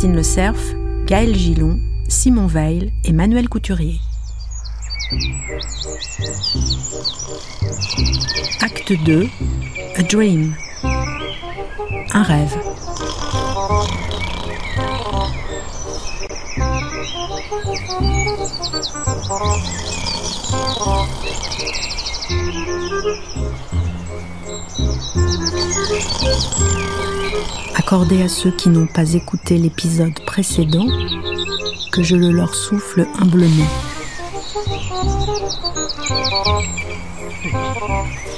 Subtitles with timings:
[0.00, 0.74] Christine Le Cerf,
[1.04, 1.78] Gaël Gillon,
[2.08, 4.00] Simon Veil et Manuel Couturier.
[8.62, 9.28] Acte 2
[9.96, 10.54] A Dream.
[12.14, 12.56] Un rêve.
[27.92, 30.86] Accordé à ceux qui n'ont pas écouté l'épisode précédent,
[31.90, 33.66] que je le leur souffle humblement.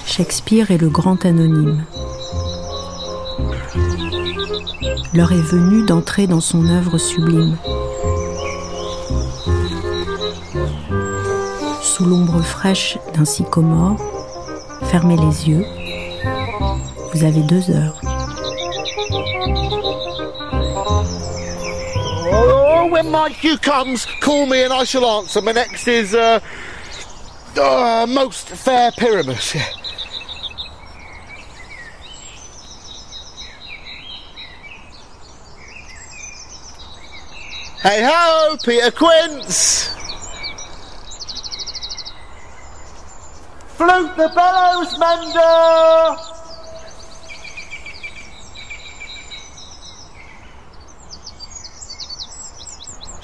[0.07, 1.85] Shakespeare est le grand anonyme.
[5.13, 7.59] L'heure est venue d'entrer dans son œuvre sublime.
[11.83, 14.01] Sous l'ombre fraîche d'un sycomore,
[14.85, 15.67] fermez les yeux.
[17.13, 18.12] Vous avez deux heures.
[23.11, 25.41] When cue comes, call me and I shall answer.
[25.41, 26.41] My next is uh,
[27.57, 29.55] uh, most fair Pyramus.
[29.55, 29.69] Yeah.
[37.83, 39.89] Hey ho, Peter Quince.
[43.77, 46.32] Flute the bellows, mender.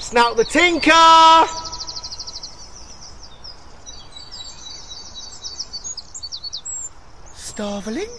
[0.09, 1.45] Snout the tinker!
[7.35, 8.09] Starveling?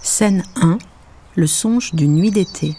[0.00, 0.78] Scène 1
[1.34, 2.74] Le songe d'une nuit d'été.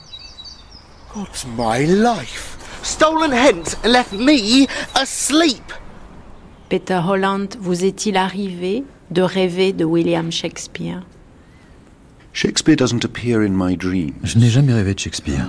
[1.13, 2.57] God's my life!
[2.81, 4.65] Stolen hence and left me
[4.95, 5.71] asleep!
[6.67, 11.03] Peter Holland, vous est-il arrivé de rêver de William Shakespeare?
[12.33, 14.15] Shakespeare doesn't appear in my dreams.
[14.23, 15.45] Je n'ai jamais rêvé de Shakespeare.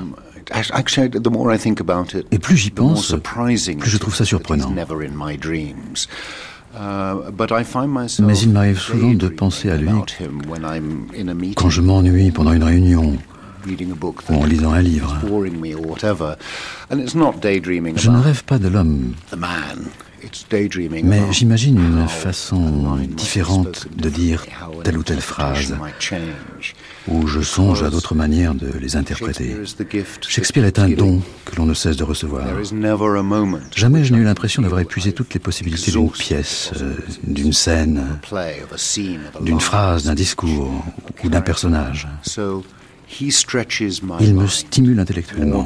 [0.51, 4.15] Actually, the more I think about it, Et plus j'y pense, surprising plus je trouve
[4.15, 4.69] ça surprenant.
[4.69, 6.09] he's never in my dreams.
[6.75, 10.43] Uh, but I find myself Mais il m'arrive souvent de penser à lui about him
[10.49, 13.17] when I'm in a meeting, Quand je m'ennuie pendant une réunion,
[13.67, 16.37] reading a book ou en lisant un livre, is boring me or whatever.
[16.91, 19.15] And it's not daydreaming je ne rêve pas de l'homme,
[21.05, 24.45] mais j'imagine une façon différente de dire
[24.85, 25.77] telle ou telle phrase,
[27.09, 29.57] ou je songe à d'autres manières de les interpréter.
[30.29, 32.47] Shakespeare est un don que l'on ne cesse de recevoir.
[33.75, 38.19] Jamais je n'ai eu l'impression d'avoir épuisé toutes les possibilités d'une pièce, euh, d'une scène,
[39.41, 40.71] d'une phrase, d'un discours
[41.25, 42.09] ou d'un personnage.
[44.21, 45.65] Il me stimule intellectuellement,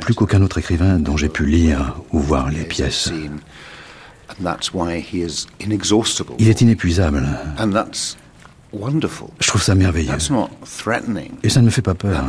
[0.00, 3.10] plus qu'aucun autre écrivain dont j'ai pu lire ou voir les pièces.
[6.38, 7.28] Il est inépuisable.
[9.40, 10.12] Je trouve ça merveilleux.
[11.42, 12.24] Et ça ne me fait pas peur.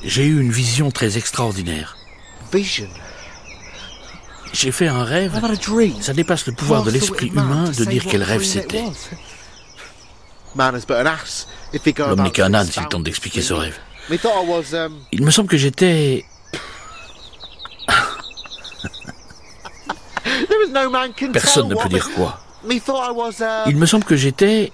[0.05, 1.97] J'ai eu une vision très extraordinaire.
[2.53, 2.89] vision.
[4.53, 5.33] J'ai fait un rêve.
[5.35, 6.01] I've had a dream.
[6.01, 8.85] Ça dépasse le pouvoir de l'esprit humain de dire quel rêve c'était.
[10.55, 13.43] Man is but an ass if he go L'homme n'est qu'un âne s'il tente d'expliquer
[13.43, 13.77] ce rêve.
[14.11, 16.25] Um Il me semble que j'étais...
[20.25, 22.41] there was no man can Personne ne peut dire quoi.
[22.65, 22.81] Uh,
[23.67, 24.73] Il me semble que j'étais...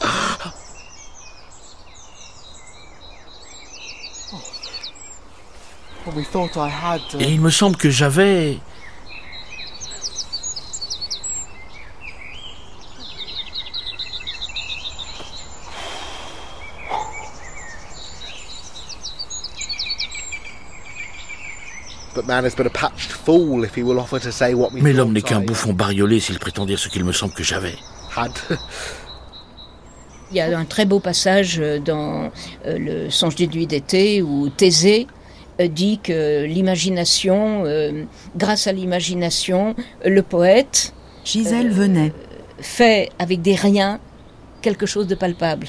[0.00, 0.40] had
[5.78, 5.91] uh,
[7.20, 8.58] Et il me semble que j'avais...
[22.14, 24.82] but man is but a patched fool if he will offer to say what me
[24.82, 27.74] Mais l'homme n'est qu'un bouffon bariolé s'il prétend dire ce qu'il me semble que j'avais.
[28.14, 28.32] had.
[30.30, 32.30] Il y a un très beau passage euh, dans
[32.66, 35.06] euh, le Songe des nuits d'été où Thésée
[35.68, 38.04] dit que l'imagination, euh,
[38.36, 39.74] grâce à l'imagination,
[40.04, 40.92] le poète
[41.24, 42.12] Gisèle venait.
[42.60, 44.00] fait avec des riens
[44.60, 45.68] quelque chose de palpable.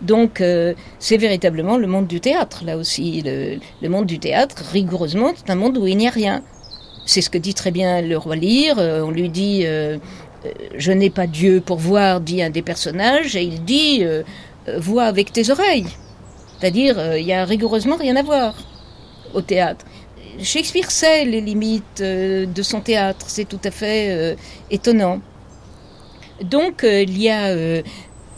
[0.00, 3.22] Donc euh, c'est véritablement le monde du théâtre, là aussi.
[3.24, 6.42] Le, le monde du théâtre, rigoureusement, c'est un monde où il n'y a rien.
[7.06, 8.78] C'est ce que dit très bien le roi Lear.
[8.78, 9.98] Euh, on lui dit euh,
[10.44, 14.22] euh, Je n'ai pas Dieu pour voir, dit un des personnages, et il dit euh,
[14.68, 15.86] euh, Vois avec tes oreilles.
[16.60, 18.54] C'est-à-dire, euh, il y a rigoureusement rien à voir
[19.34, 19.84] au théâtre.
[20.40, 24.34] Shakespeare sait les limites euh, de son théâtre, c'est tout à fait euh,
[24.70, 25.20] étonnant.
[26.42, 27.82] Donc euh, il y a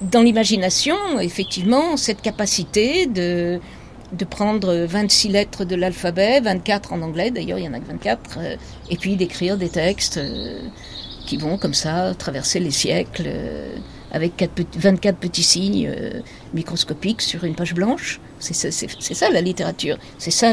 [0.03, 3.61] dans l'imagination, effectivement, cette capacité de,
[4.13, 7.87] de prendre 26 lettres de l'alphabet, 24 en anglais d'ailleurs, il y en a que
[7.87, 8.57] 24, euh,
[8.91, 10.21] et puis d'écrire des textes
[11.27, 13.31] qui vont comme ça traverser les siècles
[14.15, 15.93] euh, avec 24 petits signes
[16.55, 18.21] microscopiques sur une page blanche.
[18.39, 20.53] C'est ça, la littérature, c'est ça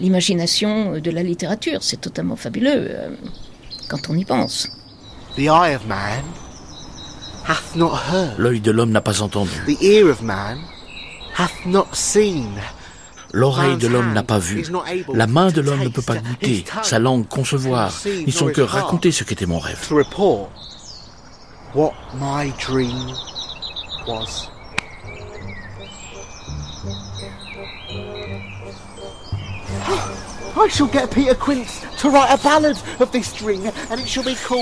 [0.00, 2.90] l'imagination de la littérature, c'est totalement fabuleux
[3.88, 4.68] quand on y pense.
[5.36, 6.24] The eye of man
[7.46, 8.38] hath not heard.
[8.38, 9.52] L'œil de l'homme n'a pas entendu.
[9.66, 10.58] The ear of man
[11.38, 12.48] hath not seen.
[13.32, 14.64] L'oreille de l'homme n'a pas vu.
[15.12, 19.12] La main de l'homme ne peut pas goûter, sa langue concevoir, ni son cœur raconter
[19.12, 19.86] ce qu'était mon rêve.
[21.76, 23.12] What my dream
[24.08, 24.48] was.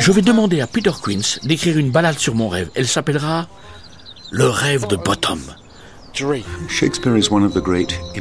[0.00, 2.70] Je vais demander à Peter Quince d'écrire une ballade sur mon rêve.
[2.75, 3.46] Elle s'appellera
[4.32, 5.40] Le rêve de Bottom.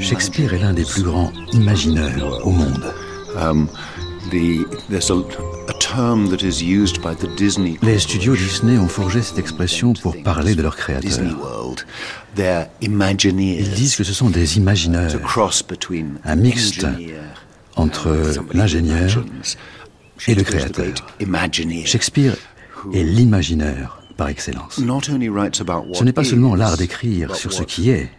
[0.02, 2.94] Shakespeare est l'un des plus grands imagineurs au monde.
[7.82, 11.86] Les studios Disney ont forgé cette expression pour parler de leurs créateurs.
[12.82, 15.12] Ils disent que ce sont des imagineurs,
[16.26, 16.88] un mixte
[17.76, 18.16] entre
[18.54, 19.24] l'ingénieur
[20.28, 20.94] et le créateur.
[21.86, 22.36] Shakespeare
[22.94, 24.80] est l'imagineur par excellence.
[24.80, 28.10] Ce n'est pas seulement l'art d'écrire sur ce qui est,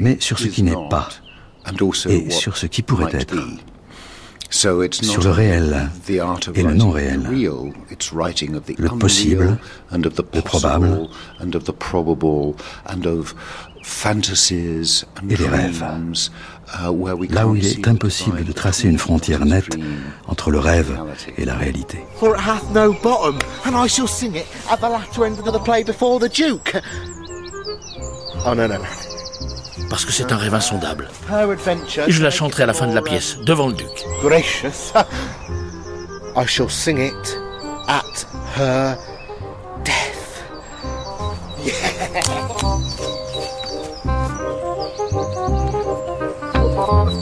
[0.00, 1.08] mais sur ce qui n'est pas,
[2.08, 3.36] et sur ce qui pourrait être.
[4.52, 5.90] Sur le réel
[6.54, 9.56] et le non réel, le possible,
[10.34, 11.08] le probable,
[15.30, 15.84] et les rêves.
[16.74, 16.88] Uh,
[17.28, 19.76] Là où il est impossible de tracer une frontière nette
[20.26, 20.98] entre le rêve
[21.36, 21.98] et la réalité.
[22.18, 25.52] For it hath no bottom, and I shall sing it at the latter end of
[25.52, 26.80] the play before the Duke.
[28.46, 29.11] Oh no, no, no.
[29.88, 31.08] Parce que c'est un rêve insondable.
[32.06, 34.04] Et je la chanterai à la fin de la pièce, devant le duc.
[34.22, 34.92] Gracious.
[36.34, 37.38] I shall sing it
[37.88, 38.26] at
[38.56, 38.96] her
[39.84, 40.42] death.
[41.62, 41.72] Yeah.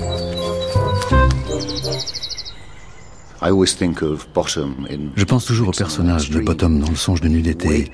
[3.42, 7.90] Je pense toujours au personnage de Bottom dans le songe de nuit d'été,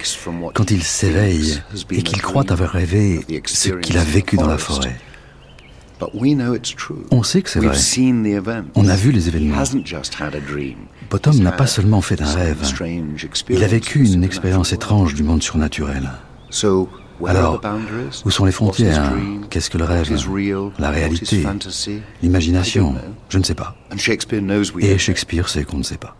[0.54, 1.60] quand il s'éveille
[1.90, 4.96] et qu'il croit avoir rêvé ce qu'il a vécu dans la forêt.
[7.10, 7.76] On sait que c'est vrai.
[8.74, 9.62] On a vu les événements.
[11.10, 12.58] Bottom n'a pas seulement fait un rêve,
[13.48, 16.10] il a vécu une expérience étrange du monde surnaturel.
[17.24, 17.60] Alors,
[18.24, 19.12] où sont les frontières?
[19.48, 20.10] Qu'est-ce que le rêve?
[20.78, 21.44] La réalité?
[22.22, 22.94] L'imagination?
[23.28, 23.74] Je ne sais pas.
[24.80, 26.14] Et Shakespeare sait qu'on ne sait pas.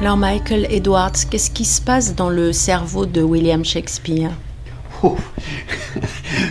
[0.00, 4.32] Alors Michael Edwards, qu'est-ce qui se passe dans le cerveau de William Shakespeare?
[5.02, 5.16] Oh,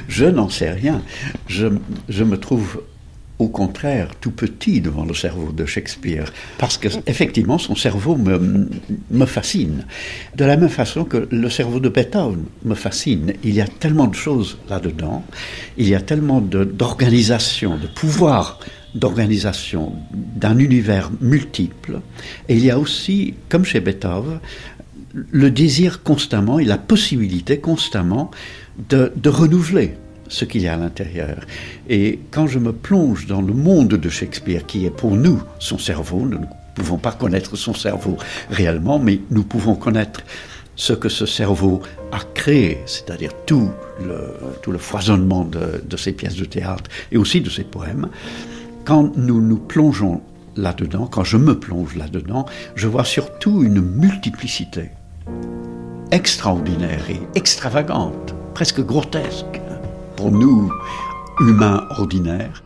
[0.08, 1.02] Je n'en sais rien.
[1.48, 1.68] Je,
[2.24, 2.84] me trouve
[3.40, 9.26] au contraire tout petit devant le cerveau de Shakespeare, parce que effectivement son cerveau me,
[9.26, 9.86] fascine.
[10.36, 13.34] De la même façon que le cerveau de Beethoven me fascine.
[13.44, 15.24] Il y a tellement de choses là-dedans,
[15.78, 18.60] il y a tellement d'organisation, de, de pouvoir
[18.94, 22.02] d'organisation d'un univers multiple,
[22.50, 24.40] et il y a aussi, comme chez Beethoven,
[25.14, 28.32] le désir constamment et la possibilité constamment
[28.90, 29.96] de, renouveler
[30.28, 31.42] ce qu'il y a à l'intérieur.
[31.90, 35.78] Et quand je me plonge dans le monde de Shakespeare, qui est pour nous son
[35.78, 38.18] cerveau, nous ne pouvons pas connaître son cerveau
[38.50, 40.22] réellement, mais nous pouvons connaître
[40.78, 41.82] ce que ce cerveau
[42.14, 43.70] a créé, c'est-à-dire tout
[44.04, 48.08] le, tout le foisonnement de, de ses pièces de théâtre et aussi de ses poèmes,
[48.86, 50.22] quand nous nous plongeons
[50.56, 54.92] là-dedans, quand je me plonge là-dedans, je vois surtout une multiplicité
[56.12, 59.62] extraordinaire et extravagante, presque grotesque
[60.16, 60.72] pour nous,
[61.40, 62.64] humains ordinaires.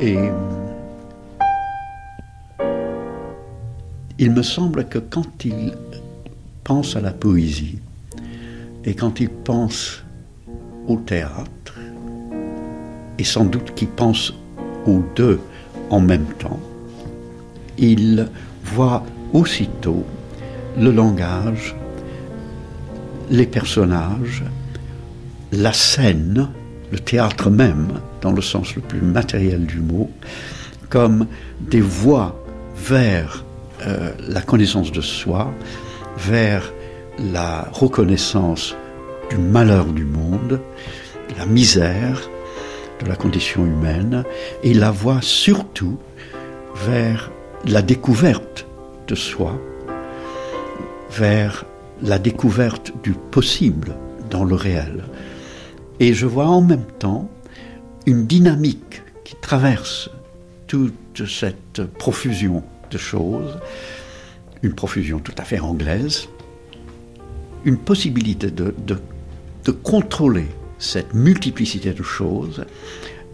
[0.00, 0.30] Et
[4.20, 5.72] il me semble que quand il
[6.62, 7.80] pense à la poésie
[8.84, 10.04] et quand il pense
[10.86, 11.50] au théâtre,
[13.18, 14.32] et sans doute qu'il pense
[14.86, 15.40] aux deux
[15.90, 16.60] en même temps,
[17.78, 18.28] il
[18.64, 20.04] voit aussitôt
[20.78, 21.74] le langage,
[23.30, 24.44] les personnages,
[25.52, 26.48] la scène,
[26.90, 27.88] le théâtre même,
[28.20, 30.10] dans le sens le plus matériel du mot,
[30.88, 31.26] comme
[31.60, 32.42] des voies
[32.76, 33.44] vers
[33.86, 35.52] euh, la connaissance de soi,
[36.16, 36.72] vers
[37.32, 38.74] la reconnaissance
[39.30, 40.60] du malheur du monde,
[41.36, 42.28] la misère
[43.00, 44.24] de la condition humaine,
[44.62, 45.98] et la voie surtout
[46.86, 47.30] vers
[47.64, 48.66] la découverte
[49.06, 49.58] de soi,
[51.10, 51.64] vers
[52.02, 53.96] la découverte du possible
[54.30, 55.04] dans le réel.
[56.00, 57.28] Et je vois en même temps
[58.06, 60.10] une dynamique qui traverse
[60.66, 63.58] toute cette profusion de choses,
[64.62, 66.28] une profusion tout à fait anglaise,
[67.64, 68.98] une possibilité de, de,
[69.82, 70.46] contrôler
[70.78, 72.64] cette multiplicité de choses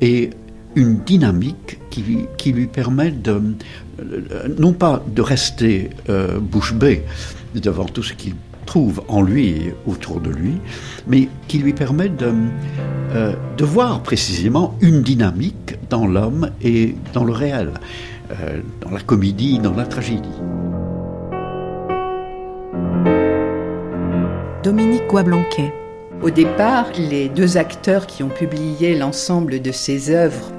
[0.00, 0.30] et
[0.74, 3.40] une dynamique qui, qui lui permet de,
[4.58, 7.04] non pas de rester euh, bouche bée
[7.54, 8.34] devant tout ce qu'il
[8.66, 10.54] trouve en lui et autour de lui,
[11.06, 12.32] mais qui lui permet de,
[13.12, 17.72] euh, de voir précisément une dynamique dans l'homme et dans le réel,
[18.30, 20.28] euh, dans la comédie, dans la tragédie.
[24.62, 25.83] Dominique Guablanquet.
[26.24, 30.52] Au départ, les deux acteurs qui ont publié l'ensemble de ses œuvres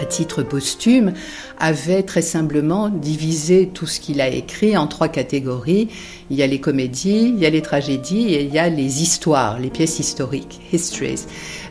[0.00, 1.12] à titre posthume
[1.60, 5.88] avait très simplement divisé tout ce qu'il a écrit en trois catégories.
[6.30, 9.02] Il y a les comédies, il y a les tragédies et il y a les
[9.02, 10.60] histoires, les pièces historiques.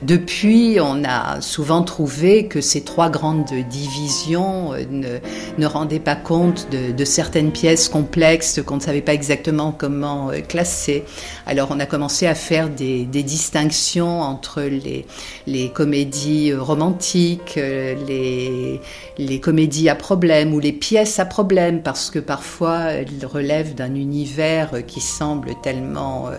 [0.02, 5.20] Depuis, on a souvent trouvé que ces trois grandes divisions euh,
[5.58, 10.42] ne, rendaient pas compte de, certaines pièces complexes qu'on ne savait pas exactement comment euh,
[10.42, 11.04] classer.
[11.46, 18.82] Alors on a commencé à faire des, distinctions entre les, comédies romantiques, euh, les,
[19.18, 23.96] les comédies à problème ou les pièces à problème, parce que parfois elles relèvent d'un
[23.96, 26.36] univers qui semble tellement euh,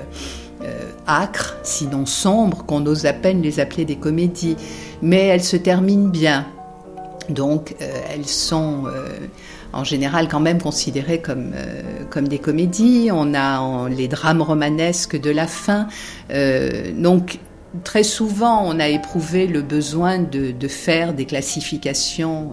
[0.63, 4.57] euh, âcre, sinon sombre, qu'on ose à peine les appeler des comédies.
[5.01, 6.47] Mais elles se terminent bien.
[7.29, 8.85] Donc euh, elles sont
[9.73, 11.53] en général quand même considérées comme,
[12.11, 13.11] comme des comédies.
[13.13, 15.87] On a les drames romanesques de la fin.
[16.97, 17.39] donc
[17.85, 22.51] Très souvent, on a éprouvé le besoin de, faire des classifications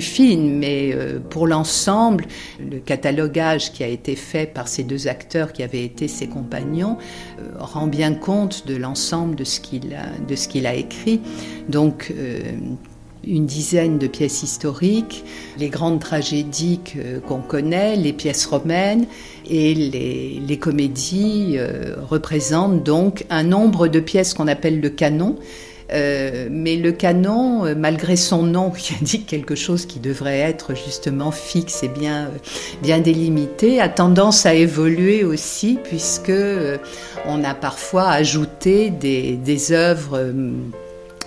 [0.00, 2.26] fines, mais euh, pour l'ensemble,
[2.58, 6.98] le catalogage qui a été fait par ces deux acteurs qui avaient été ses compagnons
[7.38, 11.20] euh, rend bien compte de l'ensemble de ce qu'il a, écrit.
[11.68, 12.12] Donc,
[13.26, 15.24] une dizaine de pièces historiques,
[15.58, 16.80] les grandes tragédies
[17.26, 19.06] qu'on connaît, les pièces romaines
[19.48, 25.36] et les, comédies euh, représentent donc un nombre de pièces qu'on appelle le canon.
[25.92, 30.74] Euh, mais le canon, euh, malgré son nom qui indique quelque chose qui devrait être
[30.74, 32.30] justement fixe et bien,
[32.82, 36.32] bien délimité, a tendance à évoluer aussi puisque
[37.26, 40.32] on a parfois ajouté des œuvres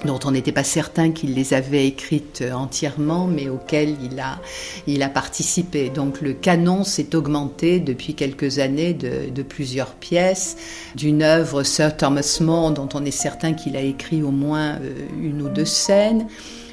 [0.06, 4.40] dont on n'était pas certain qu'il les avait écrites entièrement, mais auxquelles il a,
[4.88, 5.90] il a participé.
[5.90, 10.58] Donc le canon s'est augmenté depuis quelques années de, plusieurs pièces,
[10.96, 14.94] d'une œuvre Sir Thomas More, dont on est certain qu'il a écrit au moins euh,
[15.22, 16.28] une ou deux scènes,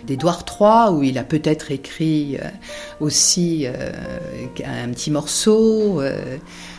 [0.07, 2.49] d'Édouard III, où il a peut-être écrit euh,
[3.01, 3.93] aussi euh,
[4.65, 6.01] un petit morceau.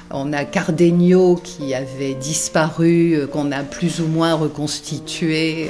[0.10, 5.70] On a Cardenio qui avait disparu, qu'on a plus ou moins reconstitué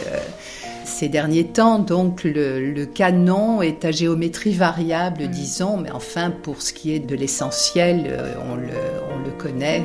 [0.88, 1.80] ces derniers temps.
[1.80, 5.28] Donc le, canon est à géométrie variable, mm.
[5.28, 9.84] disons, mais enfin pour ce qui est de l'essentiel, euh, on le, connaît.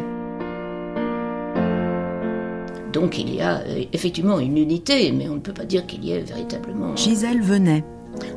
[2.93, 6.05] Donc il y a euh, effectivement une unité, mais on ne peut pas dire qu'il
[6.05, 6.97] y ait véritablement.
[6.97, 7.85] Gisèle venait.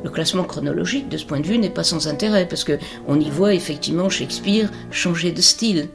[0.02, 3.30] Le classement chronologique, de ce point de vue, n'est pas sans intérêt, parce qu'on y
[3.30, 5.88] voit effectivement Shakespeare changer de style.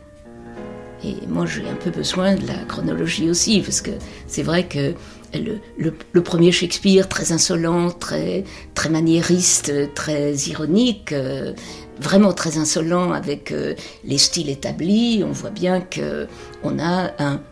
[1.03, 3.91] Et moi, j'ai un peu besoin de la chronologie aussi, parce que
[4.27, 4.93] c'est vrai que
[5.33, 8.43] le, premier Shakespeare, très insolent, très,
[8.75, 11.53] très maniériste, très ironique, euh,
[11.99, 15.23] vraiment très insolent avec euh, les styles établis.
[15.25, 16.27] On voit bien que
[16.63, 17.11] on a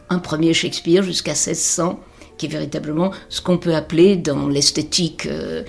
[0.10, 2.00] un, premier Shakespeare jusqu'à 1600
[2.38, 5.64] qui est véritablement ce qu'on peut appeler dans l'esthétique euh,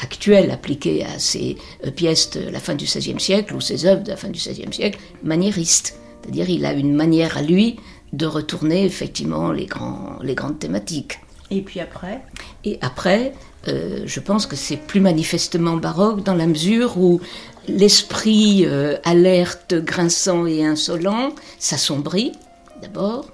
[0.00, 1.56] actuelle appliquée à ces
[1.96, 4.72] pièces de la fin du XVIe siècle ou ces œuvres de la fin du XVIe
[4.72, 5.98] siècle, maniériste.
[6.22, 7.76] C'est-à-dire il a une manière à lui
[8.12, 11.20] de retourner effectivement les, grands, les grandes thématiques.
[11.50, 12.22] Et puis après?
[12.64, 13.32] Et après,
[13.68, 17.20] euh, je pense que c'est plus manifestement baroque dans la mesure où
[17.68, 22.32] l'esprit euh, alerte, grinçant et insolent s'assombrit
[22.80, 23.30] d'abord.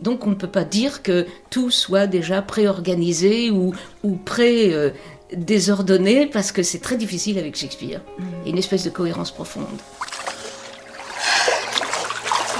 [0.00, 6.52] Donc on ne peut pas dire que tout soit déjà préorganisé ou, ou pré-désordonné parce
[6.52, 8.00] que c'est très difficile avec Shakespeare.
[8.18, 9.66] Il y a une espèce de cohérence profonde.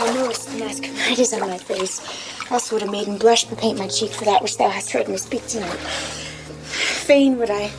[0.00, 2.00] Thou knowest the mask of night is on my face.
[2.50, 5.09] Also would a maiden blush and paint my cheek for that which thou hast heard
[5.09, 5.76] me speak tonight.
[7.04, 7.71] Fain would I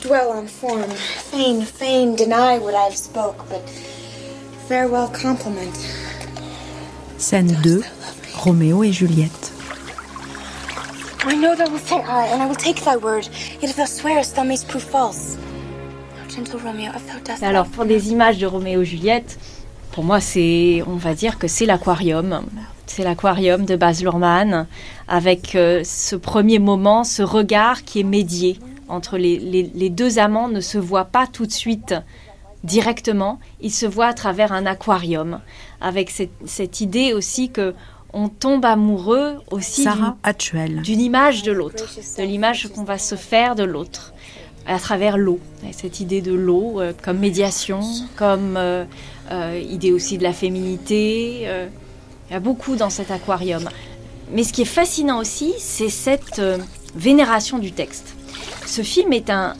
[0.00, 3.62] dwell on form, fain, fain deny what I have spoke, but
[4.66, 5.76] farewell compliment.
[7.16, 7.84] Scène 2.
[8.42, 9.52] Roméo et Juliette.
[11.26, 13.28] I know thou wilt think I, and I will take thy word.
[13.60, 15.38] Yet if thou swearest, thou mayst prove false.
[16.28, 19.38] gentle Romeo, if thou dost Alors, pour des images de Roméo et Juliette,
[19.98, 22.42] pour moi, c'est, on va dire que c'est l'aquarium.
[22.86, 24.68] C'est l'aquarium de Baz Luhrmann,
[25.08, 30.46] avec euh, ce premier moment, ce regard qui est médié entre les, les, deux amants
[30.46, 31.96] ne se voient pas tout de suite
[32.62, 35.40] directement, ils se voient à travers un aquarium,
[35.80, 37.74] avec cette, cette idée aussi que
[38.12, 39.84] on tombe amoureux aussi
[40.84, 44.14] d'une image de l'autre, de l'image qu'on va se faire de l'autre
[44.68, 45.40] à travers l'eau.
[45.72, 47.80] Cette idée de l'eau euh, comme médiation,
[48.16, 48.84] comme euh,
[49.30, 51.48] idée aussi de la féminité.
[52.28, 53.68] Il y a beaucoup dans cet aquarium.
[54.32, 56.58] Mais ce qui est fascinant aussi, c'est cette euh,
[56.94, 58.14] vénération du texte.
[58.66, 59.54] Ce film est un,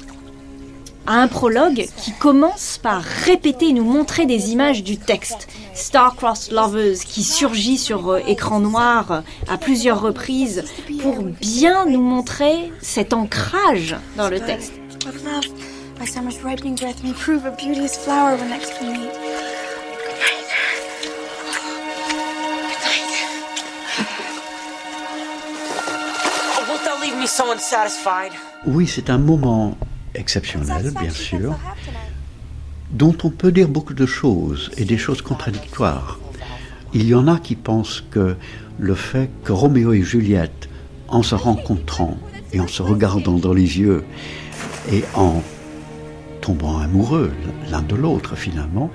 [1.07, 5.49] un prologue qui commence par répéter, nous montrer des images du texte.
[5.75, 10.65] Star-Crossed Lovers qui surgit sur euh, écran noir euh, à plusieurs reprises
[11.01, 14.75] pour bien nous montrer cet ancrage dans le texte.
[28.67, 29.77] Oui, c'est un moment
[30.15, 31.59] exceptionnel, bien sûr,
[32.91, 36.19] dont on peut dire beaucoup de choses et des choses contradictoires.
[36.95, 38.37] Il y en a qui pensent que
[38.79, 40.69] le fait que Roméo et Juliette,
[41.09, 42.17] en se rencontrant
[42.53, 44.05] et en se regardant dans les yeux
[44.93, 45.43] et en
[46.81, 47.33] amoureux
[47.71, 48.91] l'un de l'autre finalement,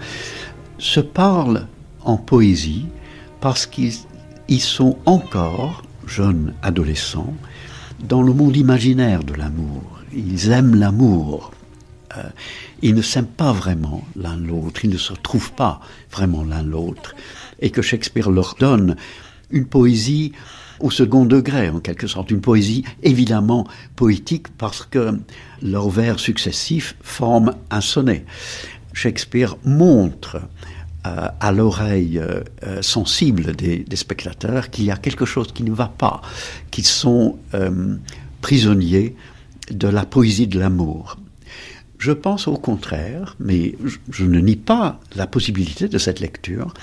[0.77, 1.67] se parlent
[2.03, 2.85] en poésie
[3.41, 7.33] parce qu'ils sont encore jeunes adolescents
[7.99, 9.83] dans le monde imaginaire de l'amour.
[10.13, 11.51] Ils aiment l'amour.
[12.17, 12.23] Euh,
[12.81, 15.79] ils ne s'aiment pas vraiment l'un l'autre, ils ne se trouvent pas
[16.11, 17.15] vraiment l'un l'autre.
[17.59, 18.95] Et que Shakespeare leur donne
[19.49, 20.33] une poésie
[20.79, 25.19] au second degré, en quelque sorte, une poésie évidemment poétique parce que
[25.61, 28.25] leurs vers successifs forment un sonnet.
[28.93, 30.41] Shakespeare montre
[31.05, 35.71] euh, à l'oreille euh, euh, sensible des, spectateurs qu'il y a quelque chose qui ne
[35.71, 36.21] va pas,
[36.71, 37.37] qu'ils sont
[38.41, 39.15] prisonniers
[39.69, 41.17] de la poésie de l'amour.
[41.97, 43.75] Je pense au contraire, mais
[44.09, 46.73] je, ne nie pas la possibilité de cette lecture,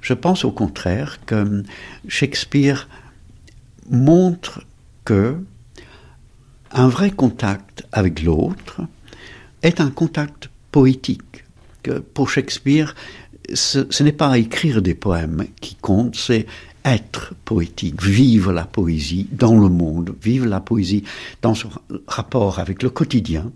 [0.00, 1.62] je pense au contraire que
[2.06, 2.88] Shakespeare
[3.90, 4.62] montre
[5.04, 5.36] que
[6.72, 8.80] un vrai contact avec l'autre
[9.62, 11.44] est un contact poétique.
[11.82, 12.94] Que pour Shakespeare,
[13.52, 16.46] ce, n'est pas écrire des poèmes qui compte, c'est
[16.84, 21.04] être poétique, vivre la poésie dans le monde, vivre la poésie
[21.40, 21.70] dans son
[22.06, 23.50] rapport avec le quotidien.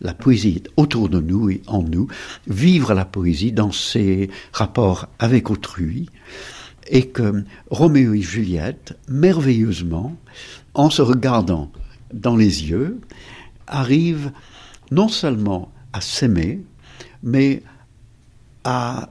[0.00, 2.08] La poésie est autour de nous et en nous.
[2.46, 6.08] Vivre la poésie dans ses rapports avec autrui.
[6.88, 10.16] Et que Roméo et Juliette, merveilleusement,
[10.74, 11.70] en se regardant
[12.12, 13.00] dans les yeux,
[13.66, 14.30] arrivent
[14.90, 16.62] non seulement à s'aimer,
[17.22, 17.62] mais
[18.64, 19.10] à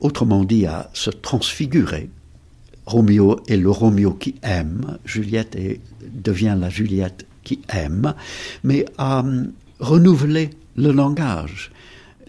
[0.00, 2.10] autrement dit, à se transfigurer.
[2.86, 5.56] Roméo est le Roméo qui aime, Juliette
[6.02, 8.14] devient la Juliette qui aime,
[8.62, 9.24] mais à
[9.80, 11.70] renouveler le langage.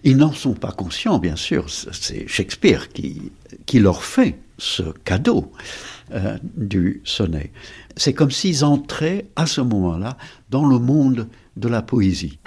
[0.06, 3.32] Ils n'en sont pas conscients, bien sûr, c'est Shakespeare qui,
[3.80, 5.50] leur fait ce cadeau
[6.12, 7.50] euh, du sonnet.
[7.96, 10.16] C'est comme s'ils entraient à ce moment-là
[10.48, 12.38] dans le monde de la poésie.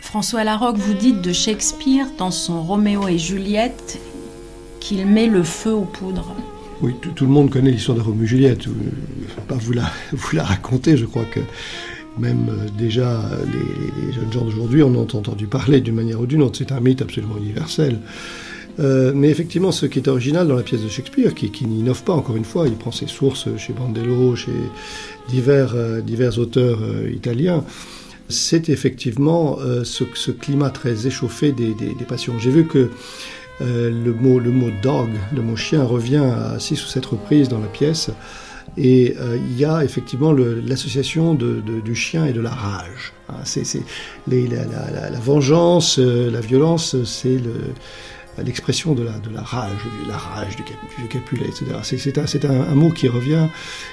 [0.00, 4.00] François Larocque, vous dites de Shakespeare dans son Roméo et Juliette
[4.80, 6.34] qu'il met le feu aux poudres.
[6.82, 8.62] Oui, tout, le monde connaît l'histoire de Roméo et Juliette.
[8.62, 11.40] Je ne vais pas vous la, vous la raconter, je crois que
[12.18, 16.42] même euh, déjà les, jeunes gens d'aujourd'hui en ont entendu parler d'une manière ou d'une
[16.42, 16.56] autre.
[16.58, 17.98] C'est un mythe absolument universel.
[18.78, 22.14] Euh, mais effectivement, ce qui est original dans la pièce de Shakespeare, qui, n'innove pas
[22.14, 24.52] encore une fois, il prend ses sources chez Bandello, chez
[25.28, 26.80] divers, euh, auteurs
[27.12, 27.62] italiens,
[28.30, 31.74] c'est effectivement euh, ce, climat très échauffé des,
[32.08, 32.38] passions.
[32.38, 32.90] J'ai vu que
[33.60, 37.48] euh, le, mot, le mot dog, le mot chien, revient à six ou sept reprises
[37.48, 38.10] dans la pièce.
[38.76, 43.12] Et euh, il y a effectivement l'association du chien et de la rage.
[43.28, 43.64] Hein, c'est,
[44.28, 47.38] la, vengeance, la violence, c'est
[48.44, 50.62] l'expression de la, de la rage, la rage du,
[51.08, 51.66] Capulet, etc.
[52.24, 53.46] C'est un, un, mot qui revient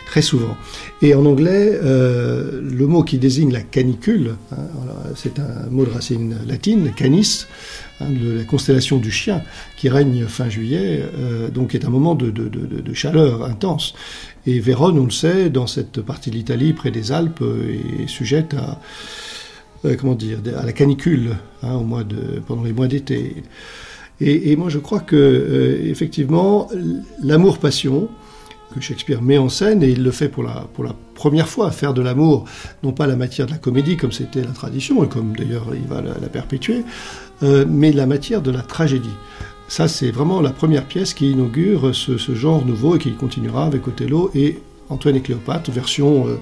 [0.06, 0.56] très souvent.
[1.02, 4.58] Et en anglais, euh, le mot qui désigne la canicule, hein,
[5.16, 7.48] c'est un mot de racine latine, canis,
[8.00, 9.42] hein, de la constellation du chien,
[9.76, 13.94] qui règne fin juillet, euh, donc est un moment de, de, de, chaleur intense.
[14.46, 18.54] Et Vérone, on le sait, dans cette partie de l'Italie, près des Alpes, est sujette
[18.54, 18.80] à,
[19.86, 23.44] euh, comment dire, à la canicule hein, au mois de, pendant les mois d'été.
[24.20, 26.70] Et, moi, je crois que, euh, effectivement,
[27.22, 28.10] l'amour-passion,
[28.74, 31.72] que Shakespeare met en scène, et il le fait pour la, pour la première fois,
[31.72, 32.46] faire de l'amour,
[32.84, 35.88] non pas la matière de la comédie, comme c'était la tradition, et comme d'ailleurs il
[35.88, 36.84] va la, perpétuer,
[37.44, 39.16] euh, mais la matière de la tragédie.
[39.68, 43.66] Ça, c'est vraiment la première pièce qui inaugure ce, ce, genre nouveau et qui continuera
[43.66, 46.40] avec Othello et Antoine et Cléopâtre, version euh,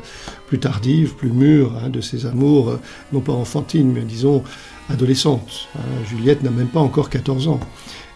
[0.47, 2.77] plus tardive, plus mûre hein, de ces amours,
[3.11, 4.43] non pas enfantines, mais disons
[4.89, 5.67] adolescente.
[5.75, 5.81] Hein.
[6.07, 7.59] Juliette n'a même pas encore 14 ans.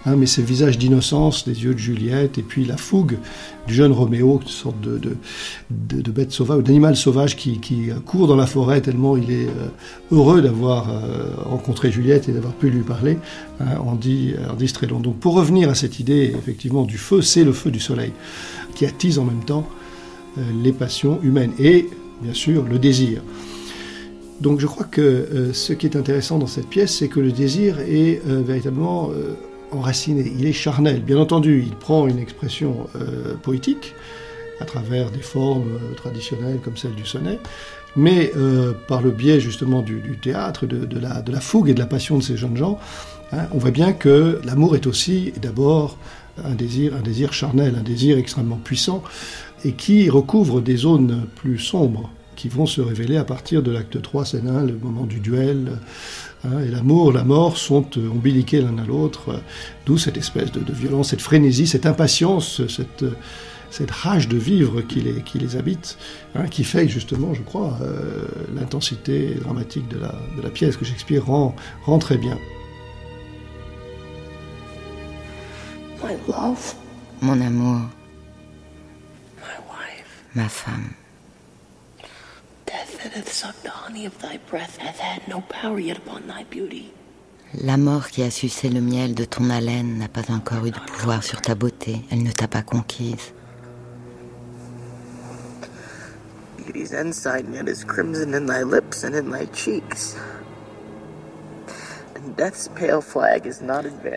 [0.05, 3.17] Hein, mais ce visage d'innocence, des yeux de Juliette, et puis la fougue
[3.67, 5.17] du jeune Roméo, une sorte de,
[6.11, 7.59] bête sauvage, d'animal sauvage qui,
[8.05, 9.67] court dans la forêt tellement il est euh,
[10.11, 13.17] heureux d'avoir euh, rencontré Juliette et d'avoir pu lui parler,
[13.59, 14.73] hein, en, dit, en dit.
[14.87, 18.13] Donc pour revenir à cette idée, effectivement, du feu, c'est le feu du soleil,
[18.75, 19.67] qui attise en même temps
[20.37, 21.89] euh, les passions humaines, et
[22.21, 23.21] bien sûr le désir.
[24.39, 27.79] Donc je crois que ce qui est intéressant dans cette pièce, c'est que le désir
[27.79, 29.09] est véritablement
[29.71, 31.01] enraciné, il est charnel.
[31.01, 32.87] Bien entendu, il prend une expression
[33.43, 33.95] poétique
[34.59, 37.39] à travers des formes traditionnelles comme celle du sonnet,
[37.95, 38.31] mais
[38.87, 42.17] par le biais justement du, théâtre, de, la, de, la, fougue et de la passion
[42.17, 42.79] de ces jeunes gens,
[43.31, 45.97] hein, on voit bien que l'amour est aussi d'abord
[46.43, 49.03] un désir, un désir charnel, un désir extrêmement puissant,
[49.65, 54.01] et qui recouvre des zones plus sombres qui vont se révéler à partir de l'acte
[54.01, 55.77] 3, scène 1, le moment du duel.
[56.45, 59.37] Hein, et l'amour, la mort sont euh, ombiliqués l'un à l'autre, euh,
[59.85, 63.03] d'où cette espèce de, violence, cette frénésie, cette impatience, cette,
[63.69, 65.97] cette rage de vivre qui les, qui les habite,
[66.35, 68.25] hein, qui fait justement, je crois, euh,
[68.55, 72.37] l'intensité dramatique de la, de la pièce que Shakespeare rend, rend très bien.
[77.21, 77.81] Mon amour.
[80.35, 80.93] Ma femme.
[87.63, 90.79] La mort qui a sucé le miel de ton haleine n'a pas encore eu de
[90.79, 92.01] pouvoir sur ta beauté.
[92.11, 93.33] Elle ne t'a pas conquise.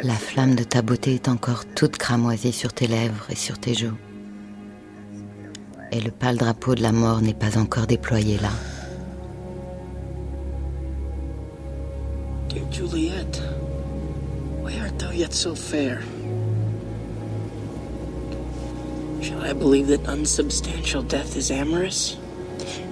[0.02, 3.74] La flamme de ta beauté est encore toute cramoisie sur tes lèvres et sur tes
[3.74, 3.96] joues.
[5.94, 8.48] Et le pâle drapeau de la mort n'est pas encore déployé là.
[12.48, 13.42] Dear Juliet,
[14.62, 16.00] why art thou yet so fair?
[19.20, 22.16] Shall I believe that unsubstantial death is amorous,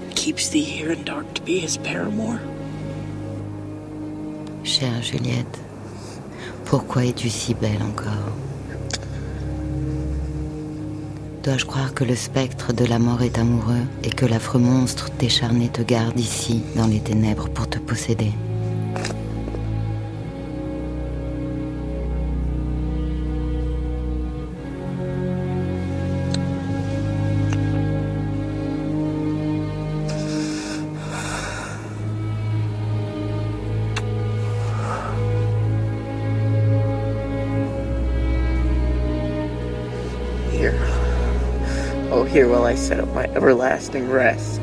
[0.03, 2.39] and keeps thee here in dark to be his paramour?
[4.63, 5.59] Chère Juliette,
[6.67, 8.40] pourquoi es-tu si belle encore?
[11.43, 15.71] Dois-je croire que le spectre de la mort est amoureux et que l'affreux monstre décharné
[15.71, 18.33] te garde ici, dans les ténèbres, pour te posséder?
[42.71, 44.61] I set up my everlasting rest.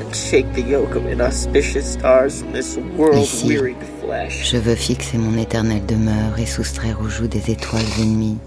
[0.00, 4.50] And shake the yoke of inauspicious stars from this world wearied flesh.
[4.50, 8.40] Je veux fixer mon éternelle demeure et soustraire aux joues des étoiles ennemies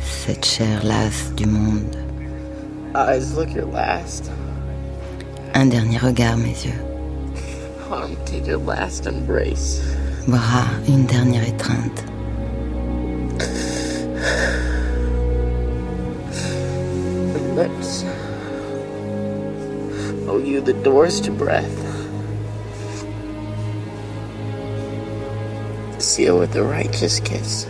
[0.00, 1.96] cette chair lasse du monde.
[2.94, 4.30] Eyes look your last.
[5.52, 6.80] Un dernier regard, mes yeux.
[7.90, 9.82] Arm take your last embrace.
[10.26, 12.04] Bras, une dernière étreinte.
[20.88, 21.78] Doors to breath.
[26.00, 27.66] Seal with a righteous kiss.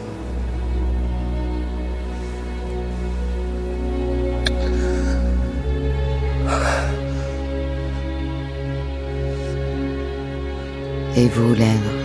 [11.16, 11.98] Et vous, lèvres,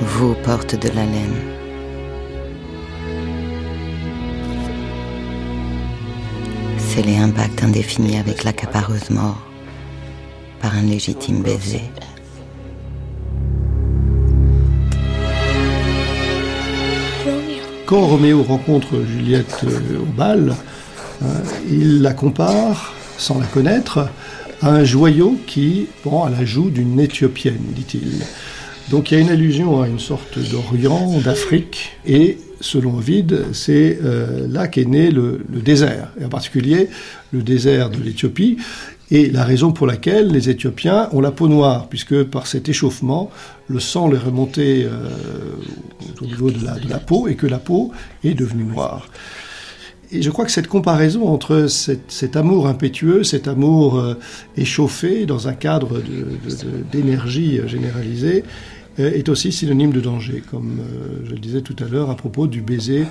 [0.00, 1.53] vous, portes de la laine.
[6.94, 9.42] scellé un pacte indéfini avec l'accapareuse mort
[10.60, 11.82] par un légitime baiser.
[17.84, 20.54] Quand Roméo rencontre Juliette euh, au bal,
[21.20, 21.26] hein,
[21.68, 24.08] il la compare, sans la connaître,
[24.62, 28.24] à un joyau qui pend à la joue d'une Éthiopienne, dit-il.
[28.90, 33.98] Donc il y a une allusion à une sorte d'Orient, d'Afrique, et selon Ovid, c'est
[34.02, 36.88] euh, là qu'est né le, désert, et en particulier
[37.32, 38.58] le désert de l'Éthiopie,
[39.10, 43.30] et la raison pour laquelle les Éthiopiens ont la peau noire, puisque par cet échauffement,
[43.68, 45.08] le sang leur est remonté euh,
[46.20, 47.92] au niveau de la, peau, et que la peau
[48.22, 49.08] est devenue noire.
[50.12, 54.14] Et je crois que cette comparaison entre cet, amour impétueux, cet amour euh,
[54.56, 56.02] échauffé dans un cadre
[56.92, 58.44] d'énergie généralisée,
[58.98, 62.46] est aussi synonyme de danger, comme euh, je le disais tout à l'heure à propos
[62.46, 63.04] du baiser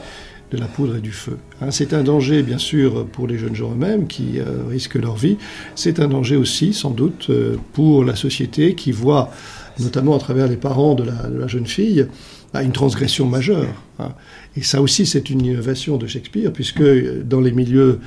[0.52, 1.38] de la poudre et du feu.
[1.62, 5.15] Hein, c'est un danger, bien sûr, pour les jeunes gens eux-mêmes qui euh, risquent leur
[5.15, 5.38] vie.
[5.76, 7.32] C'est un danger aussi, sans doute,
[7.74, 9.32] pour la société qui voit,
[9.80, 12.08] notamment à travers les parents de la, jeune fille,
[12.54, 13.74] bah, une transgression majeure.
[14.00, 14.13] Hein.
[14.56, 16.84] Et ça aussi, c'est une innovation de Shakespeare, puisque
[17.24, 18.00] dans les milieux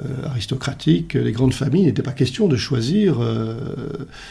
[0.00, 3.56] euh, aristocratique, les grandes familles, il n'était pas question de choisir euh,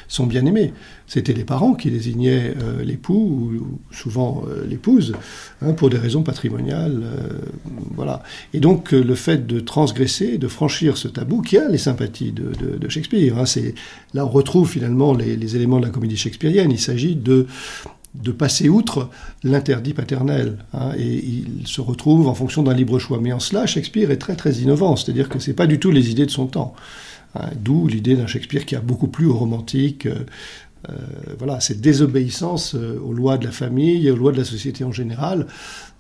[0.08, 0.74] son bien-aimé.
[1.08, 5.14] C'était les parents qui désignaient euh, l'époux ou, souvent l'épouse
[5.62, 7.04] hein, pour des raisons patrimoniales.
[7.96, 8.24] voilà.
[8.54, 12.88] Et donc le fait de transgresser, de franchir ce tabou qui a les sympathies de,
[12.90, 13.38] Shakespeare.
[13.38, 13.44] Hein,
[14.14, 16.72] là on retrouve finalement les, les éléments de la comédie shakespearienne.
[16.72, 17.48] Il s'agit de
[18.22, 19.10] de passer outre
[19.44, 20.58] l'interdit paternel.
[20.74, 23.20] Hein, et il se retrouve en fonction d'un libre choix.
[23.22, 25.92] Mais en cela, Shakespeare est très très innovant, c'est-à-dire que ce n'est pas du tout
[25.92, 26.74] les idées de son temps.
[27.36, 30.06] Hein, d'où l'idée d'un Shakespeare qui a beaucoup plus romantique.
[30.06, 30.26] Euh,
[30.90, 30.94] euh,
[31.38, 34.92] voilà, cette désobéissance euh, aux lois de la famille, aux lois de la société en
[34.92, 35.48] général,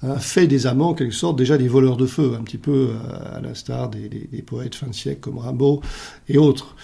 [0.04, 2.92] hein, fait des amants, en quelque sorte, déjà des voleurs de feu, un petit peu
[3.34, 5.82] à l'instar des, des, poètes fin de siècle comme Rimbaud
[6.30, 6.76] et autres.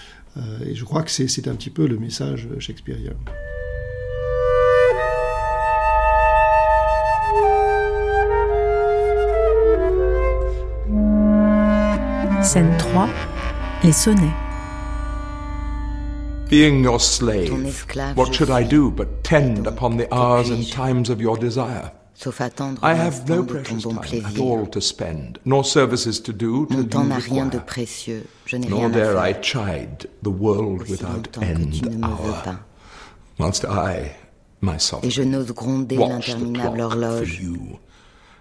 [0.66, 3.14] et je crois que c'est un petit peu le message shakespearien.
[12.54, 13.10] Scène 3
[13.84, 14.32] Les sonnets.
[16.52, 21.20] Being your slave, what should I do but tend upon the hours and times of
[21.20, 21.92] your desire?
[22.84, 27.14] I have no precious time at all to spend, nor services to do till you
[27.16, 27.64] require.
[28.70, 32.60] Nor dare I chide the world without end hour,
[33.40, 34.16] whilst I,
[34.62, 37.80] myself, watch the clock for you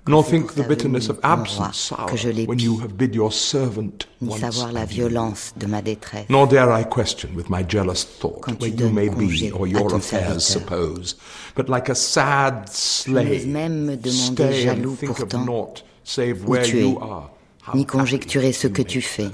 [0.08, 2.10] nor think the bitterness of absence sour
[2.46, 6.28] when you have bid your servant once savoir la violence de ma détresse.
[6.28, 10.44] Nor dare I question with my jealous thought where you may be or your affairs
[10.44, 11.14] suppose,
[11.54, 17.30] but like a sad slave, stay and think of naught save where you are,
[17.74, 19.30] ni conjecturer ce que tu fais.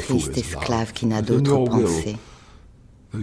[0.00, 2.16] Triste esclave qui n'a d'autre pensée
[3.12, 3.18] que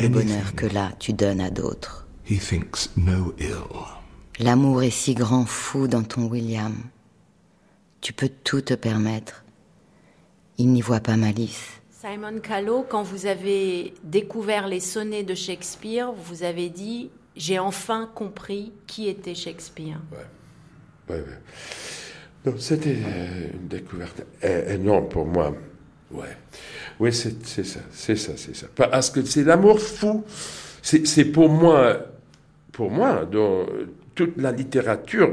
[0.00, 2.06] le bonheur que là tu donnes à d'autres.
[2.24, 3.97] He thinks no ill.
[4.40, 6.74] L'amour est si grand fou dans ton William.
[8.00, 9.44] Tu peux tout te permettre.
[10.58, 11.80] Il n'y voit pas malice.
[11.90, 18.08] Simon Callow, quand vous avez découvert les sonnets de Shakespeare, vous avez dit J'ai enfin
[18.14, 20.00] compris qui était Shakespeare.
[20.12, 21.16] Ouais.
[21.16, 21.24] Ouais,
[22.46, 22.52] ouais.
[22.58, 25.52] C'était une découverte énorme pour moi.
[26.12, 26.36] Ouais.
[27.00, 28.68] Oui, c'est ça, c'est ça, c'est ça.
[28.72, 30.24] Parce que c'est l'amour fou.
[30.80, 31.98] C'est pour moi,
[32.72, 33.66] pour moi, dans,
[34.18, 35.30] toute la littérature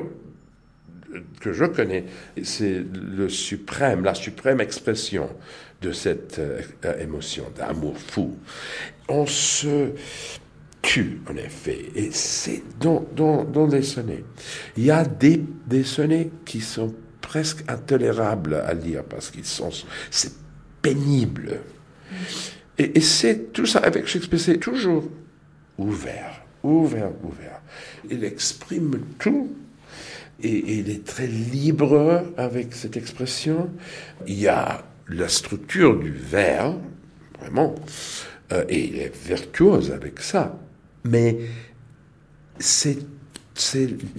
[1.41, 2.05] que je connais,
[2.43, 5.27] c'est le suprême, la suprême expression
[5.81, 6.61] de cette euh,
[6.99, 8.37] émotion d'amour fou.
[9.09, 9.89] On se
[10.83, 14.23] tue, en effet, et c'est dans, dans, les sonnets.
[14.77, 19.71] Il y a des, des sonnets qui sont presque intolérables à lire parce qu'ils sont,
[20.11, 20.33] c'est
[20.83, 21.59] pénible.
[22.77, 25.05] Et, et c'est tout ça avec Shakespeare, c'est toujours
[25.79, 27.61] ouvert, ouvert, ouvert
[28.09, 29.49] il exprime tout
[30.41, 33.69] et, il est très libre avec cette expression.
[34.27, 36.75] Il y a la structure du vers,
[37.39, 37.75] vraiment,
[38.51, 40.59] euh, et il est virtuose avec ça.
[41.03, 41.37] Mais
[42.59, 42.97] c'est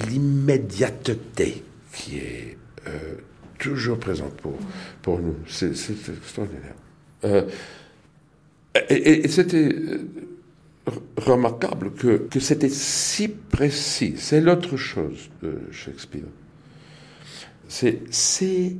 [0.08, 3.14] l'immédiateté qui est euh,
[3.58, 4.40] toujours présente
[5.02, 5.36] pour, nous.
[5.46, 6.74] C'est extraordinaire.
[7.24, 7.42] Euh,
[8.90, 9.74] et c'était
[11.16, 14.14] remarquable que, que c'était si précis.
[14.18, 16.28] C'est l'autre chose de Shakespeare.
[17.68, 18.76] C'est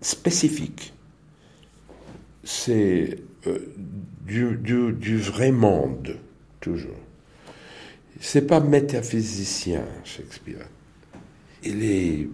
[0.00, 0.92] spécifique.
[2.44, 3.58] C'est euh,
[4.26, 6.16] du, du, du, vrai monde,
[6.60, 6.96] toujours.
[8.20, 10.66] C'est pas métaphysicien, Shakespeare.
[11.62, 12.28] Il est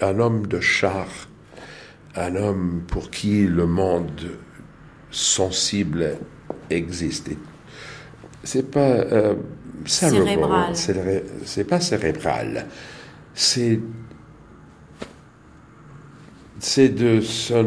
[0.00, 1.08] un homme de char,
[2.16, 4.38] un homme pour qui le monde
[5.10, 6.18] sensible
[6.70, 7.28] existe
[8.44, 9.34] c'est pas euh,
[9.86, 10.74] cérébral.
[11.44, 12.66] C'est pas cérébral.
[13.34, 13.80] C'est
[16.60, 17.66] c'est de son,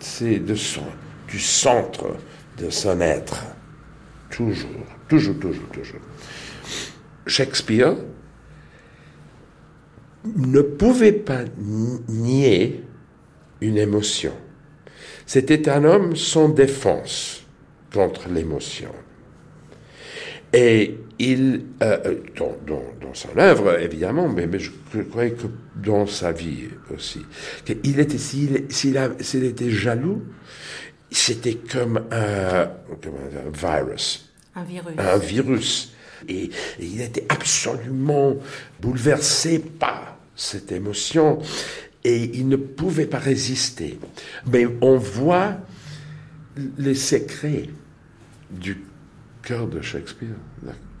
[0.00, 0.84] c'est de son,
[1.28, 2.16] du centre
[2.58, 3.44] de son être.
[4.30, 6.00] Toujours, toujours, toujours, toujours.
[7.26, 7.96] Shakespeare
[10.36, 12.84] ne pouvait pas nier
[13.60, 14.34] une émotion.
[15.26, 17.46] C'était un homme sans défense
[17.92, 18.92] contre l'émotion.
[20.52, 26.68] Et il, euh, euh, dans, son œuvre, évidemment, mais, je crois que dans sa vie
[26.94, 27.20] aussi,
[27.64, 30.22] qu'il était, s'il, était jaloux,
[31.10, 32.70] c'était comme un,
[33.52, 34.30] virus.
[34.54, 34.94] Un virus.
[34.98, 35.92] Un virus.
[36.28, 38.36] et, il était absolument
[38.80, 41.40] bouleversé par cette émotion
[42.04, 43.98] et il ne pouvait pas résister.
[44.50, 45.58] Mais on voit
[46.78, 47.68] les secrets
[48.50, 48.78] du
[49.48, 50.36] cœur de Shakespeare.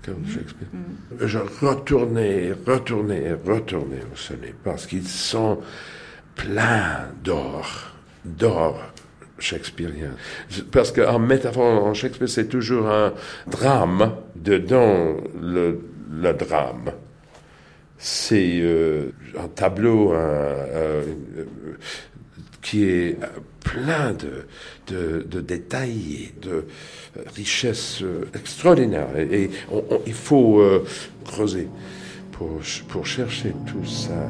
[0.02, 0.68] cœur de Shakespeare.
[0.72, 1.26] Mm.
[1.26, 5.58] Je retournais, retournais, retournais au sonnet parce qu'ils sont
[6.34, 7.92] pleins d'or,
[8.24, 8.80] d'or
[9.38, 10.12] shakespearien.
[10.72, 13.12] Parce qu'en métaphore, en Shakespeare, c'est toujours un
[13.46, 15.80] drame dedans le,
[16.10, 16.90] le drame
[17.98, 20.14] c'est euh, un tableau
[22.62, 23.16] qui est
[23.60, 24.46] plein de,
[25.22, 26.64] de, détails et de
[27.36, 28.02] richesses
[28.34, 29.16] extraordinaires.
[29.16, 29.50] Et,
[30.06, 30.84] il faut euh,
[31.24, 31.68] creuser
[32.32, 34.28] pour, pour chercher tout ça.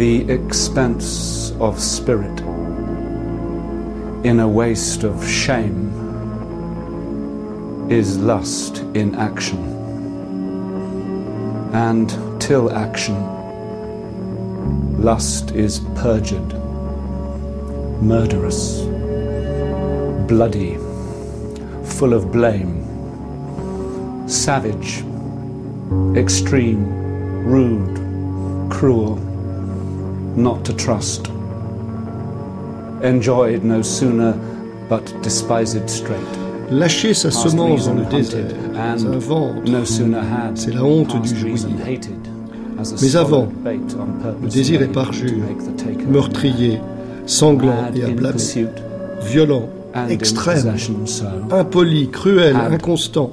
[0.00, 2.40] the expense of spirit
[4.22, 5.88] in a waste of shame
[7.90, 9.58] is lust in action.
[11.72, 13.16] And till action,
[15.02, 16.52] lust is perjured,
[18.02, 18.82] murderous,
[20.28, 20.76] bloody,
[21.84, 22.78] full of blame,
[24.28, 25.02] savage,
[26.14, 26.84] extreme,
[27.46, 27.96] rude,
[28.70, 29.16] cruel
[30.36, 31.29] not to trust.
[33.02, 34.34] Enjoyed no sooner,
[34.88, 36.18] but despised straight.
[36.70, 38.44] Lâcher sa semence dans le désert,
[38.96, 39.54] sa vente,
[40.54, 41.54] c'est la honte du jouir.
[43.02, 45.42] Mais avant, le désir est parjure,
[46.08, 46.80] meurtrier,
[47.26, 48.68] sanglant et à blâmer,
[49.22, 49.68] violent,
[50.08, 50.74] extrême,
[51.50, 53.32] impoli, cruel, inconstant.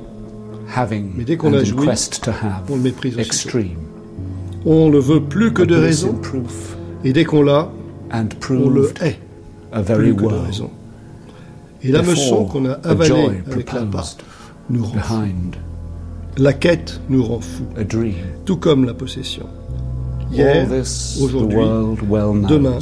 [1.16, 1.88] Mais dès qu'on a joui,
[2.70, 3.50] on le méprise aussi.
[4.66, 6.16] On ne veut plus que de raison
[7.04, 7.70] et dès qu'on l'a,
[8.50, 9.20] on le hait.
[9.84, 10.70] Plus que de raison.
[11.84, 14.16] Et la leçon qu'on a avalée avec la part
[14.70, 15.24] nous rend fou.
[16.38, 17.64] La quête nous rend fou,
[18.46, 19.48] tout comme la possession.
[20.32, 20.68] Hier,
[21.22, 21.58] aujourd'hui,
[22.50, 22.80] demain,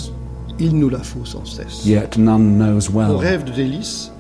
[0.60, 1.88] il nous la faut sans cesse.
[1.88, 4.12] On rêve de délices,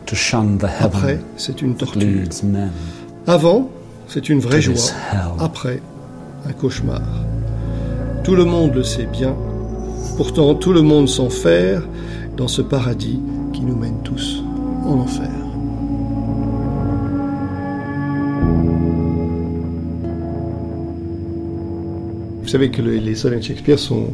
[0.79, 2.29] après, c'est une torture.
[3.27, 3.69] Avant,
[4.07, 4.75] c'est une vraie joie,
[5.39, 5.81] après,
[6.47, 7.01] un cauchemar.
[8.23, 9.35] Tout le monde le sait bien,
[10.17, 11.83] Pourtant, tout le monde s'enferme
[12.37, 13.19] dans ce paradis
[13.53, 14.43] qui nous mène tous
[14.85, 15.29] en enfer.
[22.41, 24.07] Vous savez que les sonnets de Shakespeare sont,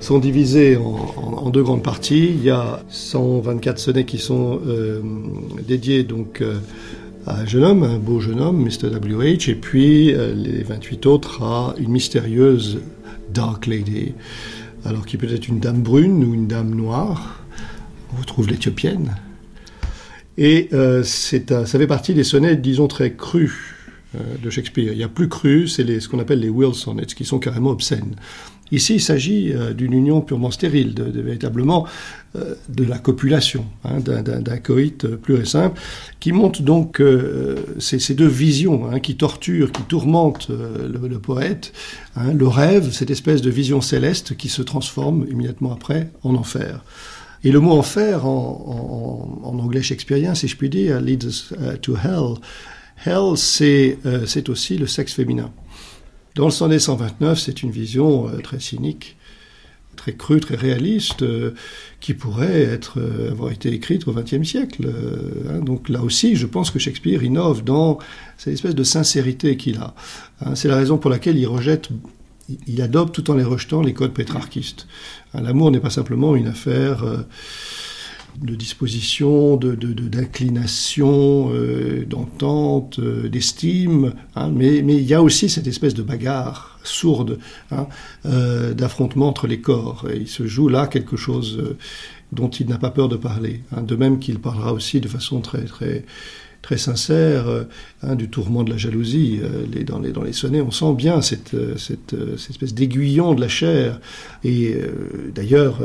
[0.00, 2.30] sont divisés en, deux grandes parties.
[2.34, 5.00] Il y a 124 sonnets qui sont euh,
[5.66, 6.58] dédiés donc euh,
[7.26, 8.90] à un jeune homme, un beau jeune homme, Mr.
[8.90, 12.80] W.H., et puis euh, les 28 autres à une mystérieuse
[13.32, 14.14] Dark Lady
[14.84, 17.44] alors qui peut être une dame brune ou une dame noire.
[18.12, 19.16] On retrouve l'éthiopienne.
[20.38, 23.52] Et euh, ça fait partie des sonnets, disons, très crus
[24.14, 24.92] euh, de Shakespeare.
[24.92, 27.70] Il y a plus cru, c'est ce qu'on appelle les Will Sonnets, qui sont carrément
[27.70, 28.16] obscènes?
[28.72, 31.86] Ici, il s'agit euh, d'une union purement stérile, de, véritablement
[32.68, 35.80] de la copulation, hein, d'un coït plus et simple,
[36.20, 37.02] qui montre donc
[37.80, 41.72] ces, deux visions hein, qui torturent, qui tourmentent le, poète,
[42.14, 46.84] hein, le rêve, cette espèce de vision céleste qui se transforme immédiatement après en enfer.
[47.42, 52.36] Et le mot enfer en, anglais shakespearien, si je puis dire, leads to hell.
[53.04, 55.50] Hell, euh, c'est aussi le sexe féminin.
[56.34, 59.16] Dans le sonnet 129, c'est une vision euh, très cynique,
[59.96, 61.54] très crue, très réaliste, euh,
[62.00, 63.00] qui pourrait être,
[63.30, 64.90] avoir été écrite au XXe siècle.
[65.48, 65.60] Hein.
[65.60, 67.98] donc là aussi, je pense que Shakespeare innove dans
[68.38, 69.94] cette espèce de sincérité qu'il a.
[70.40, 70.54] Hein.
[70.54, 71.88] c'est la raison pour laquelle il rejette,
[72.66, 74.86] il adopte tout en les rejetant les codes pétrarchistes.
[75.34, 77.04] Hein, l'amour n'est pas simplement une affaire
[78.40, 85.94] de disposition, d'inclination, de, d'entente, d'estime, hein, mais, mais il y a aussi cette espèce
[85.94, 87.38] de bagarre sourde
[87.70, 87.86] hein,
[88.24, 90.06] d'affrontement entre les corps.
[90.10, 91.76] Et il se joue là quelque chose
[92.32, 93.62] dont il n'a pas peur de parler.
[93.72, 96.04] Hein, de même qu'il parlera aussi de façon très très
[96.62, 97.64] très sincère euh,
[98.02, 99.40] hein, du tourment de la jalousie.
[99.42, 101.74] Euh, dans, les, sonnets, on sent bien cette, euh,
[102.36, 104.00] espèce d'aiguillon de la chair.
[104.44, 104.76] Et
[105.34, 105.80] d'ailleurs,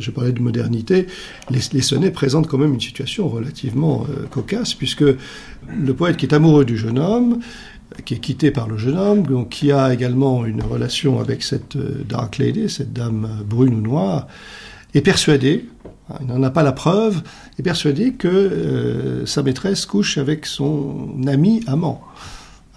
[0.00, 1.06] je parlais de modernité,
[1.50, 6.64] les, sonnets présentent quand même une situation relativement cocasse, puisque le poète qui est amoureux
[6.64, 7.40] du jeune homme,
[8.04, 12.38] qui est quitté par le jeune homme, qui a également une relation avec cette Dark
[12.38, 14.28] Lady, cette dame brune ou noire,
[14.94, 15.66] est persuadé,
[16.10, 17.22] hein, il n'en a pas la preuve,
[17.58, 22.02] est persuadé que euh, sa maîtresse couche avec son ami amant.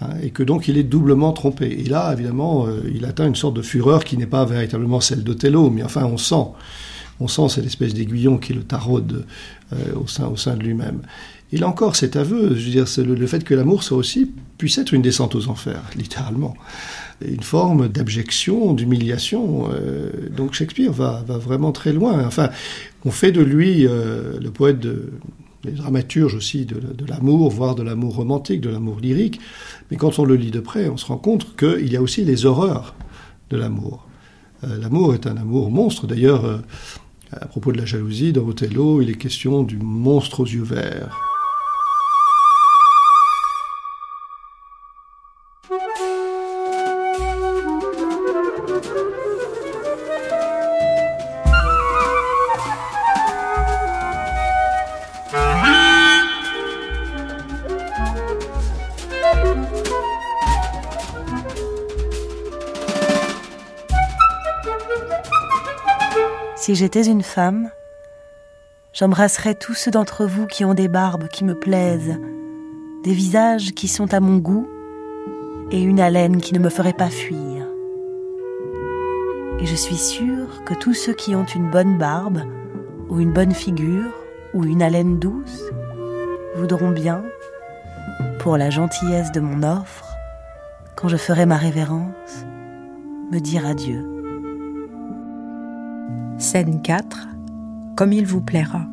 [0.02, 1.66] Hein, et que donc il est doublement trompé.
[1.66, 5.22] Et là, évidemment, euh, il atteint une sorte de fureur qui n'est pas véritablement celle
[5.22, 6.46] d'Othello, mais enfin, on sent,
[7.20, 9.26] on sent cette espèce d'aiguillon qui le taraude
[9.72, 11.02] euh, au, sein, de lui-même.
[11.52, 14.30] Et là encore, cet aveu, je veux dire, c'est le, fait que l'amour soit aussi
[14.56, 16.54] puisse être une descente aux enfers, littéralement
[17.26, 19.68] une forme d'abjection, d'humiliation.
[19.72, 22.24] Euh, donc Shakespeare va, va, vraiment très loin.
[22.26, 22.50] Enfin,
[23.04, 25.12] on fait de lui euh, le poète de,
[25.64, 29.40] les dramaturges aussi de, l'amour, voire de l'amour romantique, de l'amour lyrique.
[29.90, 32.24] Mais quand on le lit de près, on se rend compte qu'il y a aussi
[32.24, 32.94] les horreurs
[33.50, 34.06] de l'amour.
[34.64, 36.06] Euh, l'amour est un amour monstre.
[36.06, 36.62] D'ailleurs,
[37.32, 41.29] à propos de la jalousie, dans Othello, il est question du monstre aux yeux verts.
[66.70, 67.68] Si j'étais une femme,
[68.92, 72.16] j'embrasserais tous ceux d'entre vous qui ont des barbes qui me plaisent,
[73.02, 74.68] des visages qui sont à mon goût
[75.72, 77.66] et une haleine qui ne me ferait pas fuir.
[79.58, 82.42] Et je suis sûre que tous ceux qui ont une bonne barbe,
[83.08, 84.12] ou une bonne figure,
[84.54, 85.64] ou une haleine douce,
[86.54, 87.24] voudront bien,
[88.38, 90.06] pour la gentillesse de mon offre,
[90.94, 92.46] quand je ferai ma révérence,
[93.32, 94.19] me dire adieu.
[96.40, 97.18] Scène 4.
[97.98, 98.86] Comme il vous plaira.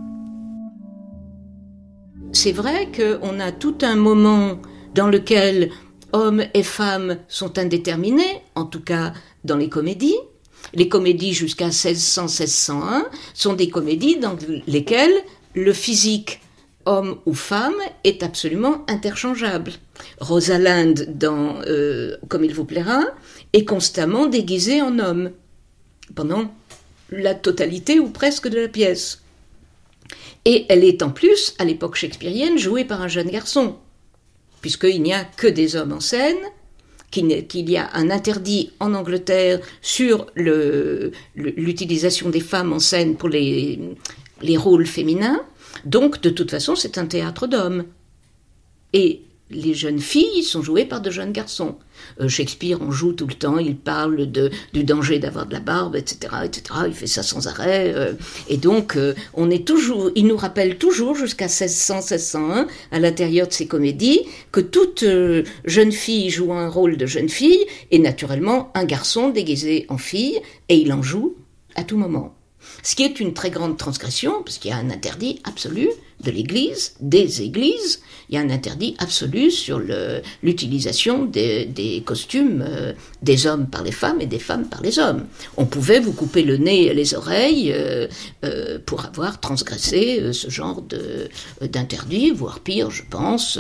[2.34, 4.60] C'est vrai qu'on a tout un moment
[4.94, 5.72] dans lequel
[6.12, 9.14] hommes et femmes sont indéterminés, en tout cas
[9.46, 10.18] dans les comédies.
[10.74, 14.36] Les comédies jusqu'à 1600-1601 sont des comédies dans
[14.68, 15.16] lesquelles
[15.56, 16.42] le physique
[16.86, 19.72] homme ou femme est absolument interchangeable.
[20.20, 23.06] Rosalind, dans euh, Comme il vous plaira,
[23.54, 25.32] est constamment déguisée en homme
[26.14, 26.52] pendant
[27.10, 29.22] la totalité ou presque de la pièce.
[30.46, 33.76] Et elle est en plus, à l'époque shakespearienne, jouée par un jeune garçon,
[34.62, 36.38] puisqu'il n'y a que des hommes en scène,
[37.12, 43.80] qu'il y a un interdit en Angleterre sur l'utilisation des femmes en scène pour les,
[44.42, 45.42] les rôles féminins.
[45.86, 47.86] Donc, de toute façon, c'est un théâtre d'hommes.
[48.94, 51.76] Et les jeunes filles sont jouées par de jeunes garçons.
[52.20, 55.60] Euh, Shakespeare en joue tout le temps, il parle de, du danger d'avoir de la
[55.60, 56.64] barbe, etc., etc.
[56.88, 57.94] Il fait ça sans arrêt.
[57.96, 58.14] Euh.
[58.50, 63.54] et donc, euh, on est toujours, il nous rappelle toujours jusqu'à 1600-1601, à l'intérieur de
[63.54, 64.22] ses comédies,
[64.52, 65.06] que toute
[65.66, 70.40] jeune fille joue un rôle de jeune fille, et naturellement un garçon déguisé en fille,
[70.70, 71.36] et il en joue
[71.76, 72.36] à tout moment.
[72.84, 75.90] Ce qui est une très grande transgression, parce qu'il y a un interdit absolu
[76.24, 79.82] de l'Église, des Églises, il y a un interdit absolu sur
[80.44, 85.26] l'utilisation des, costumes euh, des hommes par les femmes et des femmes par les hommes.
[85.56, 88.08] On pouvait vous couper le nez et les oreilles euh,
[88.44, 90.84] euh, pour avoir transgressé ce genre
[91.62, 93.60] d'interdit, voire pire, je pense.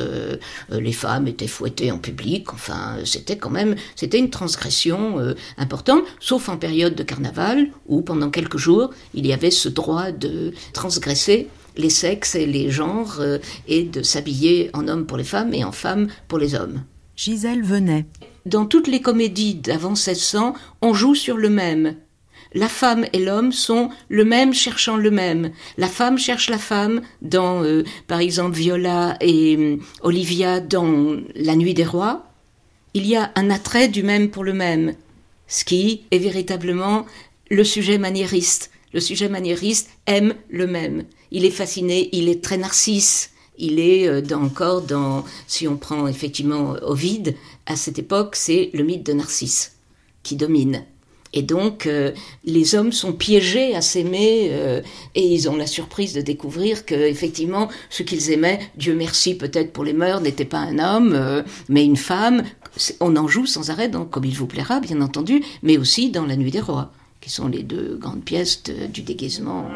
[0.71, 6.49] les femmes étaient fouettées en public, enfin, c'était quand même, c'était une transgression importante, sauf
[6.49, 11.47] en période de carnaval, où pendant quelques jours, il y avait ce droit de transgresser
[11.77, 15.63] les sexes et les genres euh, et de s'habiller en homme pour les femmes et
[15.63, 16.83] en femme pour les hommes.
[17.15, 18.05] Gisèle venait.
[18.45, 21.95] Dans toutes les comédies d'avant 1600, on joue sur le même.
[22.53, 25.51] La femme et l'homme sont le même cherchant le même.
[25.77, 31.55] La femme cherche la femme dans, euh, par exemple, Viola et euh, Olivia dans La
[31.55, 32.25] Nuit des Rois.
[32.93, 34.93] Il y a un attrait du même pour le même,
[35.47, 37.05] ce qui est véritablement
[37.49, 38.71] le sujet maniériste.
[38.93, 41.03] Le sujet maniériste aime le même.
[41.31, 43.31] Il est fasciné, il est très narcisse.
[43.57, 47.35] Il est euh, encore dans, si on prend effectivement Ovide,
[47.65, 49.73] à cette époque, c'est le mythe de Narcisse
[50.23, 50.83] qui domine.
[51.33, 52.11] Et donc, euh,
[52.45, 54.81] les hommes sont piégés à s'aimer euh,
[55.15, 59.73] et ils ont la surprise de découvrir que, effectivement, ce qu'ils aimaient, Dieu merci peut-être
[59.73, 62.43] pour les mœurs, n'était pas un homme, mais une femme.
[62.99, 66.37] On en joue sans arrêt, comme il vous plaira, bien entendu, mais aussi dans La
[66.37, 66.91] Nuit des Rois,
[67.27, 69.69] qui sont les deux grandes pièces du déguisement.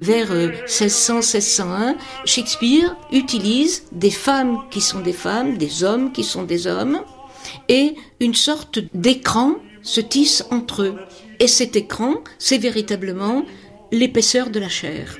[0.00, 6.44] Vers 1600-1601, euh, Shakespeare utilise des femmes qui sont des femmes, des hommes qui sont
[6.44, 7.00] des hommes,
[7.68, 10.94] et une sorte d'écran se tisse entre eux.
[11.40, 13.44] Et cet écran, c'est véritablement
[13.92, 15.16] l'épaisseur de la chair.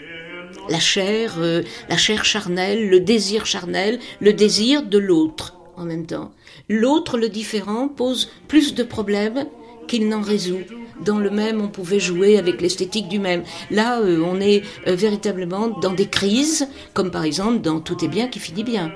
[0.69, 6.07] La chair, euh, la chair charnelle, le désir charnel, le désir de l'autre en même
[6.07, 6.33] temps.
[6.69, 9.47] L'autre, le différent, pose plus de problèmes
[9.87, 10.61] qu'il n'en résout.
[11.05, 13.45] Dans le même, on pouvait jouer avec l'esthétique du même.
[13.71, 18.09] Là, euh, on est euh, véritablement dans des crises, comme par exemple dans Tout est
[18.09, 18.93] bien qui finit bien.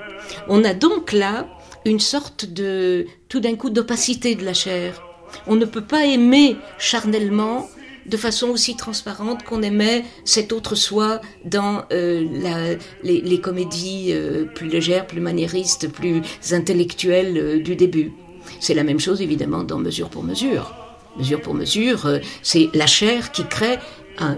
[0.49, 1.47] On a donc là
[1.85, 5.01] une sorte de, tout d'un coup, d'opacité de la chair.
[5.47, 7.69] On ne peut pas aimer charnellement
[8.05, 14.13] de façon aussi transparente qu'on aimait cet autre soi dans euh, les, comédies
[14.55, 16.21] plus légères, plus maniéristes, plus
[16.51, 18.11] intellectuelles du début.
[18.59, 20.75] C'est la même chose évidemment dans Mesure pour mesure
[21.17, 23.77] mesure pour mesure, euh, c'est la chair qui crée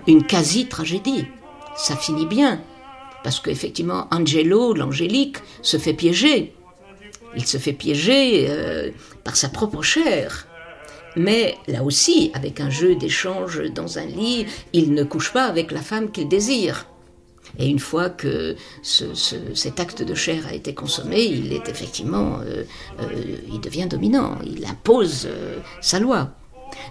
[0.07, 1.25] une quasi-tragédie.
[1.75, 2.61] Ça finit bien,
[3.23, 6.53] parce qu'effectivement, Angelo, l'angélique, se fait piéger.
[7.35, 8.91] Il se fait piéger euh,
[9.25, 10.47] par sa propre chair.
[11.15, 15.71] Mais là aussi, avec un jeu d'échange dans un lit, il ne couche pas avec
[15.71, 16.87] la femme qu'il désire.
[17.57, 22.63] Et une fois que cet acte de chair a été consommé, il est effectivement, euh,
[23.51, 25.29] il devient dominant, il impose
[25.79, 26.35] sa loi.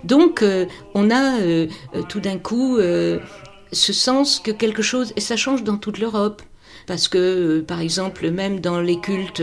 [0.04, 5.20] Donc euh, on a euh, euh, tout d'un coup ce sens que quelque chose, et
[5.20, 6.42] ça change dans toute l'Europe,
[6.86, 9.42] parce que par exemple même dans les cultes,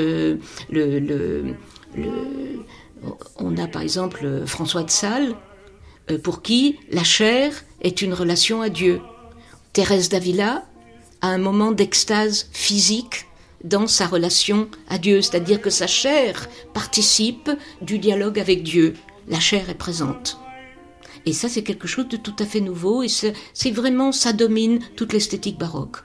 [3.38, 5.36] on a par exemple François de Sales,
[6.24, 9.02] pour qui la chair est une relation à Dieu.
[9.74, 10.66] Thérèse d'Avila
[11.22, 13.28] a un moment d'extase physique
[13.64, 17.50] dans sa relation à Dieu, c'est-à-dire que sa chair participe
[17.82, 18.96] du dialogue avec Dieu.
[19.28, 20.40] La chair est présente.
[21.26, 24.80] Et ça, c'est quelque chose de tout à fait nouveau et c'est vraiment, ça domine
[24.96, 25.98] toute l'esthétique baroque.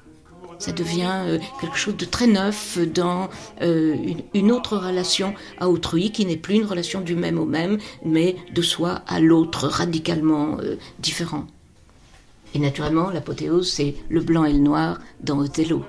[0.58, 3.28] Ça devient euh, quelque chose de très neuf dans
[3.62, 3.96] euh,
[4.34, 8.36] une, autre relation à autrui qui n'est plus une relation du même au même, mais
[8.54, 11.46] de soi à l'autre, radicalement euh, différent.
[12.54, 15.84] Et naturellement, l'apothéose, c'est le blanc et le noir dans Othello.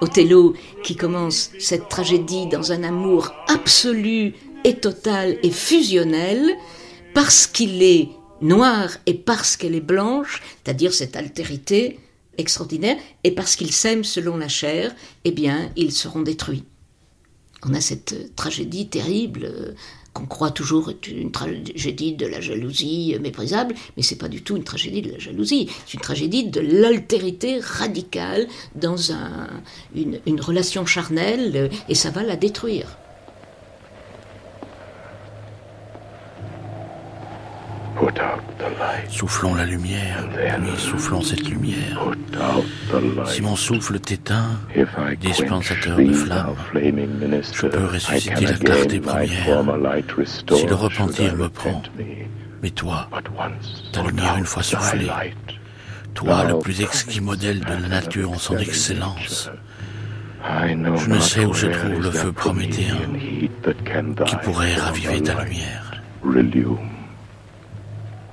[0.00, 4.34] Othello qui commence cette tragédie dans un amour absolu
[4.64, 6.56] et total et fusionnel,
[7.14, 8.08] parce qu'il est
[8.40, 11.98] noire et parce qu'elle est blanche, c'est-à-dire cette altérité
[12.38, 16.64] extraordinaire, et parce qu'ils s'aiment selon la chair, eh bien, ils seront détruits.
[17.62, 19.72] On a cette tragédie terrible euh,
[20.12, 24.56] qu'on croit toujours être une tragédie de la jalousie méprisable, mais c'est pas du tout
[24.56, 28.96] une tragédie de la jalousie, c'est une tragédie de l'altérité radicale dans
[29.94, 32.96] une relation charnelle, euh, et ça va la détruire.
[39.08, 42.10] Soufflons la lumière, puis soufflons cette lumière.
[43.26, 44.58] Si mon souffle t'éteint,
[45.20, 49.64] dispensateur de flammes, je peux ressusciter la clarté première
[50.52, 51.82] si le repentir me prend.
[52.62, 53.08] Mais toi,
[53.92, 55.10] ta lumière une fois soufflée,
[56.14, 59.50] toi le plus exquis modèle de la nature en son excellence,
[60.44, 62.96] je ne sais où se trouve le feu prométhéen
[64.26, 65.92] qui pourrait raviver ta lumière.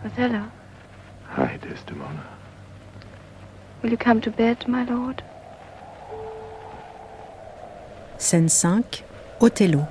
[0.05, 0.51] Othello.
[1.29, 2.25] Hi, Desdemona.
[3.81, 5.23] Will you come to bed, my lord?
[8.17, 9.03] Scène 5.
[9.41, 9.87] Othello.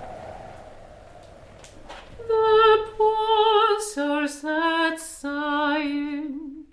[2.28, 6.66] The poor soul sat sighing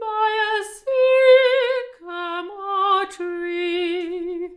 [0.00, 0.56] by a
[1.98, 4.50] sycamore tree,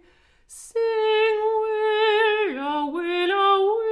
[0.47, 3.90] sing willow, willow, willow,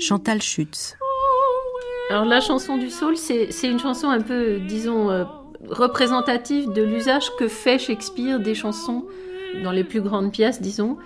[0.00, 0.96] Chantal Schutz.
[2.08, 5.24] Alors la chanson du saule, c'est une chanson un peu, disons, euh,
[5.68, 9.04] représentative de l'usage que fait Shakespeare des chansons
[9.62, 10.96] dans les plus grandes pièces, disons.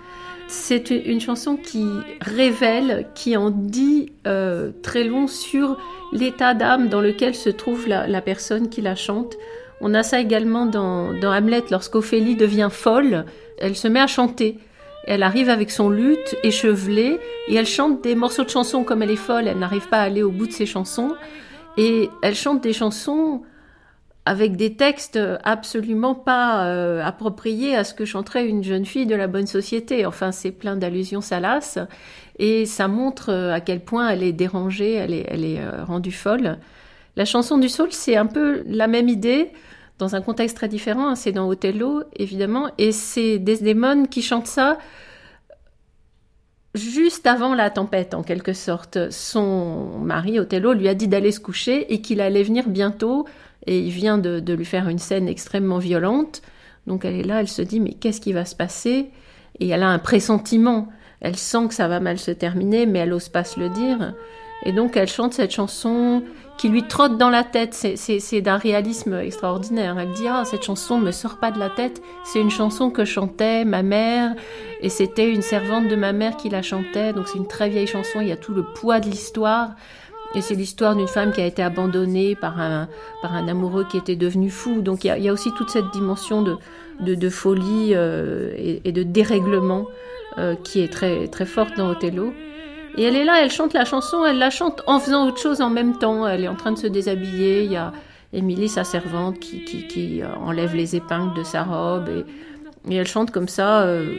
[0.47, 1.85] C'est une chanson qui
[2.21, 5.77] révèle, qui en dit euh, très long sur
[6.13, 9.35] l'état d'âme dans lequel se trouve la, personne qui la chante.
[9.81, 13.25] On a ça également dans, dans Hamlet, lorsqu'Ophélie devient folle,
[13.57, 14.57] elle se met à chanter.
[15.05, 19.11] Elle arrive avec son luth échevelé et elle chante des morceaux de chansons comme elle
[19.11, 21.15] est folle, elle n'arrive pas à aller au bout de ses chansons.
[21.77, 23.41] Et elle chante des chansons
[24.25, 29.15] avec des textes absolument pas euh, appropriés à ce que chanterait une jeune fille de
[29.15, 30.05] la bonne société.
[30.05, 31.77] Enfin, c'est plein d'allusions salaces
[32.39, 36.57] et ça montre euh, à quel point elle est dérangée, elle est, euh, rendue folle.
[37.15, 39.51] La chanson du Saul, c'est un peu la même idée
[39.99, 41.09] dans un contexte très différent.
[41.09, 41.15] Hein.
[41.15, 44.77] C'est dans Othello, évidemment, et c'est Desdemone qui chante ça
[46.75, 49.09] juste avant la tempête, en quelque sorte.
[49.09, 53.25] Son mari, Othello, lui a dit d'aller se coucher et qu'il allait venir bientôt,
[53.65, 56.41] et il vient de, lui faire une scène extrêmement violente.
[56.85, 59.09] Donc elle est là, elle se dit, mais qu'est-ce qui va se passer?
[59.59, 60.89] Et elle a un pressentiment.
[61.21, 64.13] Elle sent que ça va mal se terminer, mais elle n'ose pas se le dire.
[64.65, 66.23] Et donc elle chante cette chanson
[66.57, 67.73] qui lui trotte dans la tête.
[67.73, 69.97] C'est d'un réalisme extraordinaire.
[69.99, 72.01] Elle dit Ah, cette chanson ne me sort pas de la tête.
[72.23, 74.33] C'est une chanson que chantait ma mère,
[74.81, 77.13] et c'était une servante de ma mère qui la chantait.
[77.13, 78.21] Donc c'est une très vieille chanson.
[78.21, 79.71] Il y a tout le poids de l'histoire.
[80.33, 82.89] Et c'est l'histoire d'une femme qui a été abandonnée par un,
[83.21, 84.81] par un amoureux qui était devenu fou.
[84.81, 86.57] Donc il y a, aussi toute cette dimension de,
[86.99, 89.87] de, folie euh, et, de dérèglement
[90.37, 92.33] euh, qui est très, très forte dans Othello.
[92.97, 95.61] Et elle est là, elle chante la chanson, elle la chante en faisant autre chose
[95.61, 96.27] en même temps.
[96.27, 97.63] Elle est en train de se déshabiller.
[97.63, 97.91] Il y a
[98.33, 102.09] Émilie, sa servante, qui, qui, euh, enlève les épingles de sa robe.
[102.09, 104.17] Et, et elle chante comme ça euh,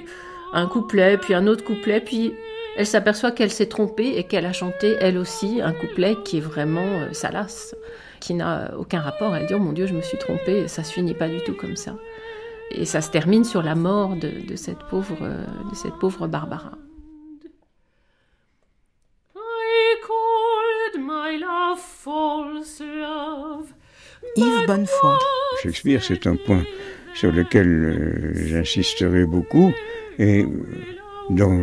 [0.52, 2.32] un couplet, puis un autre couplet, puis
[2.76, 6.40] elle s'aperçoit qu'elle s'est trompée et qu'elle a chanté elle aussi un couplet qui est
[6.40, 7.74] vraiment euh, salace,
[8.20, 9.34] qui n'a aucun rapport.
[9.36, 11.54] Elle dit Oh mon Dieu, je me suis trompée, ça se finit pas du tout
[11.54, 11.94] comme ça.
[12.72, 15.16] Et ça se termine sur la mort de, de cette, pauvre,
[15.70, 16.72] de cette pauvre Barbara.
[24.36, 25.18] Yves Bonnefoy.
[25.62, 26.62] Shakespeare, c'est un point
[27.14, 29.72] sur lequel euh, j'insisterai beaucoup.
[30.18, 30.48] Et euh,
[31.30, 31.60] dans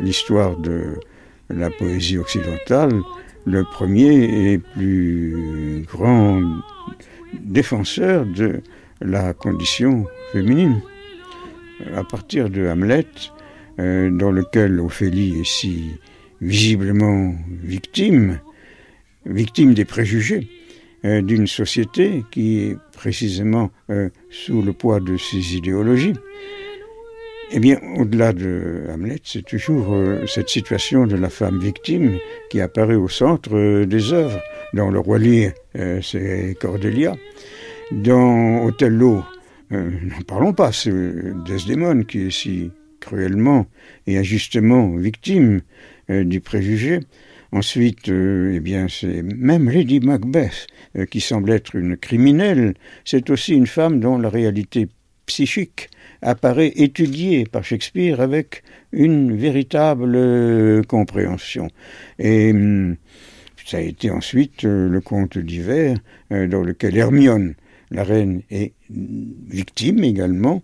[0.00, 0.98] l'histoire de
[1.50, 2.92] la poésie occidentale,
[3.44, 6.42] le premier et plus grand
[7.34, 8.60] défenseur de
[9.00, 10.80] la condition féminine.
[11.96, 13.06] À partir de Hamlet,
[13.78, 15.90] euh, dans lequel Ophélie est si
[16.40, 18.38] visiblement victime,
[19.26, 20.48] victime des préjugés
[21.04, 26.14] euh, d'une société qui est précisément euh, sous le poids de ses idéologies.
[27.50, 32.18] Eh bien, au-delà de Hamlet, c'est toujours euh, cette situation de la femme victime
[32.50, 34.40] qui apparaît au centre des œuvres.
[34.74, 35.52] Dans Le Roi Lear,
[36.02, 37.14] c'est Cordelia.
[37.90, 39.22] Dans Othello,
[39.70, 40.90] n'en parlons pas, c'est
[41.44, 42.70] Desdemone qui est si
[43.00, 43.66] cruellement
[44.06, 45.60] et injustement victime
[46.08, 47.00] du préjugé.
[47.52, 52.72] Ensuite, euh, eh bien, c'est même Lady Macbeth, euh, qui semble être une criminelle,
[53.04, 54.88] c'est aussi une femme dont la réalité
[55.26, 55.90] psychique
[56.22, 61.68] apparaît étudiée par Shakespeare avec une véritable euh, compréhension.
[62.18, 62.96] Et hum,
[63.66, 65.96] ça a été ensuite le conte d'hiver,
[66.30, 67.54] dans lequel Hermione,
[67.92, 70.62] la reine, est victime également,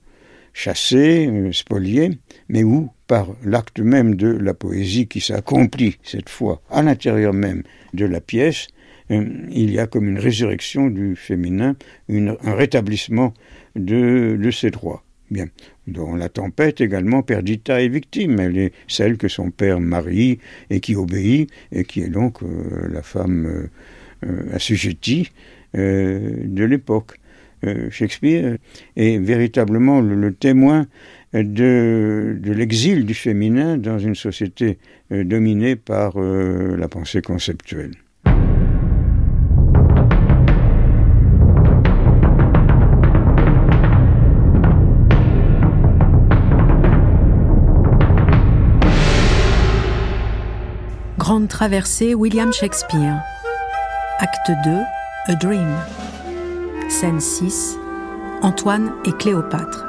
[0.59, 6.83] chassée, spoliée, mais où par l'acte même de la poésie qui s'accomplit cette fois à
[6.83, 7.63] l'intérieur même
[7.95, 8.67] de la pièce,
[9.13, 11.77] euh, il y a comme une résurrection du féminin,
[12.09, 13.35] un rétablissement
[13.77, 15.05] de, ses droits.
[15.31, 15.47] Bien.
[15.87, 18.41] Dans la tempête également, Perdita est victime.
[18.41, 20.41] Elle est celle que son père marie
[20.71, 23.69] et qui obéit, et qui est donc euh, la femme
[24.27, 25.31] euh, assujettie
[25.75, 27.19] de l'époque.
[27.91, 28.59] Shakespeare
[28.97, 30.87] est véritablement le témoin
[31.33, 34.79] de, l'exil du féminin dans une société
[35.13, 37.93] euh, dominée par euh, la pensée conceptuelle.
[51.19, 53.21] Grande traversée William Shakespeare.
[54.19, 54.71] Acte 2,
[55.27, 55.69] A Dream.
[56.89, 57.77] Scène 6,
[58.41, 59.85] Antoine et Cléopâtre.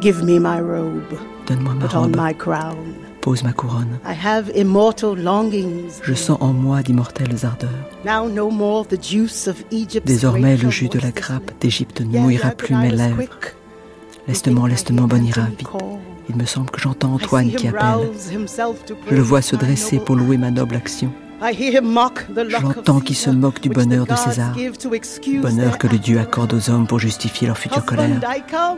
[0.00, 1.02] Give me my robe.
[1.46, 2.16] Donne-moi ma robe.
[2.16, 2.94] my crown.
[3.20, 4.00] Pose ma couronne.
[4.06, 6.00] I have immortal longings.
[6.02, 7.68] Je sens en moi d'immortelles ardeurs.
[8.04, 12.18] Now no more the juice of Egypt's Désormais, le jus de la grappe d'Égypte ne
[12.18, 13.22] mouillera plus mes lèvres.
[14.26, 15.68] Lestement, lestement, bon ira vite.
[16.30, 18.08] Il me semble que j'entends Antoine qui appelle.
[19.10, 21.12] Je le vois se dresser pour louer ma noble action.
[22.48, 24.54] J'entends qui se moque du bonheur de César,
[25.40, 28.20] bonheur que le Dieu accorde aux hommes pour justifier leur future colère.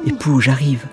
[0.07, 0.87] Époux, j'arrive.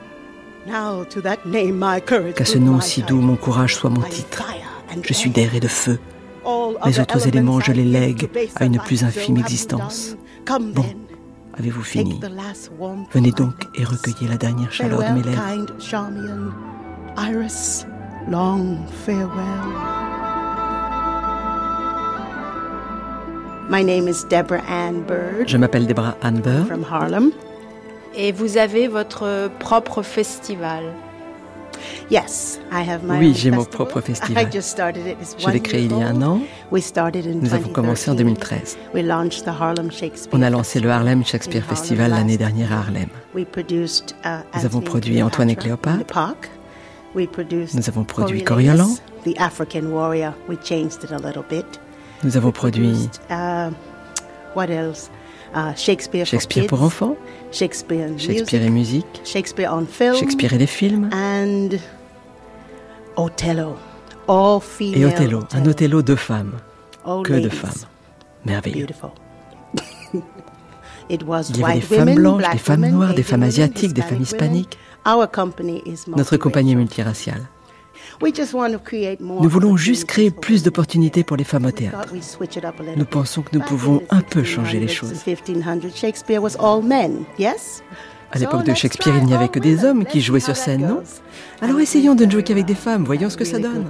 [2.36, 4.44] Qu'à ce nom si doux, mon courage soit mon titre.
[5.04, 6.00] Je suis d'air et de feu.
[6.86, 10.16] Les autres éléments, je les lègue à une plus infime existence.
[10.48, 10.86] Bon,
[11.58, 12.20] avez-vous fini?
[13.12, 15.44] Venez donc et recueillez la dernière chaleur de mes lèvres.
[17.18, 17.86] Iris,
[18.30, 20.29] long farewell.
[23.70, 25.48] My name is Deborah Ann Bird.
[25.48, 26.66] Je m'appelle Deborah Ann Bird.
[26.66, 27.32] From Harlem.
[28.16, 30.86] Et vous avez votre propre festival.
[32.10, 34.50] Oui, j'ai mon propre festival.
[34.52, 36.42] Je l'ai créé il y a un an.
[36.72, 38.80] Nous avons commencé en 2013.
[40.32, 43.10] On a lancé le Harlem Shakespeare Festival l'année dernière à Harlem.
[43.38, 43.46] Uh,
[44.56, 46.36] Nous avons produit Antoine et Cléopâtre.
[47.16, 48.90] Nous avons produit Coriolan.
[52.24, 53.70] Nous avons produit uh,
[54.56, 57.16] uh, Shakespeare, Shakespeare pour enfants,
[57.52, 59.72] Shakespeare, et musique, Shakespeare
[60.16, 61.78] Shakespeare et les films, and
[63.16, 63.76] Othello.
[64.28, 66.54] All et Othello, un Othello de femmes,
[67.24, 67.88] que de femmes,
[68.46, 68.88] merveilleux.
[71.10, 74.78] Il y avait des femmes blanches, des femmes noires, des femmes asiatiques, des femmes hispaniques.
[76.08, 77.48] Notre compagnie est multiraciale.
[78.22, 82.14] Nous voulons juste créer plus d'opportunités pour les femmes au théâtre.
[82.98, 85.24] Nous pensons que nous pouvons un peu changer les choses.
[88.32, 91.02] À l'époque de Shakespeare, il n'y avait que des hommes qui jouaient sur scène, non
[91.62, 93.90] Alors essayons de ne jouer qu'avec des femmes, voyons ce que ça donne.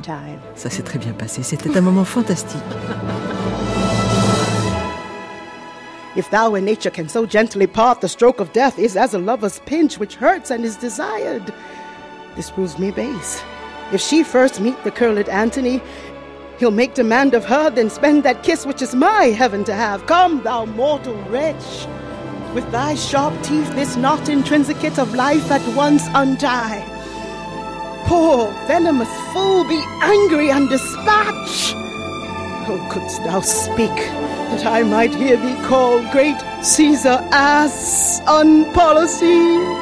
[0.56, 2.62] Ça s'est très bien passé, c'était un moment fantastique.
[6.16, 9.20] If thou in nature can so gently part, the stroke of death is as a
[9.20, 11.54] lover's pinch which hurts and is desired.
[12.36, 13.42] This proves me base.
[13.92, 15.82] If she first meet the curled Antony,
[16.60, 20.06] he'll make demand of her, then spend that kiss which is my heaven to have.
[20.06, 21.88] Come, thou mortal wretch,
[22.54, 26.86] with thy sharp teeth this knot intrinsicate of life at once untie.
[28.06, 31.74] Poor venomous fool, be angry and dispatch.
[32.72, 39.78] Oh, couldst thou speak, that I might hear thee call great Caesar ass unpolicied?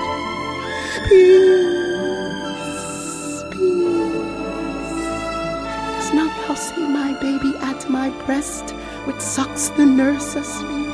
[6.58, 6.74] Peace.
[6.78, 8.72] my baby at my breast,
[9.06, 10.88] which sucks the nurse asleep.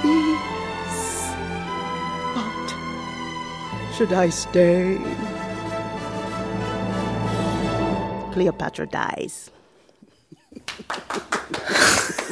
[0.00, 1.28] Peace.
[2.34, 4.96] What should I stay?
[8.32, 9.50] Cleopatra dies.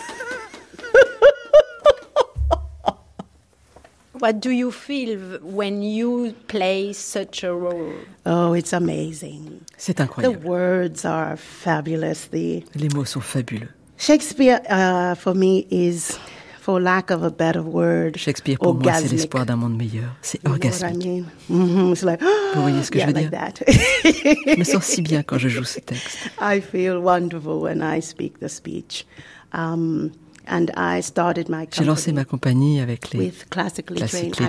[4.23, 7.93] What do you feel when you play such a role?
[8.25, 9.62] Oh, it's amazing.
[9.77, 10.41] C'est incroyable.
[10.41, 12.29] The words are fabulous.
[12.29, 13.70] The Les mots sont fabuleux.
[13.97, 16.20] Shakespeare, uh, for me, is,
[16.61, 20.14] for lack of a better word, Shakespeare pour moi, c'est l'espoir d'un monde meilleur.
[20.23, 21.05] C'est orgasmique.
[21.05, 21.27] I mean?
[21.49, 22.07] mm -hmm.
[22.07, 22.23] like,
[22.55, 23.41] Vous voyez ce que yeah, je veux like dire?
[23.41, 23.64] that.
[24.55, 26.31] Je me sens si bien quand je joue ce texte.
[26.41, 29.05] I feel wonderful when I speak the speech.
[29.53, 30.12] Um,
[31.72, 34.03] J'ai lancé ma compagnie avec les Classically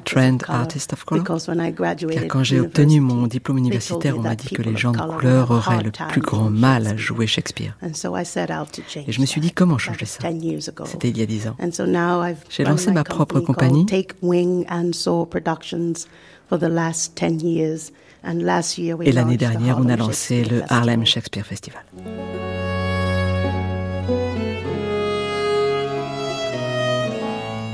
[0.03, 4.61] Trained Artists of Color, car quand j'ai obtenu mon diplôme universitaire, on m'a dit que
[4.61, 7.77] les gens de couleur auraient le plus grand mal à jouer Shakespeare.
[7.81, 10.19] Et je me suis dit comment changer ça.
[10.85, 11.55] C'était il y a dix ans.
[12.49, 13.85] J'ai lancé ma propre compagnie.
[19.01, 21.83] Et l'année dernière, on a lancé le Harlem Shakespeare Festival.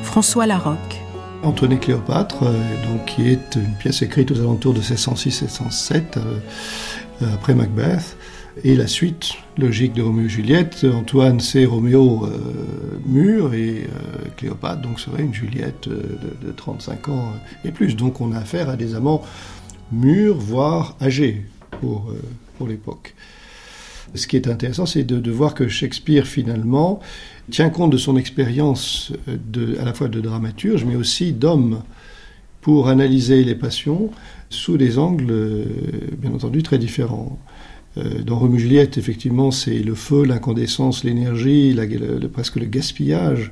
[0.10, 1.00] François Larocque.
[1.44, 6.40] Antoine et Cléopâtre, euh, donc, qui est une pièce écrite aux alentours de 1606-1607, euh,
[7.22, 8.18] euh, après Macbeth.
[8.64, 12.28] Et la suite logique de Roméo et Juliette, Antoine c'est Roméo
[13.06, 13.88] mûr et
[14.36, 17.32] Cléopâtre donc serait une Juliette de, 35 ans
[17.64, 17.96] et plus.
[17.96, 19.22] Donc on a affaire à des amants
[19.92, 21.46] mûrs, voire âgés
[21.80, 22.12] pour,
[22.58, 23.14] pour l'époque.
[24.16, 27.00] Ce qui est intéressant, c'est de, voir que Shakespeare finalement
[27.50, 31.82] tient compte de son expérience à la fois de dramaturge, mais aussi d'homme,
[32.62, 34.12] pour analyser les passions
[34.50, 35.66] sous des angles, euh,
[36.18, 37.40] bien entendu, très différents.
[37.98, 41.76] Euh, dans Roméo Juliette, effectivement, c'est le feu, l'incandescence, l'énergie,
[42.32, 43.52] presque le gaspillage,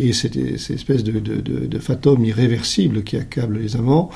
[0.00, 4.10] et cette, espèce de, de, irréversible qui accable les amants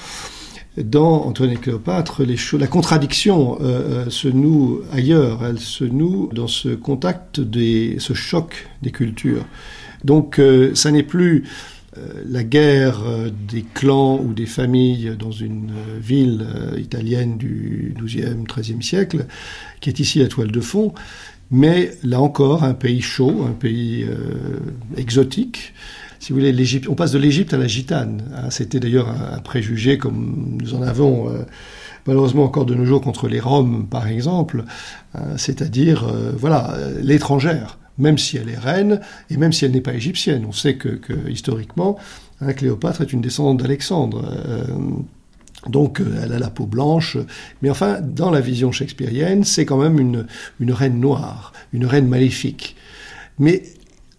[0.77, 2.23] dans Antoine et Cléopâtre,
[2.59, 8.15] la contradiction euh, euh, se noue ailleurs, elle se noue dans ce contact, des, ce
[8.15, 9.45] choc des cultures.
[10.05, 11.45] Donc euh, ça n'est plus
[12.27, 13.03] la guerre
[13.47, 16.47] des clans ou des familles dans une ville
[16.79, 19.27] italienne du XIIe, XIIIe siècle,
[19.83, 20.95] qui est ici la toile de fond,
[21.51, 24.07] mais là encore un pays chaud, un pays
[24.97, 25.75] exotique,
[26.23, 28.23] si vous voulez, l'Égypte, on passe de l'Égypte à la gitane.
[28.33, 28.49] Hein.
[28.51, 31.43] C'était d'ailleurs un, préjugé comme nous en avons euh,
[32.07, 34.63] malheureusement encore de nos jours contre les Roms, par exemple,
[35.15, 39.01] hein, c'est-à-dire, euh, voilà, l'étrangère, même si elle est reine
[39.31, 40.45] et même si elle n'est pas égyptienne.
[40.49, 41.99] On sait que, historiquement,
[42.41, 44.25] hein, Cléopâtre est une descendante d'Alexandre.
[44.47, 44.65] Euh,
[45.71, 47.17] donc elle a la peau blanche,
[47.63, 50.27] mais enfin, dans la vision shakespearienne, c'est quand même une,
[50.61, 52.77] une reine noire, une reine maléfique.
[53.41, 53.65] Mais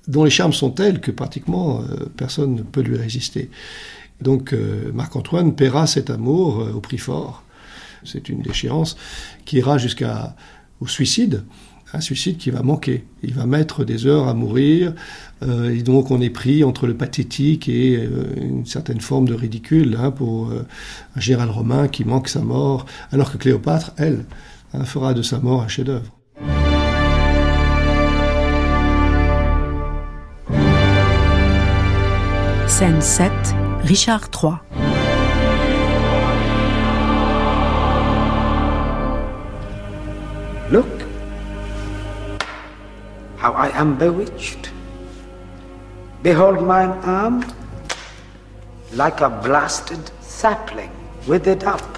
[0.08, 3.50] dont les charmes sont tels que pratiquement euh, personne ne peut lui résister.
[4.22, 7.44] Donc euh, Marc-Antoine paiera cet amour euh, au prix fort.
[8.04, 8.98] C'est une déchéance
[9.46, 10.08] qui ira jusqu'au
[10.88, 11.44] suicide,
[11.94, 13.06] un suicide qui va manquer.
[13.22, 14.94] Il va mettre des heures à mourir,
[15.42, 17.94] et donc on est pris entre le pathétique et
[18.36, 23.32] une certaine forme de ridicule hein, pour un général romain qui manque sa mort, alors
[23.32, 24.26] que Cléopâtre, elle,
[24.74, 26.12] hein, fera de sa mort un chef-d'œuvre.
[32.84, 33.32] Scène 7,
[33.88, 34.60] Richard III.
[40.70, 41.04] Look
[43.38, 44.70] how I am bewitched.
[46.24, 47.46] Behold mine arm,
[48.92, 50.92] like a blasted sapling
[51.26, 51.98] withered up.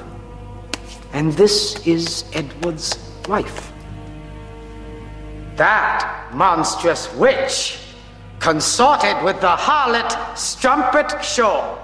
[1.13, 2.95] And this is Edward's
[3.27, 3.73] wife.
[5.55, 7.79] That monstrous witch
[8.45, 11.79] consorted with the harlot Strumpet Shaw,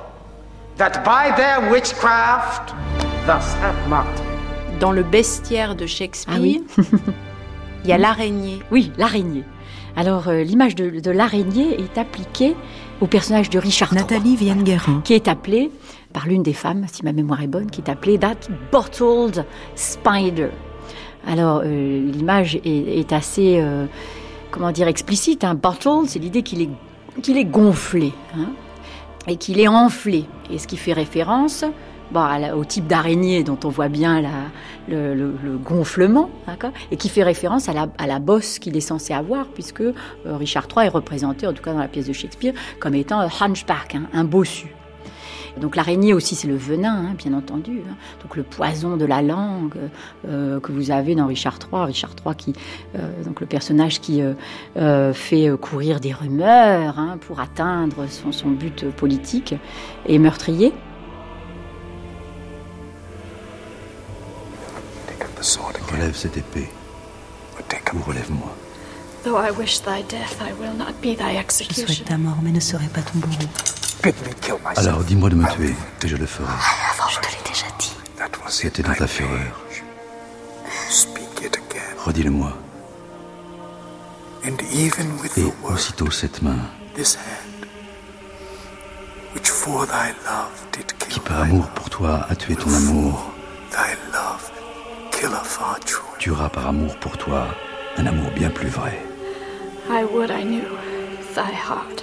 [0.78, 2.76] that by their witchcraft
[3.26, 4.22] thus have mocked
[4.80, 6.64] Dans le bestiaire de Shakespeare, ah oui.
[7.84, 8.60] il y a l'araignée.
[8.72, 9.44] Oui, l'araignée.
[9.96, 12.56] Alors, euh, l'image de, de l'araignée est appliquée
[13.02, 15.72] au personnage de Richard Nathalie Vienne-Guerrand, qui est appelée
[16.14, 18.38] par l'une des femmes, si ma mémoire est bonne, qui est appelée That
[18.72, 20.50] Bottled Spider.
[21.28, 23.88] Alors, euh, l'image est, est, assez euh,
[24.52, 25.44] comment dire, explicite.
[25.44, 26.70] Un bottle, c'est l'idée qu'il est,
[27.22, 28.50] qu'il est gonflé hein,
[29.28, 30.26] et qu'il est enflé.
[30.52, 31.66] Et ce qui fait référence
[32.12, 34.22] bah, au type d'araignée dont on voit bien
[34.90, 36.30] le, gonflement,
[36.92, 39.94] et qui fait référence à la, à la bosse qu'il est censé avoir, puisque euh,
[40.26, 43.30] Richard III est représenté, en tout cas dans la pièce de Shakespeare, comme étant un
[43.40, 44.68] hunchback, hein, un bossu.
[45.60, 47.82] Donc l'araignée aussi, c'est le venin, hein, bien entendu.
[47.90, 47.96] Hein.
[48.22, 49.76] Donc le poison de la langue
[50.28, 51.86] euh, que vous avez dans Richard III.
[51.86, 52.54] Richard III, qui,
[52.96, 58.50] euh, donc le personnage qui euh, fait courir des rumeurs hein, pour atteindre son, son,
[58.50, 59.56] but politique
[60.06, 60.74] et meurtrier.
[65.92, 66.70] Relève cette épée.
[67.94, 68.56] Ou relève-moi.
[71.70, 73.50] Je souhaite ta mort, mais ne serai pas ton bourreau.
[74.78, 76.52] Alors dis-moi de me tuer, et je le ferai.
[77.10, 77.96] Je te l'ai déjà dit.
[78.48, 79.62] C'était dans ta fureur.
[82.06, 82.54] Redis-le-moi.
[84.44, 86.58] Et aussitôt cette main,
[91.10, 93.32] qui par amour pour toi a tué ton amour,
[96.18, 97.48] tuera par amour pour toi
[97.98, 99.00] un amour bien plus vrai.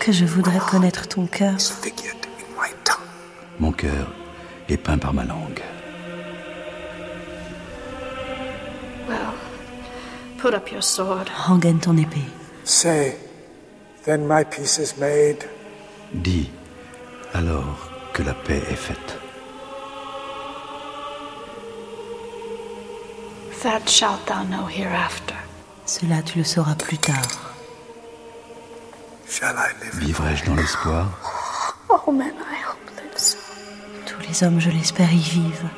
[0.01, 1.57] Que je voudrais connaître ton cœur.
[3.59, 4.13] Mon cœur
[4.69, 5.63] est peint par ma langue.
[11.47, 12.29] Rengaine ton épée.
[12.65, 13.17] Say,
[14.05, 15.45] then my peace is made.
[16.13, 16.51] Dis,
[17.35, 19.19] alors que la paix est faite.
[23.63, 25.35] That shalt thou know hereafter.
[25.85, 27.48] Cela tu le sauras plus tard.
[29.95, 31.07] Vivrai-je dans l'espoir?
[31.91, 31.97] Oh,
[34.07, 35.69] Tous les hommes, je l'espère, y vivent.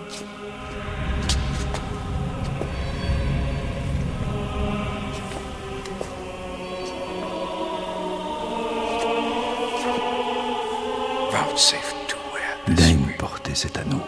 [12.68, 14.01] Daigne porter cet anneau.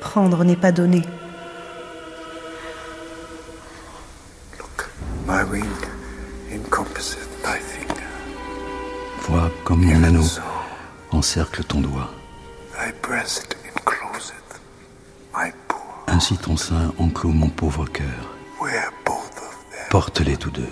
[0.00, 1.02] Prendre n'est pas donner.
[11.32, 12.10] Encercle ton doigt.
[16.06, 18.36] Ainsi ton sein enclôt mon pauvre cœur.
[19.88, 20.68] Porte-les tous deux.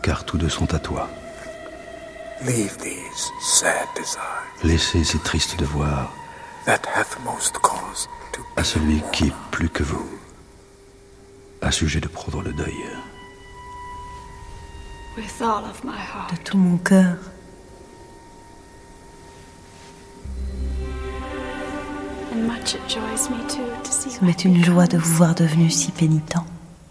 [0.00, 1.10] Car tous deux sont à toi.
[4.62, 6.12] Laissez ces tristes devoirs
[8.56, 10.08] à celui qui, plus que vous,
[11.62, 12.86] à sujet de prendre le deuil.
[15.16, 17.16] De tout mon cœur.
[23.90, 26.36] Ça m'est une joie de vous voir devenu si pénitent.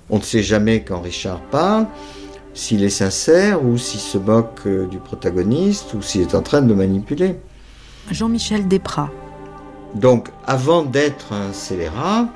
[0.10, 1.88] On ne sait jamais quand Richard parle,
[2.54, 6.62] s'il est sincère ou s'il se moque euh, du protagoniste ou s'il est en train
[6.62, 7.40] de le manipuler.
[8.12, 9.10] Jean-Michel Desprats.
[9.96, 12.28] Donc, avant d'être un scélérat,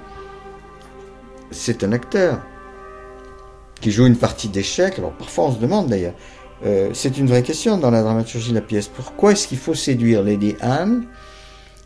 [1.52, 2.40] c'est un acteur
[3.86, 4.98] qui joue une partie d'échec.
[4.98, 6.16] Alors, parfois, on se demande d'ailleurs,
[6.66, 8.88] euh, c'est une vraie question dans la dramaturgie de la pièce.
[8.88, 11.04] Pourquoi est-ce qu'il faut séduire Lady Anne,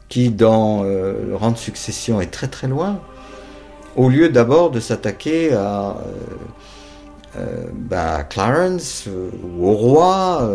[0.08, 3.02] qui dans euh, le rang de succession est très très loin,
[3.98, 5.98] au lieu d'abord de s'attaquer à,
[7.38, 9.10] euh, bah, Clarence
[9.58, 10.50] ou au roi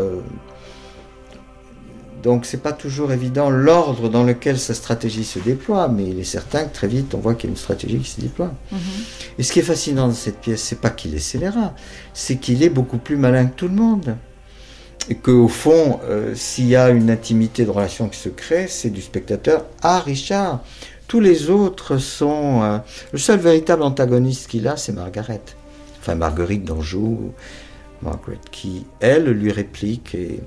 [2.24, 6.24] donc c'est pas toujours évident l'ordre dans lequel sa stratégie se déploie, mais il est
[6.24, 8.54] certain que très vite on voit qu'il y a une stratégie qui se déploie.
[8.72, 8.78] Mhm.
[9.38, 11.74] Et ce qui est fascinant dans cette pièce, c'est pas qu'il est scélérat,
[12.14, 14.16] c'est qu'il est beaucoup plus malin que tout le monde.
[15.10, 18.88] Et qu'au fond, euh, s'il y a une intimité de relation qui se crée, c'est
[18.88, 20.64] du spectateur à Richard.
[21.06, 22.62] Tous les autres sont...
[22.62, 22.78] Euh,
[23.12, 25.42] le seul véritable antagoniste qu'il a, c'est Margaret.
[26.00, 27.32] Enfin, Marguerite d'Anjou,
[28.00, 30.40] Margaret, qui, elle, lui réplique et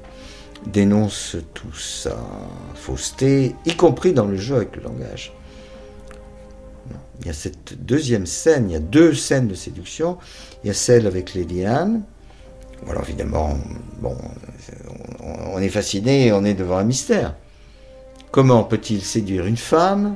[0.72, 2.18] dénonce tout ça,
[2.76, 5.34] fausseté, y compris dans le jeu avec le langage.
[7.22, 10.18] Il y a cette deuxième scène, il y a deux scènes de séduction.
[10.64, 12.04] Il y a celle avec Lady Anne.
[12.88, 13.58] Alors évidemment,
[14.00, 14.16] bon,
[15.24, 17.34] on est fasciné, on est devant un mystère.
[18.32, 20.16] Comment peut-il séduire une femme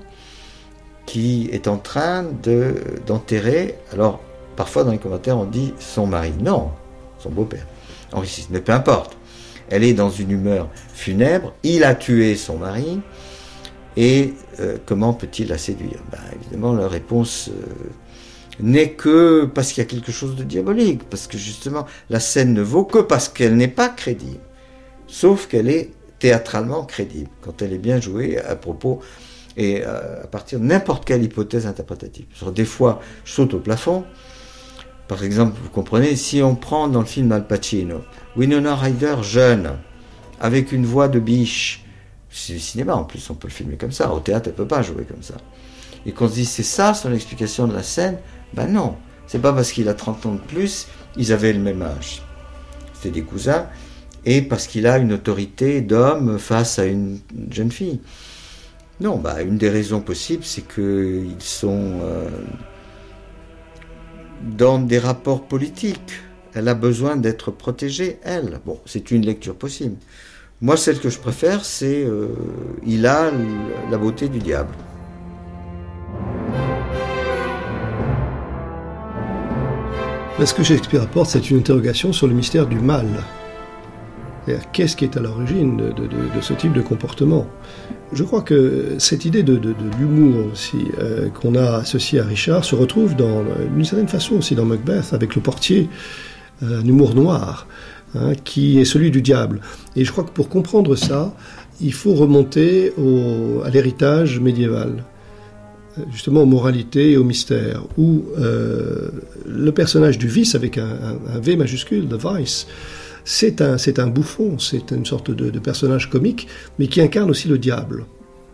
[1.08, 2.76] qui est en train de,
[3.08, 4.20] d'enterrer, alors
[4.56, 6.70] parfois dans les commentaires on dit son mari, non,
[7.18, 7.66] son beau-père,
[8.14, 9.18] Henri mais peu importe
[9.72, 13.00] elle est dans une humeur funèbre, il a tué son mari,
[13.98, 16.04] et euh, comment peut-il la séduire?
[16.12, 17.90] Ben, Évidemment, la réponse euh,
[18.60, 22.54] n'est que parce qu'il y a quelque chose de diabolique, parce que justement, la scène
[22.54, 24.42] ne vaut que parce qu'elle n'est pas crédible,
[25.08, 29.00] sauf qu'elle est théâtralement crédible, quand elle est bien jouée à propos
[29.58, 32.26] et euh, à partir de n'importe quelle hypothèse interprétative.
[32.54, 34.06] des fois, je saute au plafond.
[35.12, 38.02] Par exemple, vous comprenez, si on prend dans le film Al Pacino,
[38.38, 39.72] Winona Ryder jeune,
[40.40, 41.84] avec une voix de biche.
[42.30, 44.14] C'est le cinéma en plus, on peut le filmer comme ça.
[44.14, 45.34] Au théâtre, elle peut pas jouer comme ça.
[46.06, 48.20] Et qu'on se dit, c'est ça son explication de la scène?
[48.54, 48.96] Ben non,
[49.28, 50.88] c'est pas parce qu'il a 30 ans de plus,
[51.18, 52.22] ils avaient le même âge.
[52.94, 53.68] C'était des cousins.
[54.24, 58.00] Et parce qu'il a une autorité d'homme face à une jeune fille.
[59.02, 62.30] Non, bah, une des raisons possibles, c'est qu'ils sont euh,
[64.44, 66.22] dans des rapports politiques
[66.54, 68.60] elle a besoin d'être protégée, elle.
[68.66, 69.96] Bon, c'est une lecture possible.
[70.62, 72.28] Moi, celle que je préfère, c'est euh,
[72.86, 73.32] Il a
[73.90, 74.74] la beauté du diable.
[80.44, 83.06] Ce que Shakespeare apporte, c'est une interrogation sur le mystère du mal.
[84.74, 87.46] Qu'est-ce qui est à l'origine de, ce type de comportement?
[88.14, 89.60] Je crois que cette idée de,
[89.98, 94.66] l'humour aussi euh, qu'on a associé à Richard se retrouve d'une certaine façon aussi dans
[94.66, 95.90] Macbeth avec le portier
[96.62, 97.68] un humour noir,
[98.16, 99.62] hein, qui est celui du diable.
[99.96, 101.34] Et je crois que pour comprendre ça,
[101.80, 102.94] il faut remonter
[103.64, 105.04] à l'héritage médiéval,
[106.12, 109.10] justement aux moralités et au mystère, où euh,
[109.46, 112.68] le personnage du vice avec un, V majuscule, the vice,
[113.24, 116.48] c'est un, un bouffon, c'est une sorte de, personnage comique,
[116.80, 118.06] mais qui incarne aussi le diable.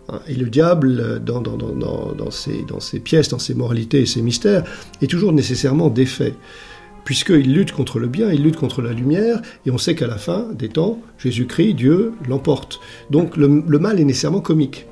[0.09, 4.63] Hein, et le diable, dans ses pièces, dans ses moralités et ses mystères,
[5.01, 6.33] est toujours nécessairement défait
[7.07, 10.17] puisqu'il lutte contre le bien, il lutte contre la lumière, et on sait qu'à la
[10.17, 12.81] fin des temps, Jésus-Christ, Dieu, l'emporte.
[13.09, 14.87] Donc le, mal est nécessairement comique.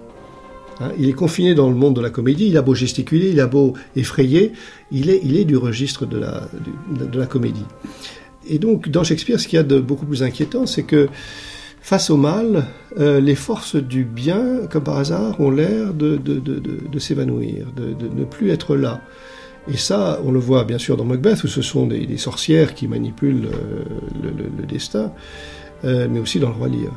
[0.80, 3.42] Hein, il est confiné dans le monde de la comédie, il a beau gesticuler, il
[3.42, 4.54] a beau effrayer,
[4.94, 6.48] il est, il est du registre de la,
[6.90, 7.66] de, la comédie.
[8.48, 11.10] Et donc dans Shakespeare, ce qu'il y a de beaucoup plus inquiétant, c'est que
[11.86, 12.66] face au mal,
[12.98, 16.20] euh, les forces du bien, comme par hasard, ont l'air de,
[16.98, 19.02] s'évanouir, de, ne plus être là.
[19.72, 22.88] Et ça, on le voit bien sûr dans Macbeth, où ce sont des, sorcières qui
[22.88, 23.84] manipulent euh,
[24.24, 25.12] le, destin,
[25.84, 26.92] euh, mais aussi dans le roi Lear.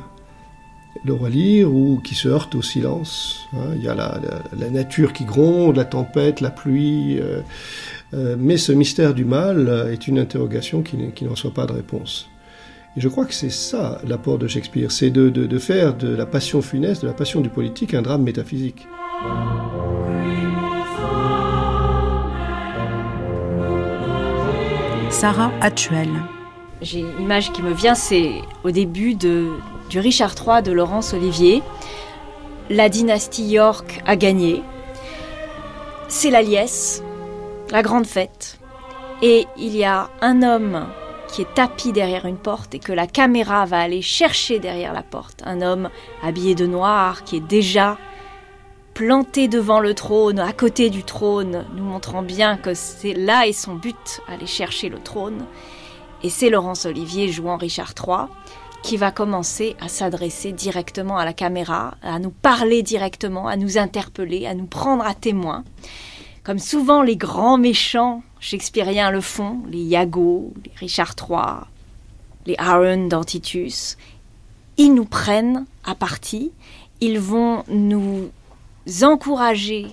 [1.05, 3.41] Le roi Lear, ou qui se heurte au silence.
[3.53, 3.75] Hein.
[3.75, 7.19] il y a la, nature qui gronde, la tempête, la pluie.
[8.13, 11.73] Euh, mais ce mystère du mal est une interrogation qui, qui ne reçoit pas de
[11.73, 12.29] réponse.
[12.97, 16.25] Et je crois que c'est ça l'apport de Shakespeare, c'est de, de faire de la
[16.25, 18.87] passion funeste, de la passion du politique, un drame métaphysique.
[25.11, 26.07] Sarah Actuel.
[26.81, 28.31] J'ai une image qui me vient, c'est
[28.63, 29.49] au début de,
[29.89, 31.61] du Richard III de Laurence Olivier.
[32.69, 34.61] La dynastie York a gagné.
[36.07, 37.03] C'est la liesse,
[37.71, 38.59] la grande fête.
[39.21, 40.87] Et il y a un homme
[41.27, 45.03] qui est tapis derrière une porte et que la caméra va aller chercher derrière la
[45.03, 45.41] porte.
[45.45, 45.89] Un homme
[46.23, 47.97] habillé de noir qui est déjà
[48.93, 53.53] planté devant le trône, à côté du trône, nous montrant bien que c'est là et
[53.53, 55.45] son but, aller chercher le trône.
[56.23, 58.27] Et c'est Laurence Olivier jouant Richard III
[58.81, 63.77] qui va commencer à s'adresser directement à la caméra, à nous parler directement, à nous
[63.77, 65.63] interpeller, à nous prendre à témoin.
[66.49, 71.67] Comme souvent les grands méchants shakespeariens le font, les Iago, les Richard III,
[72.47, 73.97] les Aaron d'Antitus,
[74.77, 76.51] ils nous prennent à partie,
[77.01, 78.31] ils vont nous
[79.03, 79.89] encourager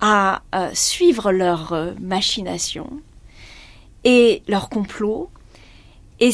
[0.00, 2.90] à euh, suivre leur euh, machination
[4.02, 5.30] et leur complot,
[6.18, 6.30] et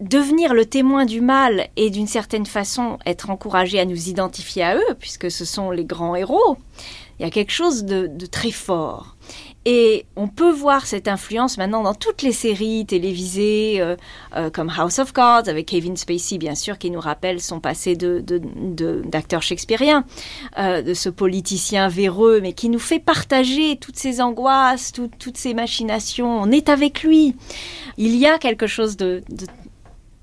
[0.00, 4.76] devenir le témoin du mal et d'une certaine façon être encouragé à nous identifier à
[4.76, 6.58] eux, puisque ce sont les grands héros,
[7.18, 9.16] il y a quelque chose de très fort.
[9.68, 13.96] Et on peut voir cette influence maintenant dans toutes les séries télévisées, euh,
[14.36, 17.96] euh, comme House of Cards, avec Kevin Spacey, bien sûr, qui nous rappelle son passé
[17.96, 20.04] d'acteur de, shakespearien,
[20.56, 25.52] euh, de ce politicien véreux, mais qui nous fait partager toutes ces angoisses, toutes ces
[25.52, 26.40] machinations.
[26.40, 27.34] On est avec lui.
[27.98, 29.24] Il y a quelque chose de,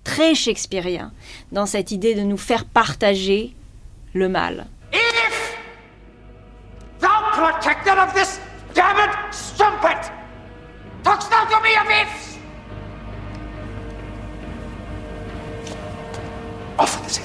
[0.06, 1.12] très shakespearien
[1.52, 3.54] dans cette idée de nous faire partager
[4.14, 4.68] le mal.
[7.34, 8.40] Protector of this
[8.76, 10.12] damned strumpet!
[11.04, 12.38] Talks now to me of ifs!
[16.78, 17.24] Off with it.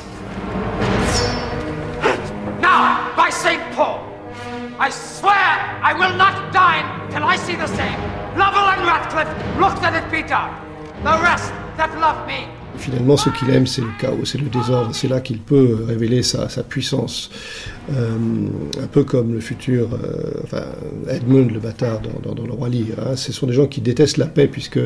[2.61, 3.63] Now, by St.
[3.75, 4.03] Paul,
[4.79, 8.01] I swear I will not dine till I see the same.
[8.39, 10.55] Lovell and Ratcliffe looked at it be done.
[11.05, 12.49] The rest that love me
[12.79, 14.95] Finalement, ce qu'il aime, c'est le chaos, c'est le désordre.
[14.95, 17.31] C'est là qu'il peut révéler sa, puissance.
[17.93, 18.16] Euh,
[18.83, 20.64] un peu comme le futur euh, enfin,
[21.09, 22.99] Edmund le bâtard dans, Le Roi Lear.
[22.99, 23.16] Hein.
[23.16, 24.81] Ce sont des gens qui détestent la paix puisque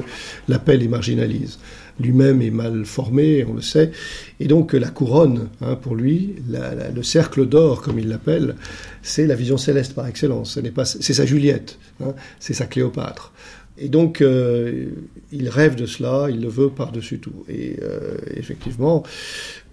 [0.49, 1.59] la paix les marginalise.
[2.01, 3.93] Lui-même est mal formé, on le sait.
[4.41, 8.57] Et donc la couronne, hein, pour lui, le cercle d'or, comme il l'appelle,
[9.03, 10.59] c'est la vision céleste par excellence.
[10.85, 12.15] C'est sa Juliette, hein.
[12.41, 13.33] c'est sa Cléopâtre.
[13.79, 14.87] Et donc, euh,
[15.33, 17.45] il rêve de cela, il le veut par-dessus tout.
[17.49, 19.03] Et euh, effectivement,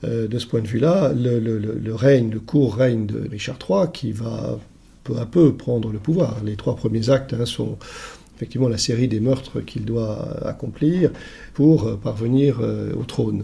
[0.04, 4.12] euh, de ce point de vue-là, le, règne, le court règne de Richard III, qui
[4.12, 4.58] va
[5.04, 6.42] peu à peu prendre le pouvoir.
[6.46, 7.78] Les trois premiers actes hein, sont
[8.36, 11.12] effectivement la série des meurtres qu'il doit accomplir
[11.54, 12.62] pour parvenir
[12.98, 13.44] au trône.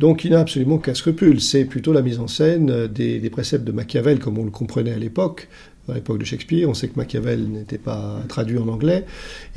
[0.00, 3.64] Donc il n'a absolument qu'un scrupule, c'est plutôt la mise en scène des, des, préceptes
[3.64, 5.48] de Machiavel comme on le comprenait à l'époque,
[5.88, 6.68] à l'époque de Shakespeare.
[6.68, 9.04] On sait que Machiavel n'était pas traduit en anglais.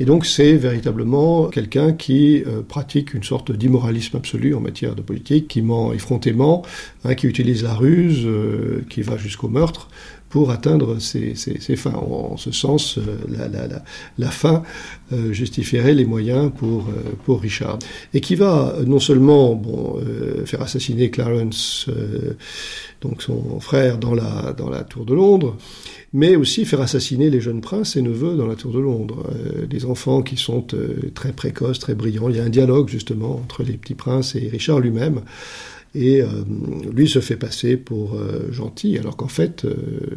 [0.00, 5.02] Et donc c'est véritablement quelqu'un qui euh, pratique une sorte d'immoralisme absolu en matière de
[5.02, 6.62] politique, qui ment effrontément,
[7.04, 9.88] hein, qui utilise la ruse, euh, qui va jusqu'au meurtre
[10.28, 11.34] pour atteindre ses,
[11.76, 11.92] fins.
[11.92, 13.82] En, ce sens, euh, la, la,
[14.18, 14.62] la, fin
[15.30, 16.86] justifierait les moyens pour,
[17.24, 17.78] pour Richard.
[18.12, 19.98] Et qui va non seulement bon,
[20.44, 21.88] faire assassiner Clarence,
[23.00, 25.56] donc son frère, dans la, dans la tour de Londres,
[26.12, 29.24] mais aussi faire assassiner les jeunes princes et neveux dans la tour de Londres.
[29.32, 32.28] Euh, des enfants qui sont euh, très précoces, très brillants.
[32.28, 35.20] Il y a un dialogue justement entre les petits princes et Richard lui-même.
[35.94, 36.26] Et euh,
[36.92, 38.16] lui se fait passer pour
[38.50, 39.66] gentil, alors qu'en fait,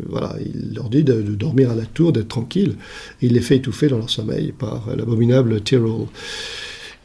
[0.08, 2.76] voilà, il leur dit de, dormir à la tour, d'être tranquille.
[3.22, 6.08] Il les fait étouffer dans leur sommeil par l'abominable Tyrrell.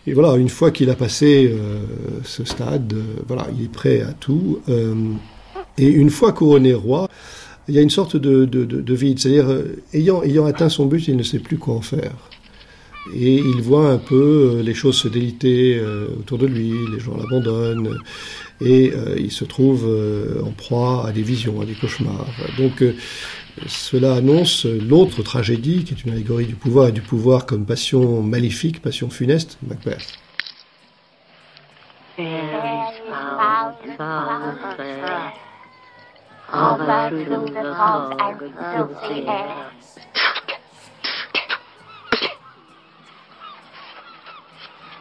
[0.07, 1.53] Et voilà, une fois qu'il a passé
[2.25, 2.95] ce stade,
[3.27, 4.61] voilà, il est prêt à tout.
[5.79, 7.09] et une fois couronné roi,
[7.69, 9.19] il y a une sorte de, de, vide.
[9.19, 12.13] C'est-à-dire, euh, ayant, ayant atteint son but, il ne sait plus quoi en faire.
[13.15, 17.01] Et il voit un peu euh, les choses se déliter euh, autour de lui, les
[17.01, 17.99] gens l'abandonnent,
[18.61, 19.85] et il se trouve
[20.45, 22.27] en proie à des visions, à des cauchemars.
[22.59, 22.83] Donc
[23.67, 28.23] cela annonce l'autre tragédie, qui est une allégorie du pouvoir, et du pouvoir comme passion
[28.23, 30.13] maléfique, passion funeste, Macbeth.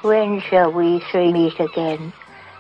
[0.02, 2.14] When shall we meet again?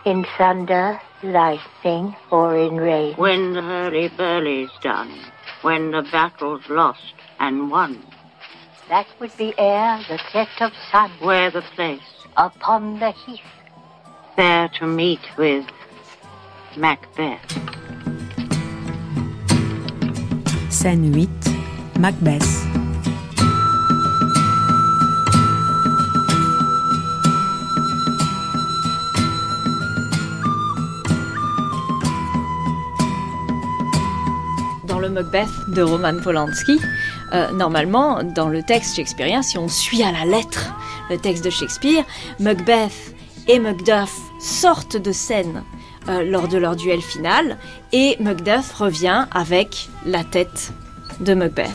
[0.05, 3.15] In thunder, lightning, or in rain?
[3.15, 5.11] When the hurly-burly's done,
[5.63, 8.03] when the battle's lost and won.
[8.87, 11.09] That would be ere the set of sun.
[11.21, 12.01] Where the place?
[12.37, 13.41] Upon the heath.
[14.37, 15.65] There to meet with
[16.77, 17.41] Macbeth.
[20.69, 22.74] Scène 8, Macbeth.
[35.09, 36.79] Macbeth de Roman Polanski,
[37.33, 40.73] euh, normalement, dans le texte shakespearien, si on suit à la lettre
[41.09, 42.03] le texte de Shakespeare,
[42.39, 43.15] Macbeth
[43.47, 45.63] et Macduff sortent de scène
[46.07, 47.57] euh, lors de leur duel final,
[47.91, 50.71] et Macduff revient avec la tête
[51.19, 51.69] de Macbeth.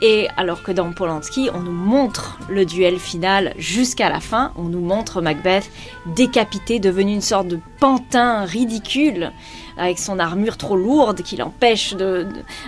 [0.00, 4.64] Et alors que dans Polanski, on nous montre le duel final jusqu'à la fin, on
[4.64, 5.70] nous montre Macbeth
[6.06, 9.32] décapité, devenu une sorte de pantin ridicule,
[9.76, 12.26] avec son armure trop lourde qui l'empêche de,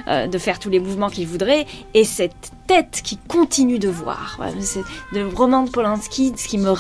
[0.09, 4.41] de, euh, faire tous les mouvements qu'il voudrait, et cette tête qui continue de voir.
[5.13, 6.75] Le roman de Polanski, me,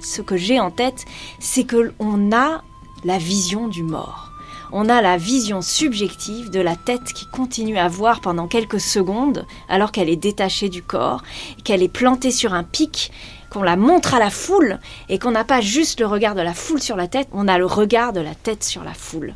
[0.00, 1.04] ce que j'ai en tête,
[1.38, 2.62] c'est que on a
[3.04, 4.32] la vision du mort
[4.72, 9.46] on a la vision subjective de la tête qui continue à voir pendant quelques secondes
[9.68, 11.22] alors qu'elle est détachée du corps,
[11.64, 13.12] qu'elle est plantée sur un pic,
[13.50, 14.78] qu'on la montre à la foule
[15.08, 17.58] et qu'on n'a pas juste le regard de la foule sur la tête, on a
[17.58, 19.34] le regard de la tête sur la foule.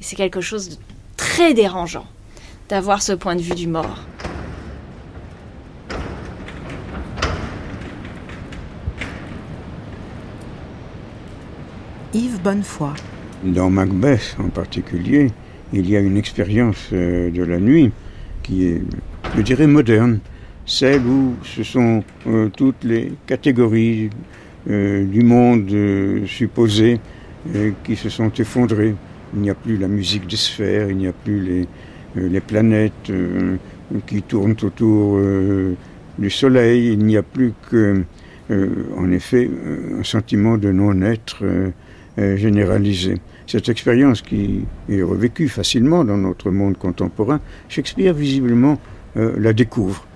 [0.00, 0.76] C'est quelque chose de
[1.16, 2.06] très dérangeant
[2.68, 3.98] d'avoir ce point de vue du mort.
[12.14, 12.92] Yves Bonnefoy
[13.42, 15.30] dans Macbeth en particulier,
[15.72, 17.90] il y a une expérience euh, de la nuit
[18.42, 18.82] qui est,
[19.36, 20.18] je dirais, moderne,
[20.66, 24.10] celle où ce sont euh, toutes les catégories
[24.70, 25.70] euh, du monde
[26.26, 27.00] supposé
[27.82, 28.94] qui se sont effondrées.
[29.34, 31.66] Il n'y a plus la musique des sphères, il n'y a plus les,
[32.14, 33.10] les planètes
[34.06, 35.18] qui tournent autour
[36.18, 38.04] du Soleil, il n'y a plus que,
[38.96, 39.50] en effet,
[39.98, 41.42] un sentiment de non-être
[42.16, 43.16] généralisé.
[43.52, 47.38] Cette expérience qui est revécue facilement dans notre monde contemporain,
[47.68, 48.80] Shakespeare visiblement
[49.18, 50.06] euh, la découvre.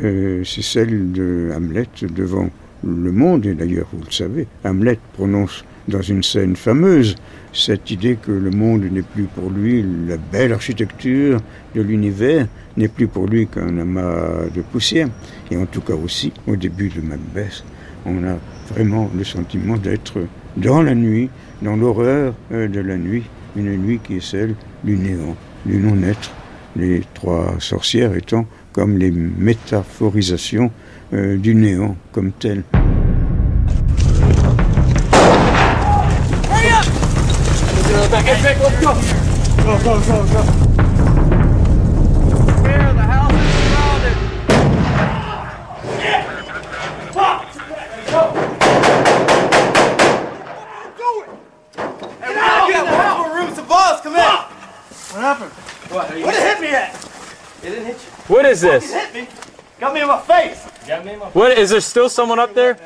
[0.00, 2.48] Euh, c'est celle de Hamlet devant
[2.84, 7.16] le monde, et d'ailleurs vous le savez, Hamlet prononce dans une scène fameuse
[7.52, 11.40] cette idée que le monde n'est plus pour lui la belle architecture
[11.74, 12.46] de l'univers,
[12.76, 15.08] n'est plus pour lui qu'un amas de poussière.
[15.50, 17.64] Et en tout cas aussi, au début de Macbeth,
[18.06, 18.36] on a
[18.72, 20.20] vraiment le sentiment d'être
[20.56, 21.28] dans la nuit,
[21.62, 23.24] dans l'horreur euh, de la nuit,
[23.56, 24.54] une nuit qui est celle
[24.84, 25.36] du néant,
[25.66, 26.30] du non-être,
[26.76, 30.70] les trois sorcières étant comme les métaphorisations
[31.12, 32.62] euh, du néant comme tel.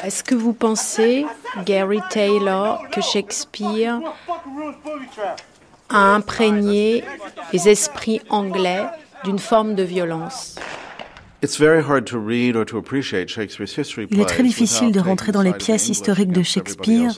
[0.05, 1.25] Est-ce que vous pensez,
[1.65, 4.01] Gary Taylor, que Shakespeare
[5.89, 7.05] a imprégné
[7.53, 8.85] les esprits anglais
[9.25, 10.57] d'une forme de violence?
[11.43, 11.49] Il
[14.21, 17.11] est très difficile de rentrer dans les pièces historiques de Shakespeare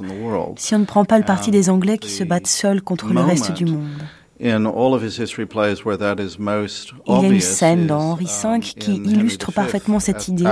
[0.56, 3.20] si on ne prend pas le parti des Anglais qui se battent seuls contre le
[3.20, 4.02] reste du monde.
[4.40, 4.56] Il y a
[7.28, 10.44] une scène dans Henri V qui illustre parfaitement cette idée.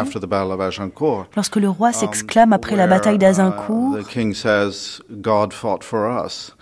[1.36, 3.96] Lorsque le roi s'exclame après la bataille d'Azincourt,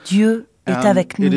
[0.06, 1.28] Dieu est avec nous.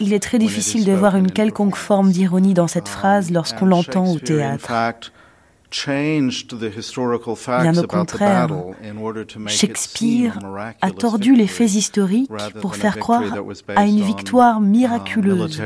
[0.00, 4.06] Il est très difficile de voir une quelconque forme d'ironie dans cette phrase lorsqu'on l'entend
[4.06, 4.66] au théâtre.
[5.70, 6.28] Bien
[7.76, 8.48] au contraire,
[9.46, 10.38] Shakespeare
[10.80, 12.30] a tordu les faits historiques
[12.60, 13.22] pour faire croire
[13.76, 15.60] à une victoire miraculeuse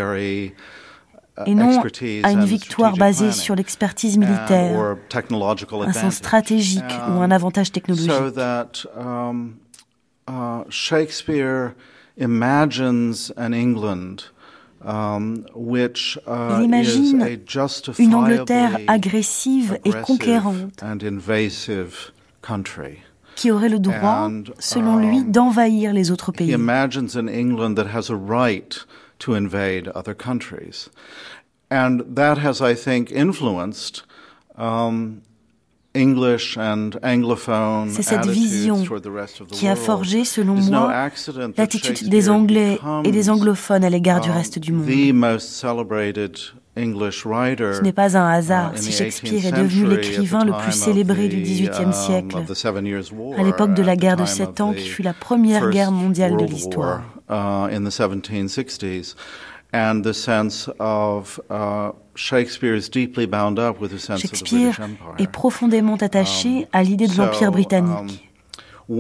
[1.47, 1.81] et non
[2.25, 8.11] à une victoire basée sur l'expertise militaire, un sens stratégique ou un avantage technologique.
[10.29, 11.75] Uh, Shakespeare
[12.17, 14.31] imagines an England Um, uh,
[14.85, 17.29] Il imagine
[17.99, 20.83] une Angleterre agressive et conquérante
[23.35, 26.51] qui aurait le droit, selon lui, um, d'envahir les autres pays.
[26.51, 28.87] He imagines an England that has a right
[29.21, 30.91] to invade other countries.
[31.71, 34.05] And that has, I think, influenced
[34.59, 35.23] um,
[37.91, 38.83] c'est cette vision
[39.51, 41.11] qui a forgé, selon moi,
[41.57, 44.89] l'attitude des Anglais et des anglophones à l'égard du reste du monde.
[46.75, 51.43] Ce n'est pas un hasard uh, si Shakespeare est devenu l'écrivain le plus célébré du
[51.43, 52.39] XVIIIe um, siècle,
[53.37, 56.45] à l'époque de la guerre de Sept Ans qui fut la première guerre mondiale de
[56.45, 57.03] l'histoire.
[64.19, 64.79] Shakespeare
[65.19, 68.29] est profondément attaché um, à l'idée de l'Empire um, britannique.
[68.89, 68.97] Uh,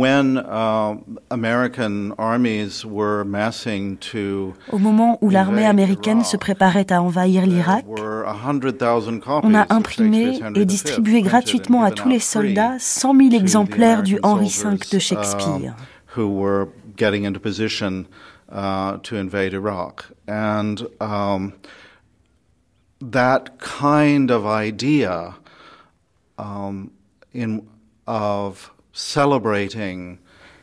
[4.71, 7.85] Au moment où l'armée américaine se préparait à envahir l'Irak,
[9.43, 14.49] on a imprimé et distribué gratuitement à tous les soldats 100 000 exemplaires du Henri
[14.49, 15.75] V de Shakespeare.
[23.11, 25.35] That kind of idea
[26.39, 26.91] um,
[27.35, 27.63] in,
[28.07, 30.19] of celebrating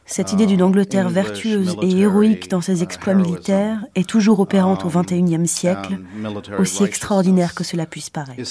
[0.05, 4.89] Cette idée d'une Angleterre vertueuse et héroïque dans ses exploits militaires est toujours opérante au
[4.89, 5.99] XXIe siècle,
[6.57, 8.41] aussi extraordinaire que cela puisse paraître.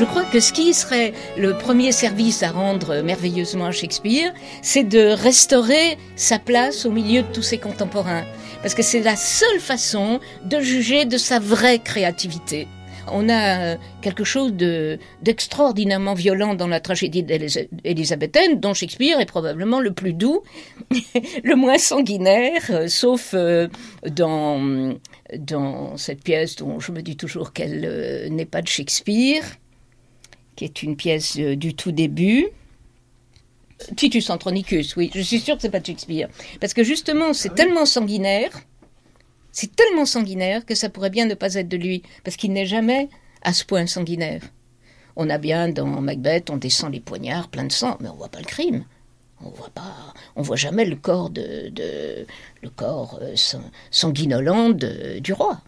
[0.00, 4.32] Je crois que ce qui serait le premier service à rendre merveilleusement à Shakespeare,
[4.62, 8.24] c'est de restaurer sa place au milieu de tous ses contemporains.
[8.62, 12.66] Parce que c'est la seule façon de juger de sa vraie créativité.
[13.12, 17.26] On a quelque chose d'extraordinairement violent dans la tragédie
[17.84, 20.42] élisabéthaine, dont Shakespeare est probablement le plus doux,
[21.44, 23.68] le moins sanguinaire, euh, sauf euh,
[24.10, 24.94] dans,
[25.38, 29.44] dans cette pièce dont je me dis toujours qu'elle euh, n'est pas de Shakespeare
[30.60, 32.48] qui est une pièce euh, du tout début.
[33.96, 36.28] Titus Andronicus, oui, je suis sûre que c'est pas de Shakespeare.
[36.60, 38.50] Parce que justement, c'est tellement sanguinaire,
[39.52, 42.66] c'est tellement sanguinaire que ça pourrait bien ne pas être de lui, parce qu'il n'est
[42.66, 43.08] jamais
[43.40, 44.42] à ce point sanguinaire.
[45.16, 48.28] On a bien dans Macbeth, on descend les poignards plein de sang, mais on voit
[48.28, 48.84] pas le crime.
[49.42, 51.72] On voit pas, on voit jamais le corps de,
[52.62, 53.34] le corps euh,
[53.90, 54.76] sanguinolent
[55.20, 55.62] du roi.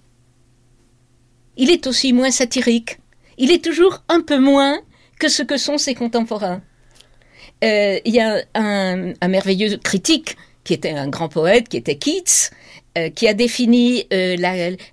[1.57, 2.99] Il est aussi moins satirique
[3.39, 4.81] il est toujours un peu moins
[5.19, 6.63] que ce que sont ses contemporains.
[7.65, 12.51] Euh, il y a un, merveilleux critique qui était un grand poète, qui était Keats,
[12.99, 14.37] euh, qui a défini euh,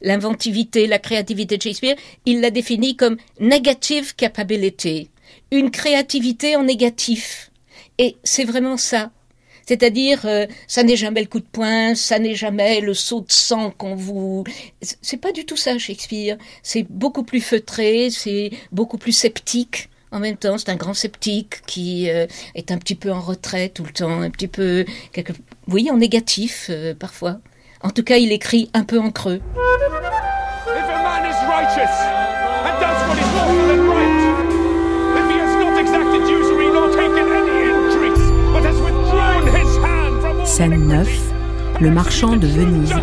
[0.01, 1.95] l'inventivité, la, créativité de Shakespeare.
[2.25, 5.09] Il l'a défini comme negative capability,
[5.51, 7.51] une créativité en négatif.
[7.97, 9.11] Et c'est vraiment ça.
[9.69, 13.31] C'est-à-dire, euh, ça n'est jamais le coup de poing, ça n'est jamais le saut de
[13.31, 14.43] sang qu'on vous.
[14.81, 16.39] C'est pas du tout ça, Shakespeare.
[16.63, 19.89] C'est beaucoup plus feutré, c'est beaucoup plus sceptique.
[20.11, 22.25] En même temps, c'est un grand sceptique qui euh,
[22.55, 25.33] est un petit peu en retrait tout le temps, un petit peu, quelque...
[25.67, 27.37] oui, en négatif euh, parfois.
[27.83, 29.39] En tout cas, il écrit un peu en creux.
[40.59, 41.07] Scène 9,
[41.79, 42.93] le marchand de Venise.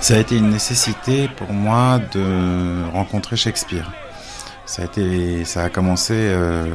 [0.00, 3.88] Ça a été une nécessité pour moi de rencontrer Shakespeare.
[4.66, 6.66] Ça a, été, ça a commencé euh,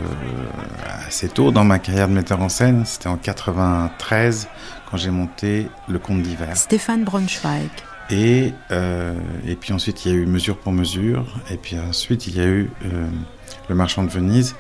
[1.06, 2.86] assez tôt dans ma carrière de metteur en scène.
[2.86, 4.48] C'était en 93
[4.90, 6.56] quand j'ai monté Le Conte d'hiver.
[6.56, 7.70] Stéphane Braunschweig.
[8.10, 9.14] Et, euh,
[9.46, 11.26] et puis ensuite, il y a eu Mesure pour Mesure.
[11.52, 13.08] Et puis ensuite, il y a eu euh,
[13.68, 14.56] Le Marchand de Venise.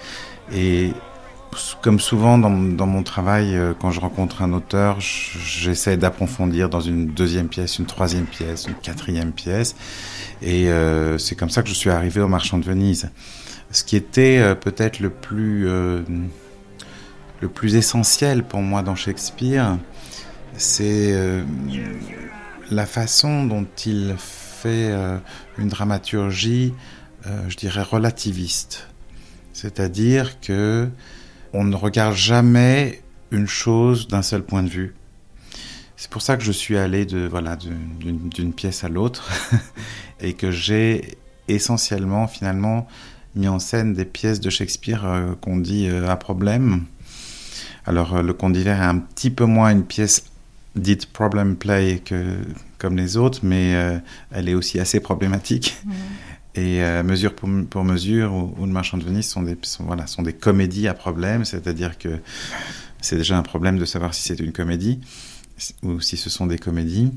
[0.53, 0.93] Et
[1.81, 7.07] comme souvent dans, mon travail, euh, quand je rencontre un auteur, j'essaie d'approfondir dans une
[7.07, 9.75] deuxième pièce, une troisième pièce, une quatrième pièce.
[10.41, 13.09] Et euh, c'est comme ça que je suis arrivé au Marchand de Venise.
[13.71, 15.67] Ce qui était euh, peut-être le plus
[17.39, 19.77] le plus essentiel pour moi dans Shakespeare,
[20.57, 21.15] c'est
[22.71, 24.91] la façon dont il fait
[25.59, 26.73] une dramaturgie,
[27.47, 28.87] je dirais relativiste.
[29.57, 30.87] C'est-à-dire que
[31.51, 33.01] on ne regarde jamais
[33.31, 34.93] une chose d'un seul point de vue.
[35.95, 39.31] C'est pour ça que je suis allé de voilà d'une pièce à l'autre
[40.21, 41.17] et que j'ai
[41.47, 42.87] essentiellement finalement
[43.33, 46.83] mis en scène des pièces de Shakespeare euh, qu'on dit euh, à problème.
[47.87, 50.25] Alors euh, le Conte d'hiver est un petit peu moins une pièce
[50.75, 52.37] dite problem play que
[52.77, 53.73] comme les autres, mais
[54.29, 55.77] elle est aussi assez problématique.
[55.83, 55.91] Mmh.
[56.57, 60.33] Et euh, Mesure pour, Mesure ou, Le Marchand de Venise sont des, voilà, sont des
[60.33, 62.19] comédies à problème, c'est-à-dire que
[62.99, 64.99] c'est déjà un problème de savoir si c'est une comédie
[65.83, 67.11] ou si ce sont des comédies.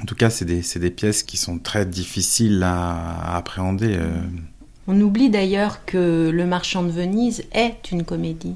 [0.00, 3.96] En tout cas, c'est des, des, pièces qui sont très difficiles à, appréhender.
[3.98, 4.22] Euh.
[4.86, 8.54] On oublie d'ailleurs que Le Marchand de Venise est une comédie.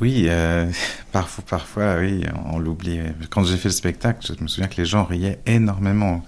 [0.00, 0.70] Oui, euh,
[1.12, 3.00] parfois, parfois, oui, on, l'oublie.
[3.30, 6.22] Quand j'ai fait le spectacle, je me souviens que les gens riaient énormément.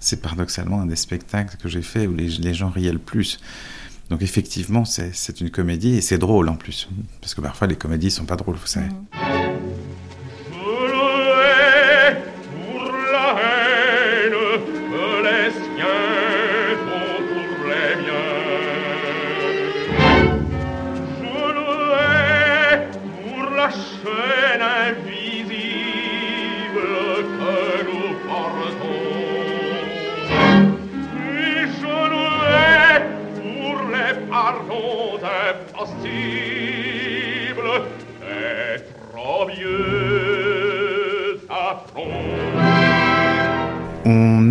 [0.00, 3.40] C'est paradoxalement un des spectacles que j'ai fait où les, gens riaient le plus.
[4.10, 6.88] Donc effectivement, c'est une comédie et c'est drôle en plus.
[7.20, 8.86] Parce que parfois, les comédies sont pas drôles, vous savez.
[8.86, 9.29] Mmh.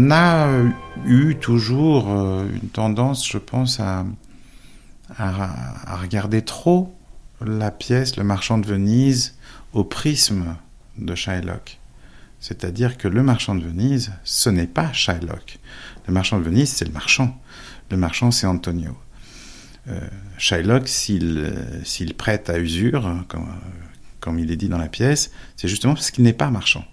[0.10, 0.64] On a
[1.06, 4.06] eu toujours euh, une tendance, je pense, à,
[6.02, 6.96] regarder trop
[7.46, 9.38] la pièce Le Marchand de Venise
[9.72, 10.56] au prisme
[10.98, 11.78] de Shylock.
[12.40, 15.60] C'est-à-dire que le marchand de Venise, ce n'est pas Shylock.
[16.08, 17.40] Le marchand de Venise, c'est le marchand.
[17.92, 18.98] Le marchand, c'est Antonio.
[19.90, 20.00] Euh,
[20.40, 23.46] Shylock, s'il prête à usure, comme,
[24.20, 26.86] comme il est dit dans la pièce, c'est justement parce qu'il n'est pas marchand.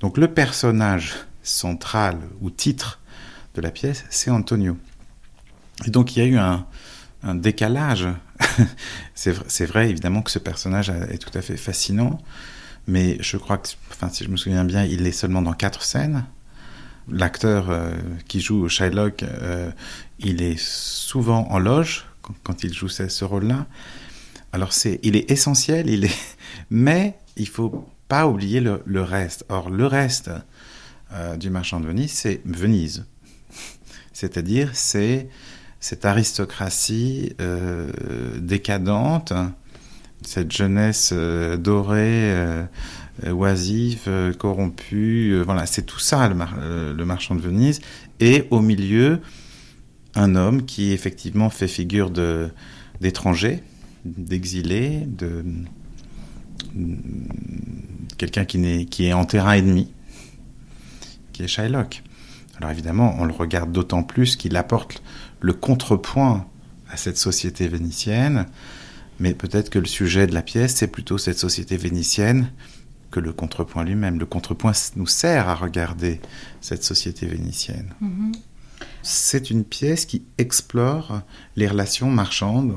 [0.00, 1.12] Donc le personnage
[1.42, 3.00] central ou titre
[3.54, 4.76] de la pièce, c'est Antonio.
[5.86, 6.66] Et donc il y a eu un,
[7.34, 8.08] décalage.
[9.14, 12.18] c'est vrai, évidemment que ce personnage est tout à fait fascinant,
[12.86, 13.68] mais je crois que,
[14.10, 16.24] si je me souviens bien, il est seulement dans quatre scènes.
[17.08, 17.92] L'acteur euh,
[18.28, 19.70] qui joue Shylock, euh,
[20.18, 22.06] il est souvent en loge
[22.42, 23.66] quand, il joue ce, rôle-là.
[24.52, 26.18] Alors c'est, il est essentiel, il est,
[26.70, 29.44] mais il faut pas oublier le, reste.
[29.48, 30.30] Or le reste
[31.12, 33.04] euh, du marchand de Venise, c'est Venise.
[34.12, 35.28] C'est-à-dire, c'est
[35.80, 37.90] cette aristocratie euh,
[38.38, 39.32] décadente,
[40.22, 42.32] cette jeunesse euh, dorée,
[43.26, 44.08] oisive,
[44.38, 45.42] corrompue.
[45.44, 47.80] voilà, c'est tout ça le, marchand de Venise.
[48.20, 49.20] Et au milieu,
[50.14, 52.10] un homme qui effectivement fait figure
[53.00, 53.62] d'étranger,
[54.04, 55.44] d'exilé, de,
[58.16, 59.88] quelqu'un qui, qui est en terrain ennemi,
[61.40, 62.02] qui est Shylock.
[62.58, 65.02] Alors évidemment, on le regarde d'autant plus qu'il apporte
[65.40, 66.46] le contrepoint
[66.90, 68.46] à cette société vénitienne,
[69.18, 72.52] mais peut-être que le sujet de la pièce, c'est plutôt cette société vénitienne
[73.10, 74.18] que le contrepoint lui-même.
[74.18, 76.20] Le contrepoint nous sert à regarder
[76.60, 77.94] cette société vénitienne.
[78.02, 78.34] Mm-hmm.
[79.02, 81.22] C'est une pièce qui explore
[81.56, 82.76] les relations marchandes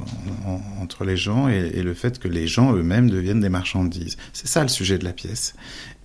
[0.81, 4.17] entre les gens et, le fait que les gens eux-mêmes deviennent des marchandises.
[4.31, 5.53] C'est ça le sujet de la pièce.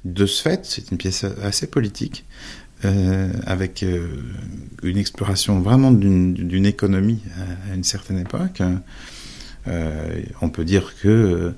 [0.09, 2.25] De ce fait, c'est une pièce assez politique,
[2.87, 4.09] euh, avec euh,
[4.83, 7.21] une exploration vraiment d'une économie
[7.71, 8.63] à, une certaine époque.
[9.67, 11.53] Euh, on peut dire que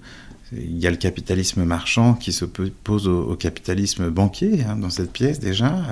[0.52, 5.12] il y a le capitalisme marchand qui s'oppose au, au, capitalisme banquier hein, dans cette
[5.12, 5.86] pièce déjà.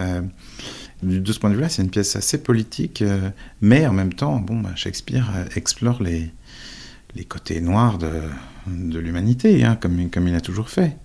[1.04, 3.04] de ce point de vue-là, c'est une pièce assez politique,
[3.60, 6.32] mais en même temps, bah, Shakespeare explore les,
[7.28, 10.96] côtés noirs de, l'humanité, hein, comme il a toujours fait.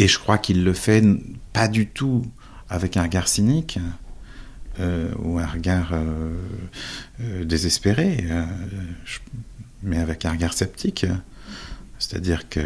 [0.00, 1.04] Et je crois qu'il le fait
[1.52, 2.24] pas du tout
[2.70, 3.78] avec un regard cynique
[4.80, 6.32] euh, ou un regard euh,
[7.20, 8.24] euh, désespéré,
[9.82, 11.04] mais avec un regard sceptique.
[11.98, 12.60] C'est-à-dire que,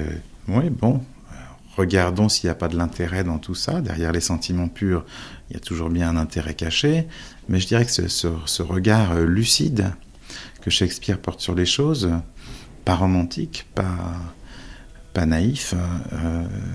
[0.46, 1.02] oui, bon,
[1.76, 3.80] regardons s'il n'y a pas de l'intérêt dans tout ça.
[3.80, 5.04] Derrière les sentiments purs,
[5.50, 7.08] il y a toujours bien un intérêt caché.
[7.48, 9.90] Mais je dirais que ce, ce, regard lucide
[10.60, 12.10] que Shakespeare porte sur les choses,
[12.84, 14.20] pas romantique, pas,
[15.14, 15.74] pas naïf,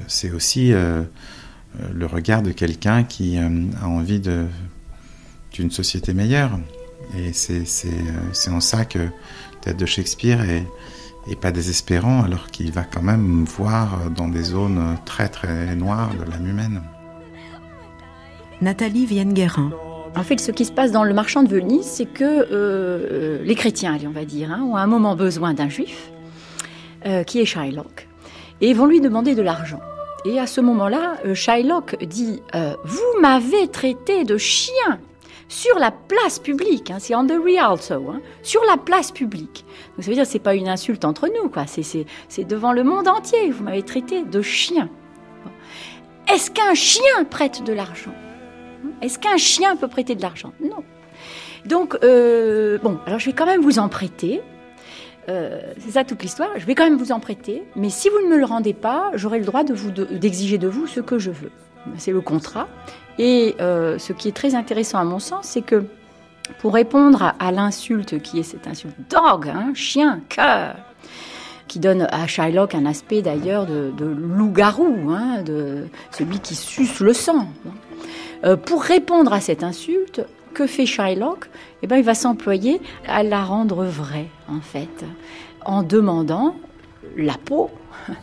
[0.07, 0.74] c'est aussi
[1.78, 3.49] euh, le regard de quelqu'un qui euh,
[3.82, 4.22] a envie
[5.53, 6.52] d'une société meilleure.
[7.18, 8.99] Et c'est euh, en ça que
[9.61, 10.66] tête de Shakespeare est,
[11.41, 16.30] pas désespérant, alors qu'il va quand même voir dans des zones très très noires de
[16.30, 16.82] l'âme humaine.
[18.61, 19.72] Nathalie Vienne-Guérin.
[20.16, 23.95] En fait, ce qui se passe dans le marchand de Venise, c'est que les chrétiens,
[24.07, 26.11] on va dire, hein, ont à un moment besoin d'un juif,
[27.28, 28.09] qui est Shylock,
[28.61, 29.80] et vont lui demander de l'argent.
[30.26, 34.99] Et à ce moment-là, euh, Shylock dit euh, Vous m'avez traité de chien
[35.48, 39.65] sur la place publique, hein, c'est on the Rialto, hein, sur la place publique.
[39.95, 41.65] Donc ça veut dire c'est pas une insulte entre nous, quoi.
[41.68, 43.49] C'est devant le monde entier.
[43.49, 44.90] Vous m'avez traité de chien.
[46.31, 48.14] Est-ce qu'un chien prête de l'argent?
[49.02, 50.53] Est-ce qu'un chien peut prêter de l'argent?
[50.61, 50.84] Non.
[51.65, 54.41] Donc euh, bon, alors je vais quand même vous en prêter.
[55.28, 56.50] Euh, c'est ça toute l'histoire.
[56.58, 59.12] Je vais quand même vous en prêter, mais si vous ne me le rendez pas,
[59.14, 59.74] j'aurai le droit de
[60.16, 61.52] d'exiger de, vous ce que je veux.
[61.98, 62.68] C'est le contrat.
[63.18, 65.84] Et euh, ce qui est très intéressant à mon sens, c'est que
[66.60, 70.76] pour répondre à, l'insulte qui est cette insulte dog, hein, chien, cœur,
[71.68, 77.14] qui donne à Shylock un aspect d'ailleurs de, loup-garou, hein, de celui qui suce le
[77.14, 77.48] sang.
[78.46, 80.22] Euh, pour répondre à cette insulte,
[80.60, 81.49] que fait Shylock
[81.81, 85.06] Eh ben, il va s'employer à la rendre vraie, en fait,
[85.64, 86.56] en demandant
[87.15, 87.69] la peau.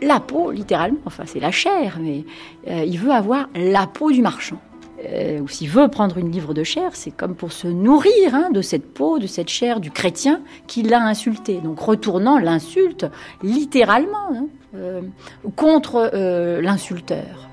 [0.00, 2.24] La peau, littéralement, enfin c'est la chair, mais
[2.68, 4.60] euh, il veut avoir la peau du marchand.
[5.04, 8.50] Euh, ou s'il veut prendre une livre de chair, c'est comme pour se nourrir hein,
[8.52, 11.60] de cette peau, de cette chair du chrétien qui l'a insulté.
[11.60, 13.06] Donc retournant l'insulte
[13.42, 14.46] littéralement hein,
[14.76, 15.00] euh,
[15.56, 16.12] contre
[16.62, 17.47] l'insulteur.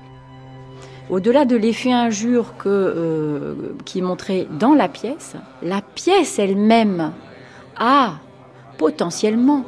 [1.08, 3.54] Au-delà de l'effet injure euh,
[3.84, 7.12] qui est montré dans la pièce, la pièce elle-même
[7.76, 8.14] a
[8.76, 9.64] potentiellement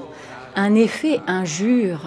[0.57, 2.01] un effet injure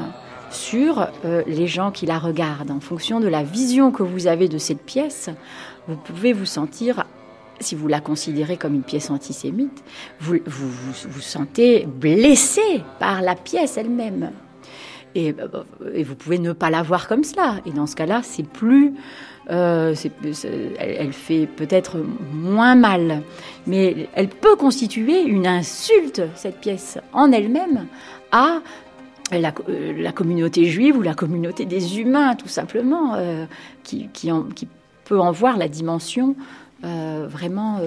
[0.50, 2.72] sur euh, les gens qui la regardent.
[2.72, 5.30] En fonction de la vision que vous avez de cette pièce,
[5.88, 7.06] vous pouvez vous sentir,
[7.62, 9.82] si vous la considérez comme une pièce antisémite,
[10.20, 10.70] vous vous,
[11.10, 14.32] vous, sentez blessé par la pièce elle-même.
[15.16, 15.36] Et,
[15.94, 17.58] et, vous pouvez ne pas la voir comme cela.
[17.66, 18.94] Et dans ce cas-là, c'est plus
[19.50, 19.96] euh,
[20.80, 21.98] elle, fait peut-être
[22.34, 23.24] moins mal,
[23.66, 27.88] mais elle peut constituer une insulte, cette pièce, en elle-même,
[28.32, 28.62] à
[29.32, 33.46] la, communauté juive ou la communauté des humains, tout simplement, euh,
[33.84, 34.10] qui,
[35.06, 36.36] peut en voir la dimension
[36.86, 37.80] euh, vraiment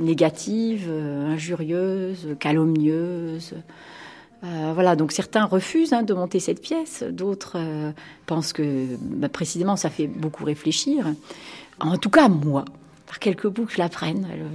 [0.00, 3.54] négative, injurieuse, calomnieuse.
[4.44, 7.90] Euh, voilà, donc certains refusent hein, de monter cette pièce, d'autres euh,
[8.26, 11.06] pensent que bah, précisément ça fait beaucoup réfléchir.
[11.80, 12.64] En tout cas, moi,
[13.06, 14.46] par quelques bouts que je la prenne, elle,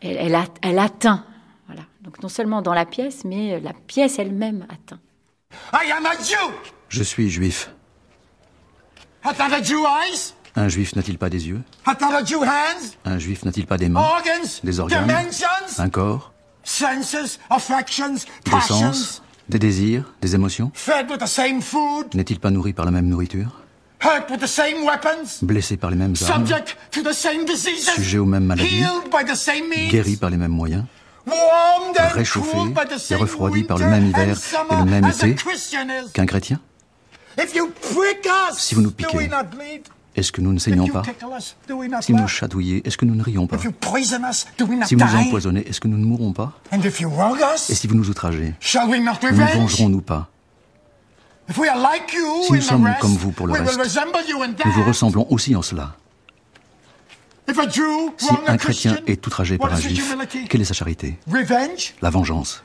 [0.00, 1.24] elle, atteint.
[1.66, 1.82] Voilà.
[2.02, 5.00] Donc non seulement dans la pièce, mais la pièce elle-même atteint.
[6.88, 7.70] Je suis juif.
[10.58, 11.60] Un juif n'a-t-il pas des yeux?
[13.04, 14.02] Un juif n'a-t-il pas des mains?
[14.64, 15.12] Des organes?
[15.78, 16.32] Un corps?
[16.64, 19.22] Des sens?
[19.48, 20.14] Des désirs?
[20.22, 20.72] Des émotions?
[22.14, 23.62] N'est-il pas nourri par la même nourriture?
[25.42, 26.46] Blessé par les mêmes armes?
[27.94, 28.84] Sujet aux mêmes maladies?
[29.90, 30.84] Guéri par les mêmes moyens?
[32.14, 32.56] Réchauffé
[33.10, 34.36] et refroidi par le même hiver
[34.70, 35.36] et le même été
[36.14, 36.60] qu'un chrétien?
[38.56, 39.28] Si vous nous piquez,
[40.16, 41.02] est-ce que nous ne saignons pas
[42.00, 45.80] Si vous nous chatouillez, est-ce que nous ne rions pas Si vous nous empoisonnez, est-ce
[45.80, 50.28] que nous ne mourrons pas Et si vous nous outragez, ne nous vengerons-nous pas
[51.48, 53.78] Si nous sommes comme vous pour le reste,
[54.64, 55.96] nous vous ressemblons aussi en cela.
[58.18, 60.16] Si un chrétien est outragé par un juif,
[60.48, 61.18] quelle est sa charité?
[62.02, 62.64] La vengeance.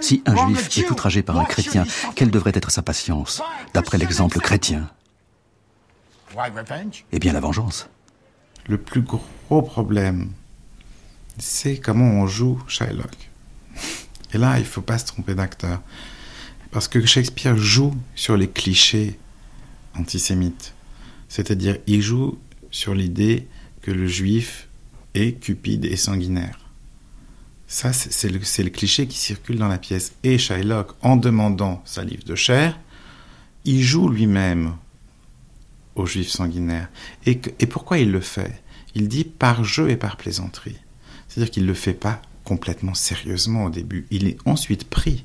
[0.00, 1.84] Si un juif est outragé par un chrétien,
[2.14, 3.42] quelle devrait être sa patience,
[3.74, 4.88] d'après l'exemple chrétien?
[7.12, 7.88] Eh bien, la vengeance.
[8.66, 10.30] Le plus gros problème,
[11.38, 13.30] c'est comment on joue Shylock.
[14.32, 15.82] Et là, il ne faut pas se tromper d'acteur.
[16.70, 19.18] Parce que Shakespeare joue sur les clichés
[19.98, 20.74] antisémites.
[21.28, 22.38] C'est-à-dire, il joue
[22.70, 23.46] sur l'idée
[23.82, 24.68] que le juif
[25.14, 26.58] est cupide et sanguinaire.
[27.66, 30.12] Ça, c'est le, le, cliché qui circule dans la pièce.
[30.22, 32.78] Et Shylock, en demandant sa livre de chair,
[33.64, 34.76] il joue lui-même
[35.94, 36.88] aux juifs sanguinaires.
[37.26, 38.62] Et, et pourquoi il le fait?
[38.94, 40.76] Il dit par jeu et par plaisanterie.
[41.28, 44.06] C'est-à-dire qu'il ne le fait pas complètement sérieusement au début.
[44.10, 45.24] Il est ensuite pris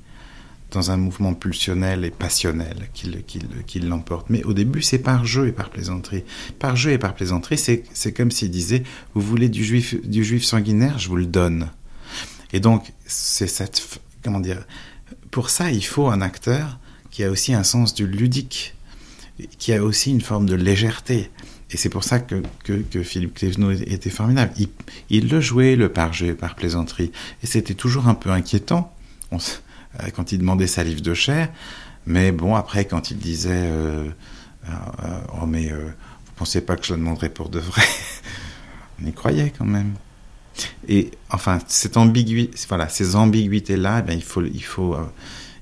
[0.72, 4.30] dans un mouvement pulsionnel et passionnel qui, l'emporte.
[4.30, 6.24] Mais au début, c'est par jeu et par plaisanterie.
[6.60, 8.84] Par jeu et par plaisanterie, c'est comme s'il disait,
[9.14, 11.70] vous voulez du juif, du juif sanguinaire, je vous le donne.
[12.54, 14.00] Et donc, c'est cette...
[14.24, 14.66] Comment dire
[15.32, 16.80] Pour ça, il faut un acteur
[17.12, 18.76] qui a aussi un sens du ludique
[19.58, 21.30] qui a aussi une forme de légèreté.
[21.70, 24.54] Et c'est pour ça que, que, Philippe Clévenot était formidable.
[25.10, 27.12] Il, le jouait, le par-jeu, par plaisanterie.
[27.44, 28.96] Et c'était toujours un peu inquiétant
[29.34, 29.38] euh,
[30.16, 31.50] quand il demandait sa livre de chair.
[32.06, 34.10] Mais bon, après, quand il disait euh,
[34.70, 37.84] euh, Oh, mais vous pensez pas que je la demanderais pour de vrai?
[39.04, 39.94] On y croyait quand même.
[40.88, 44.96] Et enfin, cette ambiguïté, voilà, ces ambiguïtés-là, eh il faut, il faut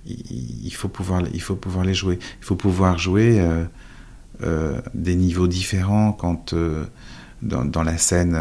[0.06, 2.20] il faut pouvoir, il faut pouvoir les jouer.
[2.42, 3.66] Il faut pouvoir jouer euh,
[4.44, 6.86] euh, des niveaux différents quand euh,
[7.42, 8.38] dans, la scène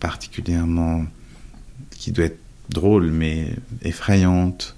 [0.00, 1.04] particulièrement
[1.90, 4.76] qui doit être drôle mais effrayante,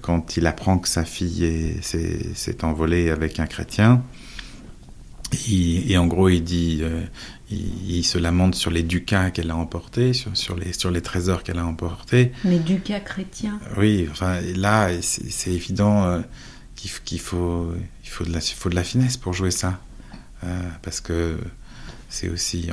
[0.00, 4.02] quand il apprend que sa fille s'est envolée avec un chrétien.
[5.48, 6.82] et en gros, il dit,
[7.52, 11.58] il, se lamente sur les ducats qu'elle a emportés, sur, les, sur les trésors qu'elle
[11.58, 12.32] a emportés.
[12.44, 16.20] Les ducats chrétiens Oui, enfin là, c'est évident euh,
[16.74, 17.72] qu'il faut,
[18.04, 19.80] il faut, de la, faut de la finesse pour jouer ça.
[20.44, 21.38] Euh, parce que
[22.08, 22.68] c'est aussi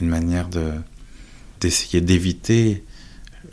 [0.00, 0.48] une manière
[1.60, 2.84] d'essayer d'éviter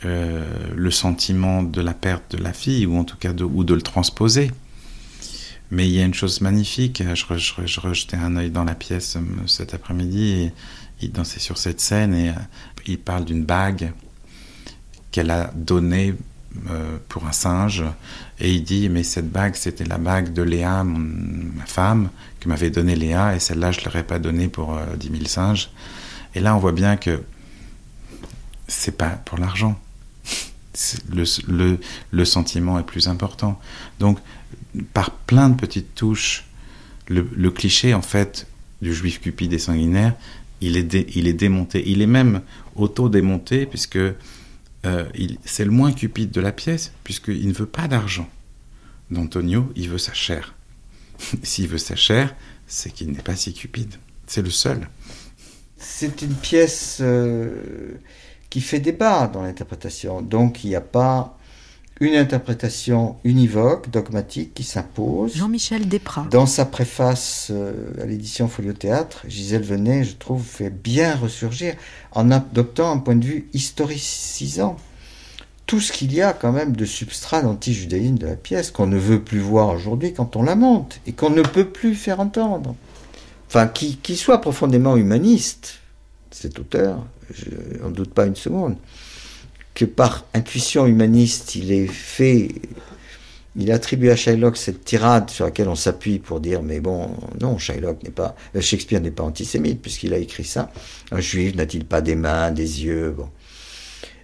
[0.04, 0.44] euh,
[0.74, 3.74] le sentiment de la perte de la fille, ou en tout cas de, ou de
[3.74, 4.50] le transposer.
[5.70, 7.02] Mais il y a une chose magnifique.
[7.14, 10.50] Je, je, rejetais un œil dans la pièce euh, cet après-midi
[11.02, 12.34] il dansait sur cette scène et euh,
[12.86, 13.92] il parle d'une bague
[15.10, 16.14] qu'elle a donnée
[16.68, 17.84] euh, pour un singe
[18.38, 22.10] et il dit mais cette bague c'était la bague de Léa ma femme
[22.40, 25.70] que m'avait donnée Léa et celle-là je l'aurais pas donnée pour dix 10 000 singes
[26.34, 27.22] et là on voit bien que
[28.66, 29.80] c'est pas pour l'argent
[31.12, 31.78] le,
[32.10, 33.60] le, sentiment est plus important
[33.98, 34.18] donc
[34.92, 36.46] par plein de petites touches,
[37.08, 38.46] le, cliché en fait
[38.82, 40.14] du juif cupide et sanguinaire,
[40.60, 41.82] il est, démonté.
[41.86, 42.42] Il est même
[42.76, 45.04] auto-démonté puisque euh,
[45.44, 48.28] c'est le moins cupide de la pièce, puisqu'il ne veut pas d'argent.
[49.10, 50.54] D'Antonio, il veut sa chair.
[51.42, 52.34] S'il veut sa chair,
[52.66, 53.94] c'est qu'il n'est pas si cupide.
[54.26, 54.88] C'est le seul.
[55.76, 57.94] C'est une pièce euh,
[58.48, 60.22] qui fait débat dans l'interprétation.
[60.22, 61.38] Donc il n'y a pas
[62.00, 65.36] une interprétation univoque, dogmatique, qui s'impose.
[65.36, 66.26] Jean-Michel Desprats.
[66.30, 67.72] Dans sa préface euh,
[68.02, 71.74] à l'édition Folio Théâtre, Gisèle Venet, je trouve, fait bien ressurgir
[72.12, 74.76] en adoptant un point de vue historicisant
[75.66, 78.98] tout ce qu'il y a quand même de substrat d'anti-judaïsme de la pièce qu'on ne
[78.98, 82.74] veut plus voir aujourd'hui quand on la monte et qu'on ne peut plus faire entendre.
[83.46, 85.80] Enfin, qui, qui soit profondément humaniste,
[86.30, 88.76] cet auteur, je n'en doute pas une seconde,
[89.74, 92.48] que par intuition humaniste, il est fait,
[93.56, 97.10] il attribue à Shylock cette tirade sur laquelle on s'appuie pour dire, mais bon,
[97.40, 100.70] non, Shylock n'est pas, euh, Shakespeare n'est pas antisémite puisqu'il a écrit ça.
[101.10, 103.28] Un juif n'a-t-il pas des mains, des yeux, bon.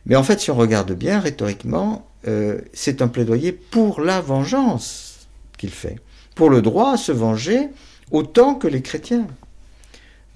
[0.06, 5.27] Mais en fait, si on regarde bien rhétoriquement, euh, c'est un plaidoyer pour la vengeance
[5.59, 5.97] qu'il fait,
[6.35, 7.68] pour le droit à se venger
[8.10, 9.27] autant que les chrétiens.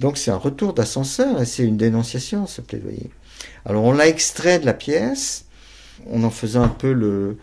[0.01, 3.11] Donc c'est un retour d'ascenseur et c'est une dénonciation, ce plaidoyer.
[3.65, 5.45] Alors on l'a extrait de la pièce,
[6.11, 7.37] en en faisant un peu le,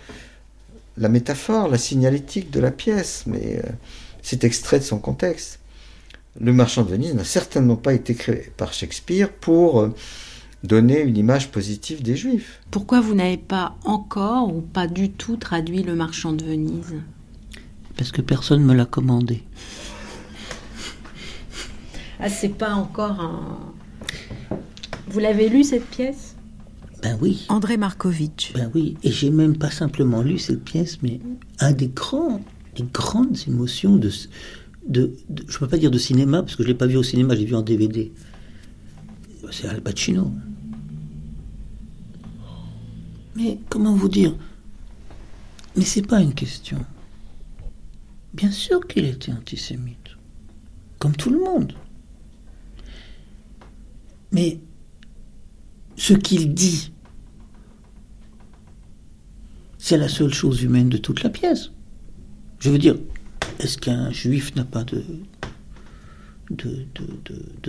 [0.97, 3.69] la métaphore, la signalétique de la pièce, mais euh,
[4.21, 5.59] c'est extrait de son contexte.
[6.39, 9.95] Le marchand de Venise n'a certainement pas été créé par Shakespeare pour euh,
[10.63, 12.59] donner une image positive des Juifs.
[12.71, 16.95] Pourquoi vous n'avez pas encore ou pas du tout traduit le marchand de Venise?
[17.95, 19.43] Parce que personne ne me l'a commandé.
[22.19, 23.73] Ah, c'est pas encore un.
[25.07, 26.35] Vous l'avez lu cette pièce?
[27.01, 27.45] Ben oui.
[27.49, 28.53] André Markovitch.
[28.53, 31.19] Ben oui, et j'ai même pas simplement lu cette pièce, mais
[31.59, 32.41] un des grands,
[32.75, 34.11] des grandes émotions de,
[34.87, 35.13] de,
[35.47, 37.45] je peux pas dire de cinéma parce que je l'ai pas vu au cinéma, j'ai
[37.45, 38.11] vu en DVD.
[39.51, 40.31] C'est Al Pacino.
[43.35, 44.35] Mais comment vous dire?
[45.75, 46.79] Mais c'est pas une question.
[48.33, 50.17] Bien sûr qu'il était antisémite,
[50.99, 51.73] comme tout le monde.
[54.31, 54.59] Mais
[55.97, 56.91] ce qu'il dit,
[59.77, 61.71] c'est la seule chose humaine de toute la pièce.
[62.59, 62.95] Je veux dire,
[63.59, 65.03] est-ce qu'un juif n'a pas de,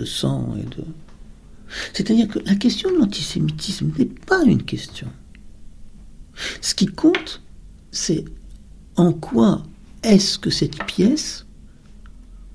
[0.05, 0.83] sang et de...
[1.93, 5.07] C'est-à-dire que la question de l'antisémitisme n'est pas une question.
[6.61, 7.41] Ce qui compte,
[7.91, 8.25] c'est
[8.95, 9.63] en quoi
[10.03, 11.45] est-ce que cette pièce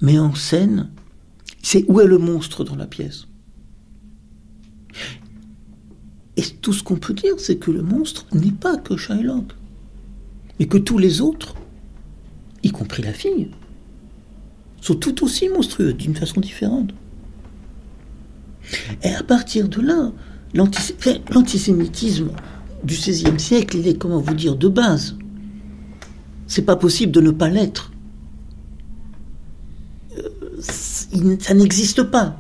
[0.01, 0.91] met en scène,
[1.63, 3.27] c'est où est le monstre dans la pièce?
[6.37, 9.53] Et tout ce qu'on peut dire, c'est que le monstre n'est pas que Shylock,
[10.59, 11.55] mais que tous les autres,
[12.63, 13.51] y compris la fille,
[14.81, 16.91] sont tout aussi monstrueux d'une façon différente.
[19.03, 20.13] Et à partir de là,
[20.55, 22.31] l'antisémitisme
[22.83, 25.17] du XVIe siècle, il est, comment vous dire, de base.
[26.47, 27.93] C'est pas possible de ne pas l'être.
[30.19, 32.37] Euh, ça n'existe pas.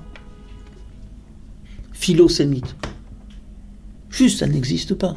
[1.92, 2.76] Philosémite.
[4.14, 5.16] Juste, ça n'existe pas.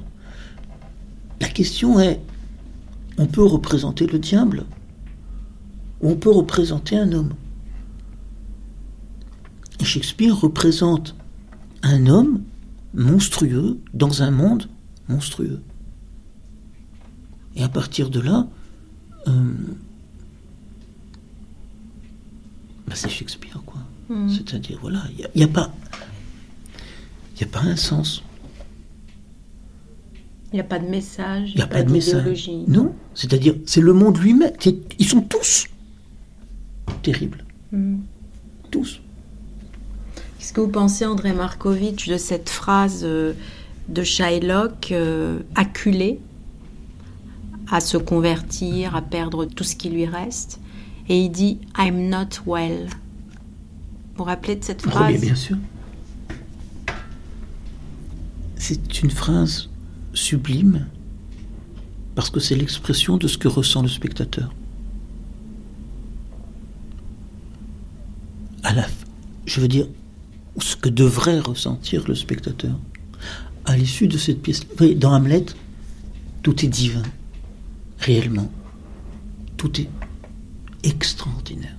[1.40, 2.20] La question est,
[3.20, 4.66] on peut représenter le diable
[6.02, 7.34] ou on peut représenter un homme.
[9.80, 11.16] Et Shakespeare représente
[11.84, 12.42] un homme
[12.96, 14.68] monstrueux dans un monde
[15.08, 15.62] monstrueux.
[17.56, 18.48] Et à partir de là,
[19.28, 19.54] euh,
[22.88, 23.80] bah, c'est Shakespeare, quoi.
[24.10, 24.28] Hmm.
[24.30, 25.72] C'est-à-dire, voilà, il n'y a, pas.
[27.36, 28.24] Il n'y a pas un sens.
[30.52, 31.52] Il n'y a pas de message.
[31.54, 32.50] Il n'y a, pas, de message.
[32.68, 34.54] Non, c'est-à-dire, c'est le monde lui-même.
[34.98, 35.68] Ils sont tous
[37.04, 37.44] terribles.
[37.72, 37.98] Hmm.
[38.72, 39.02] Tous.
[40.40, 43.34] Qu'est-ce que vous pensez, André Markovitch, de cette phrase euh,
[43.90, 46.20] de Shylock, euh, acculé
[47.70, 50.62] à se convertir, à perdre tout ce qui lui reste
[51.10, 52.88] Et il dit I'm not well.
[52.88, 55.14] Vous vous rappelez de cette phrase?
[55.14, 55.58] Oui, bien sûr.
[58.56, 59.70] C'est une phrase
[60.18, 60.88] sublime
[62.16, 64.52] parce que c'est l'expression de ce que ressent le spectateur.
[68.64, 68.74] À
[69.46, 69.88] je veux dire,
[70.60, 72.78] ce que devrait ressentir le spectateur
[73.66, 74.62] à l'issue de cette pièce.
[74.96, 75.46] dans Hamlet,
[76.42, 77.04] tout est divin,
[78.00, 78.52] réellement.
[79.58, 79.90] Tout est
[80.84, 81.76] extraordinaire.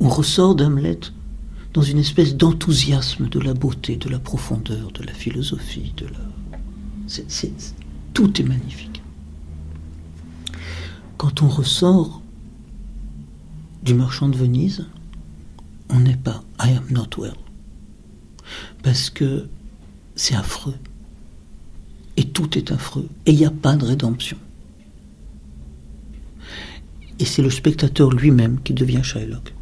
[0.00, 1.00] On ressort d'Hamlet
[1.72, 6.29] dans une espèce d'enthousiasme de la beauté, de la profondeur, de la philosophie, de la
[8.14, 9.02] tout est magnifique.
[11.16, 12.22] Quand on ressort
[13.82, 14.86] du marchand de Venise,
[15.88, 17.34] on n'est pas I am not well.
[18.82, 19.48] Parce que
[20.14, 20.76] c'est affreux.
[22.32, 24.36] tout est affreux et il n'y a pas de rédemption.
[27.18, 29.52] Et c'est le spectateur lui-même qui devient Shylock.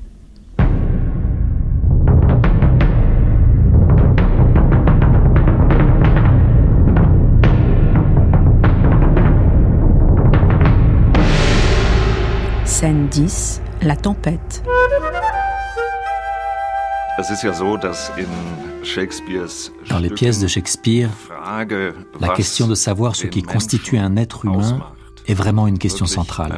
[12.80, 14.62] Scène 10, la tempête.
[19.90, 21.10] Dans les pièces de Shakespeare,
[22.20, 24.78] la question de savoir ce qui constitue un être humain
[25.26, 26.56] est vraiment une question centrale.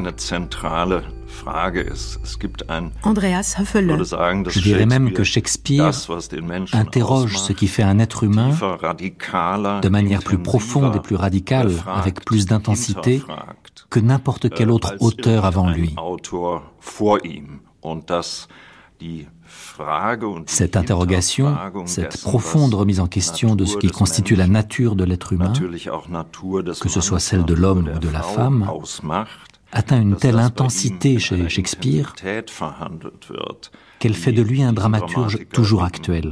[3.03, 4.05] Andreas Höfele.
[4.49, 5.91] Je dirais même que Shakespeare
[6.75, 12.25] interroge ce qui fait un être humain de manière plus profonde et plus radicale, avec
[12.27, 13.23] plus d'intensité
[13.89, 15.95] que n'importe quel autre auteur avant lui.
[20.47, 21.57] Cette interrogation,
[21.87, 25.53] cette profonde remise en question de ce qui constitue la nature de l'être humain,
[26.81, 28.71] que ce soit celle de l'homme ou de la femme,
[29.73, 32.15] atteint une telle intensité chez Shakespeare
[33.99, 36.31] qu'elle fait de lui un dramaturge toujours actuel.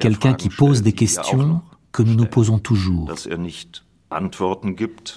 [0.00, 1.62] Quelqu'un qui pose des questions
[1.94, 3.08] que nous nous posons toujours,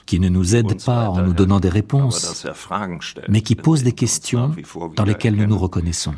[0.06, 2.48] qui ne nous aide pas en nous donnant des réponses,
[3.28, 4.56] mais qui pose des questions
[4.96, 6.14] dans lesquelles nous nous reconnaissons.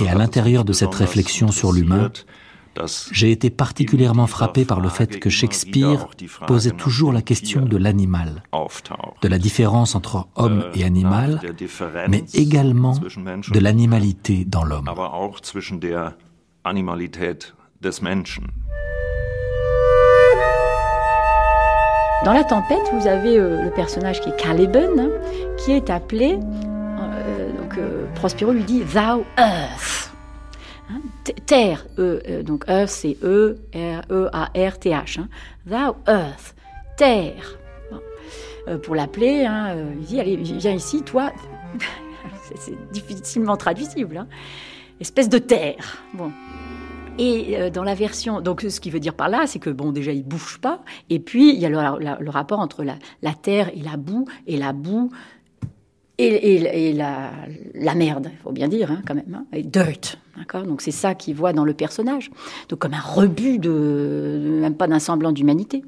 [0.00, 2.10] Et à l'intérieur de cette réflexion sur l'humain,
[3.12, 6.08] j'ai été particulièrement frappé par le fait que Shakespeare
[6.48, 8.42] posait toujours la question de l'animal,
[9.22, 11.40] de la différence entre homme et animal,
[12.08, 14.90] mais également de l'animalité dans l'homme.
[22.24, 25.10] Dans la tempête, vous avez euh, le personnage qui est Caliban, hein,
[25.58, 30.10] qui est appelé, euh, donc euh, Prospero lui dit Thou Earth.
[30.90, 31.02] Hein,
[31.44, 35.20] terre, e, donc Earth c'est E, R, E, A, R, T, H.
[35.20, 35.28] Hein.
[35.66, 36.54] Thou Earth,
[36.96, 37.58] terre.
[38.82, 41.30] pour l'appeler, hein, il dit Allez, viens ici, toi.
[42.58, 44.26] c'est difficilement traduisible.
[45.00, 45.98] Espèce de terre.
[46.14, 46.32] Bon,
[47.18, 49.92] et euh, dans la version, donc ce qui veut dire par là, c'est que bon,
[49.92, 53.80] déjà il bouge pas, et puis il y a le, rapport entre la, terre et
[53.80, 55.10] la boue, et la boue
[56.18, 60.62] et, la, merde, il faut bien dire hein, quand même, hein, et dirt, d'accord?
[60.62, 62.30] Donc c'est ça qu'il voit dans le personnage,
[62.68, 65.82] donc comme un rebut de même pas d'un semblant d'humanité.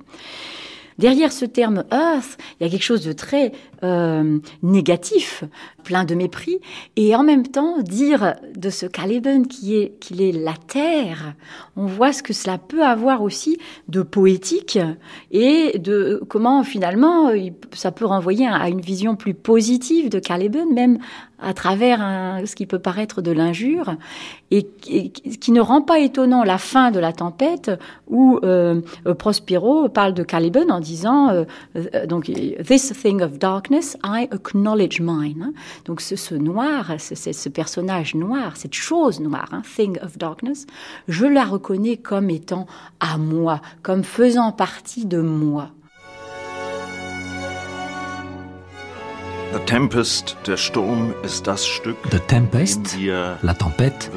[0.99, 5.45] Derrière ce terme earth, il y a quelque chose de très euh, négatif,
[5.85, 6.59] plein de mépris,
[6.97, 11.35] et en même temps dire de ce Caliban qui est qu'il est la terre,
[11.77, 13.59] on voit ce que cela peut avoir aussi
[13.89, 14.79] de poétique
[15.31, 17.31] et de comment finalement
[17.73, 20.99] ça peut renvoyer à une vision plus positive de Caliban, même
[21.39, 23.95] à travers ce qui peut paraître de l'injure,
[24.51, 27.71] et, qui ne rend pas étonnant la fin de la tempête
[28.07, 28.81] où euh,
[29.19, 31.45] Prospero parle de Caliban en disant euh,
[31.77, 32.31] euh, donc
[32.65, 35.43] this thing of darkness I acknowledge mine.
[35.43, 35.53] Hein.
[35.85, 40.67] Donc ce, ce noir, ce, ce, personnage noir, cette chose noire, hein, thing of darkness,
[41.09, 42.67] je la reconnais comme étant
[43.01, 45.71] à moi, comme faisant partie de moi.
[49.53, 50.37] The Tempest,
[53.43, 54.11] la tempête,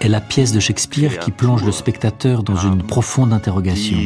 [0.00, 3.98] est la pièce de Shakespeare qui plonge le spectateur dans une profonde interrogation.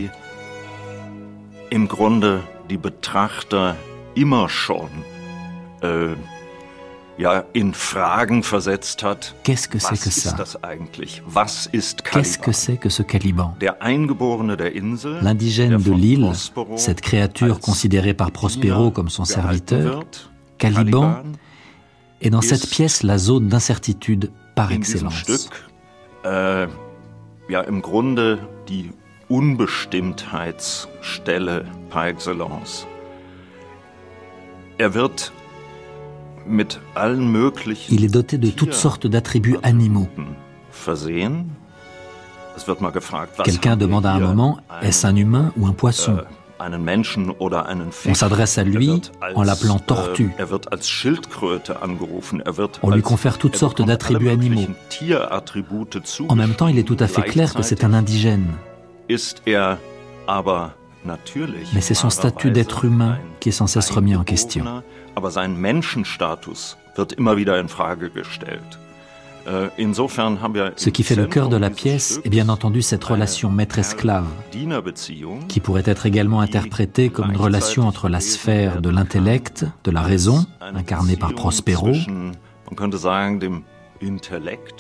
[1.71, 3.75] Im Grunde die Betrachter
[4.15, 4.89] immer schon
[5.83, 6.15] äh,
[7.19, 9.35] ja, in Fragen versetzt hat.
[9.43, 10.37] Qu'est-ce que c'est que ça
[12.13, 13.57] Qu'est-ce que c'est que ce Caliban
[15.21, 16.31] L'indigène de l'île,
[16.77, 20.05] cette créature considérée par Prospero comme son serviteur,
[20.59, 21.25] Caliban
[22.21, 25.51] est dans cette pièce la zone d'incertitude par excellence.
[26.25, 26.67] Äh,
[27.49, 28.91] ja, im Grunde die
[29.29, 32.89] Unbestimmtheitsstelle par excellence.
[37.91, 40.09] Il est doté de toutes sortes d'attributs animaux.
[43.45, 46.19] Quelqu'un demande à un moment, est-ce un humain ou un poisson?
[46.19, 46.25] Äh,
[48.07, 49.01] on s'adresse à lui
[49.35, 50.31] en l'appelant äh, tortue.
[50.39, 50.45] Er
[52.83, 54.67] On lui confère toutes sortes d'attributs animaux.
[56.29, 58.47] En même temps, il est tout à fait clair que c'est un indigène.
[61.75, 64.65] Mais c'est son statut d'être humain qui est sans cesse remis en question.
[69.47, 69.69] Euh,
[70.77, 74.27] Ce qui fait le cœur de la pièce est bien entendu cette relation maître-esclave,
[75.49, 80.03] qui pourrait être également interprétée comme une relation entre la sphère de l'intellect, de la
[80.03, 81.93] raison, incarnée par Prospero,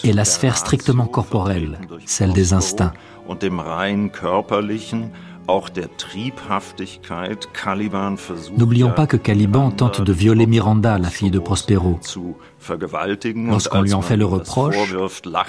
[0.04, 2.92] et la sphère strictement corporelle, celle des instincts.
[8.56, 11.98] N'oublions pas que Caliban tente de violer Miranda, la fille de Prospero.
[13.50, 14.76] Lorsqu'on lui en fait le reproche,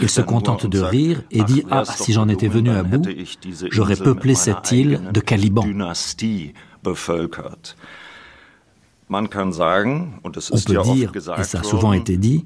[0.02, 3.06] il se contente de rire et dit Ah, si j'en étais venu à bout,
[3.72, 5.64] j'aurais peuplé cette île de Caliban.
[10.52, 12.46] On peut dire, et ça a souvent été dit,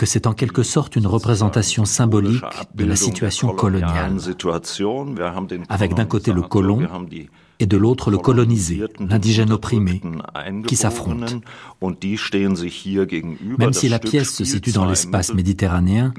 [0.00, 2.42] que c'est en quelque sorte une représentation symbolique
[2.74, 4.16] de la situation coloniale,
[5.68, 6.88] avec d'un côté le colon
[7.58, 10.00] et de l'autre le colonisé, l'indigène opprimé,
[10.66, 11.26] qui s'affrontent.
[11.82, 16.14] Même si la pièce se situe dans l'espace méditerranéen,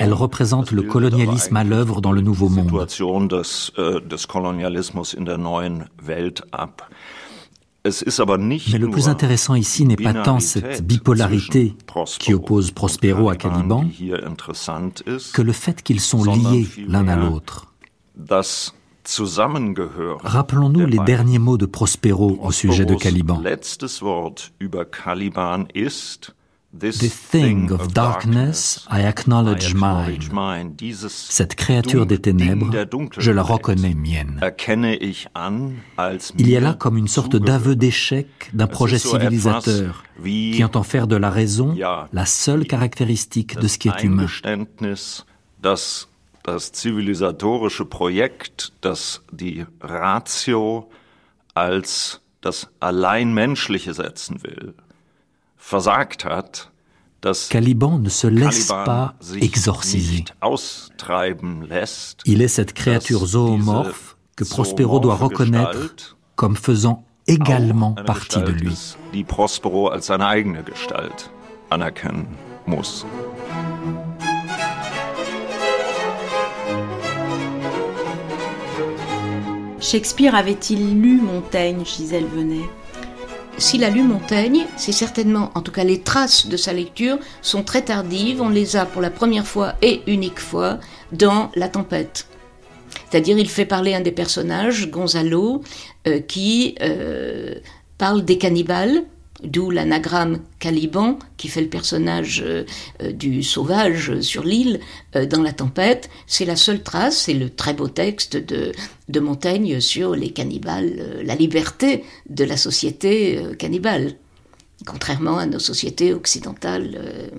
[0.00, 2.88] elle représente le colonialisme à l'œuvre dans le Nouveau Monde.
[7.84, 11.74] Mais le plus intéressant ici n'est pas tant cette bipolarité
[12.20, 13.84] qui oppose Prospero à Caliban
[15.32, 17.72] que le fait qu'ils sont liés l'un à l'autre.
[20.22, 23.42] Rappelons-nous les derniers mots de Prospero au sujet de Caliban.
[26.78, 30.20] The thing of darkness, I acknowledge mine.
[31.08, 32.70] Cette créature des ténèbres,
[33.18, 34.40] je la reconnais mienne.
[36.38, 41.06] Il y a là comme une sorte d'aveu d'échec d'un projet civilisateur qui entend faire
[41.06, 41.76] de la raison
[42.12, 44.26] la seule caractéristique de ce qui est humain.
[46.44, 50.90] Das zivilisatorische Projekt, das die Ratio
[51.54, 54.74] als das allein Menschliche setzen will.
[57.48, 60.24] Caliban ne se laisse pas exorciser.
[62.24, 68.96] Il est cette créature zoomorphe que Prospero doit reconnaître comme faisant également partie de lui.
[79.80, 82.68] Shakespeare avait-il lu Montaigne, Gisèle Venet?
[83.58, 87.62] S'il a lu Montaigne, c'est certainement, en tout cas les traces de sa lecture sont
[87.62, 90.78] très tardives, on les a pour la première fois et unique fois
[91.12, 92.26] dans La Tempête.
[93.10, 95.62] C'est-à-dire il fait parler un des personnages, Gonzalo,
[96.06, 97.54] euh, qui euh,
[97.98, 99.04] parle des cannibales,
[99.44, 102.64] d'où l'anagramme Caliban, qui fait le personnage euh,
[103.02, 104.80] euh, du sauvage sur l'île
[105.16, 106.08] euh, dans la tempête.
[106.26, 108.72] C'est la seule trace, c'est le très beau texte de,
[109.08, 114.14] de Montaigne sur les cannibales, la liberté de la société cannibale,
[114.86, 117.30] contrairement à nos sociétés occidentales.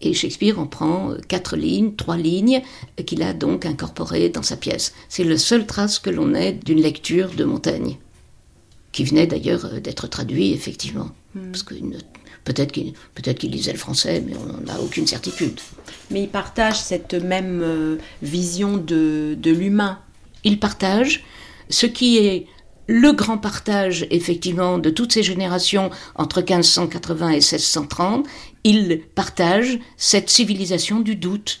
[0.00, 2.62] Et Shakespeare en prend quatre lignes, trois lignes,
[3.04, 4.92] qu'il a donc incorporées dans sa pièce.
[5.08, 7.98] C'est la seule trace que l'on ait d'une lecture de Montaigne
[8.98, 11.10] qui venait d'ailleurs euh, d'être traduit, effectivement.
[11.36, 11.52] Hmm.
[11.52, 11.74] Parce que
[12.42, 15.60] peut-être qu'il peut lisait le français, mais on n'a aucune certitude.
[16.10, 20.00] Mais il partage cette même euh, vision de, de l'humain.
[20.42, 21.24] Il partage
[21.70, 22.46] ce qui est
[22.88, 28.26] le grand partage, effectivement, de toutes ces générations entre 1580 et 1630.
[28.64, 31.60] Il partage cette civilisation du doute,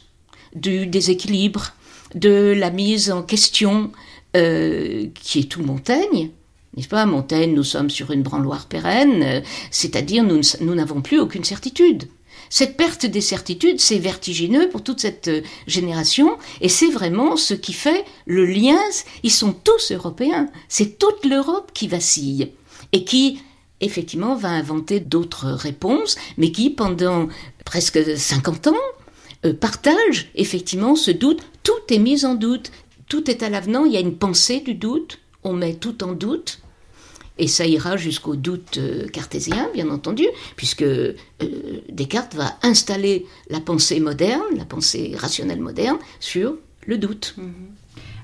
[0.56, 1.72] du déséquilibre,
[2.16, 3.92] de la mise en question,
[4.36, 6.32] euh, qui est tout Montaigne,
[6.78, 9.40] n'est-ce pas Montaigne, nous sommes sur une branloire pérenne, euh,
[9.72, 12.04] c'est-à-dire nous, n'avons plus aucune certitude.
[12.50, 17.54] Cette perte des certitudes, c'est vertigineux pour toute cette euh, génération, et c'est vraiment ce
[17.54, 18.78] qui fait le lien.
[19.24, 22.52] Ils sont tous européens, c'est toute l'Europe qui vacille,
[22.92, 23.40] et qui,
[23.80, 27.26] effectivement, va inventer d'autres réponses, mais qui, pendant
[27.64, 28.74] presque 50 ans,
[29.44, 31.42] euh, partage effectivement ce doute.
[31.64, 32.70] Tout est mis en doute,
[33.08, 36.12] tout est à l'avenant, il y a une pensée du doute, on met tout en
[36.12, 36.60] doute,
[37.38, 41.14] et ça ira jusqu'au doute euh, cartésien, bien entendu, puisque euh,
[41.88, 46.54] Descartes va installer la pensée moderne, la pensée rationnelle moderne, sur
[46.86, 47.34] le doute.
[47.36, 47.52] Mhm.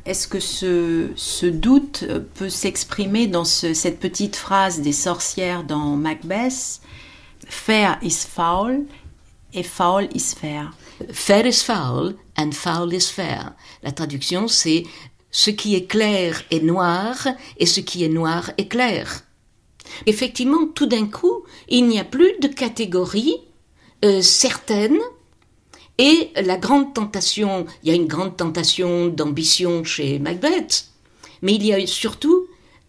[0.07, 2.05] Est-ce que ce, doute
[2.35, 6.83] peut s'exprimer dans cette petite phrase des sorcières dans Macbeth?
[7.49, 8.85] Fair is foul
[9.55, 10.73] et foul is fair.
[11.11, 13.55] Fair is foul and foul is fair.
[13.83, 14.85] La traduction, c'est
[15.35, 17.27] ce qui est clair est noir
[17.59, 19.23] et ce qui est noir est clair.
[20.07, 23.39] Effectivement, tout d'un coup, il n'y a plus de catégorie
[24.05, 24.99] euh, certaine
[25.99, 30.87] et la grande tentation, il y a une grande tentation d'ambition chez Macbeth,
[31.43, 32.47] mais il y a surtout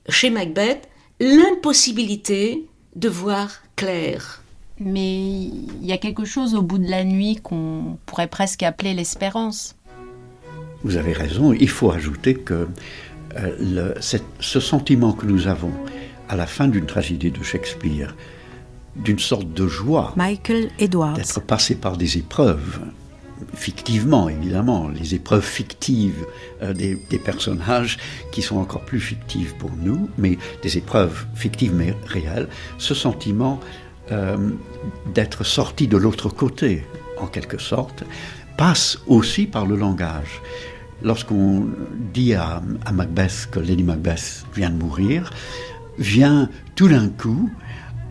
[0.07, 0.87] chez Macbeth
[1.19, 4.43] l'impossibilité de voir clair.
[4.79, 8.93] Mais il y a quelque chose au bout de la nuit qu'on pourrait presque appeler
[8.93, 9.75] l'espérance.
[10.83, 12.67] Vous avez raison, il faut ajouter que
[13.37, 13.93] euh,
[14.39, 15.71] ce sentiment que nous avons
[16.29, 18.15] à la fin d'une tragédie de Shakespeare,
[18.95, 20.13] d'une sorte de joie.
[20.15, 21.13] Michael Edwards.
[21.13, 22.79] D'être passé par des épreuves
[23.53, 26.25] fictivement, évidemment, les épreuves fictives
[26.61, 27.97] euh, des, personnages
[28.31, 32.47] qui sont encore plus fictives pour nous, mais des épreuves fictives mais réelles,
[32.77, 33.59] ce sentiment
[34.11, 34.51] euh,
[35.13, 36.85] d'être sorti de l'autre côté,
[37.19, 38.03] en quelque sorte,
[38.57, 40.41] passe aussi par le langage.
[41.01, 41.67] Lorsqu'on
[42.13, 45.31] dit à, à Macbeth que Lady Macbeth vient de mourir,
[45.97, 47.49] vient tout d'un coup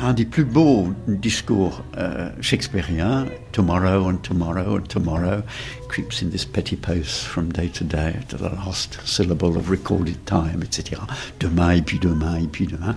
[0.01, 5.43] un des plus beaux discours euh, shakespeariens, Tomorrow and tomorrow and tomorrow
[5.89, 10.17] creeps in this petty post from day to day to the last syllable of recorded
[10.27, 11.01] time, etc.
[11.39, 12.97] Demain et puis demain et puis demain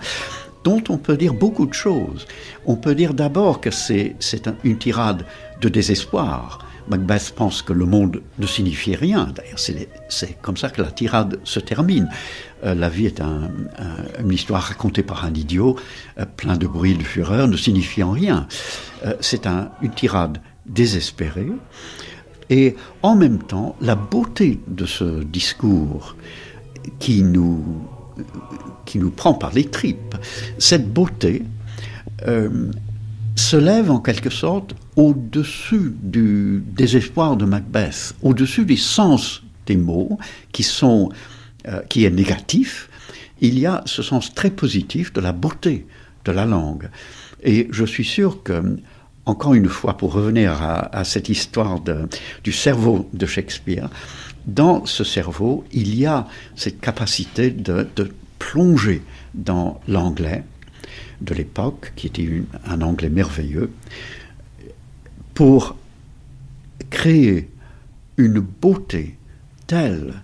[0.64, 2.26] dont on peut dire beaucoup de choses.
[2.66, 4.16] On peut dire d'abord que c'est
[4.64, 5.24] une tirade
[5.60, 9.32] de désespoir, Macbeth pense que le monde ne signifie rien.
[9.34, 12.08] D'ailleurs, c'est comme ça que la tirade se termine.
[12.64, 15.76] Euh, la vie est une histoire racontée par un idiot,
[16.18, 18.46] euh, plein de bruit, de fureur, ne signifiant rien.
[19.04, 21.52] Euh, c'est une tirade désespérée.
[22.50, 26.16] Et en même temps, la beauté de ce discours
[26.98, 27.62] qui nous,
[28.86, 30.16] qui nous prend par les tripes,
[30.58, 31.42] cette beauté
[33.36, 40.18] se lève en quelque sorte au-dessus du désespoir de Macbeth, au-dessus des sens des mots
[40.50, 41.10] qui sont
[41.68, 42.90] euh, qui est négatif,
[43.40, 45.86] il y a ce sens très positif de la beauté
[46.24, 46.90] de la langue.
[47.44, 48.76] Et je suis sûr que,
[49.24, 51.80] encore une fois, pour revenir à, cette histoire
[52.42, 53.88] du cerveau de Shakespeare,
[54.46, 56.26] dans ce cerveau, il y a
[56.56, 57.86] cette capacité de,
[58.40, 59.02] plonger
[59.34, 60.44] dans l'anglais
[61.20, 63.70] de l'époque, qui était un anglais merveilleux,
[65.38, 65.76] pour
[66.90, 67.48] créer
[68.16, 69.16] une beauté
[69.68, 70.14] telle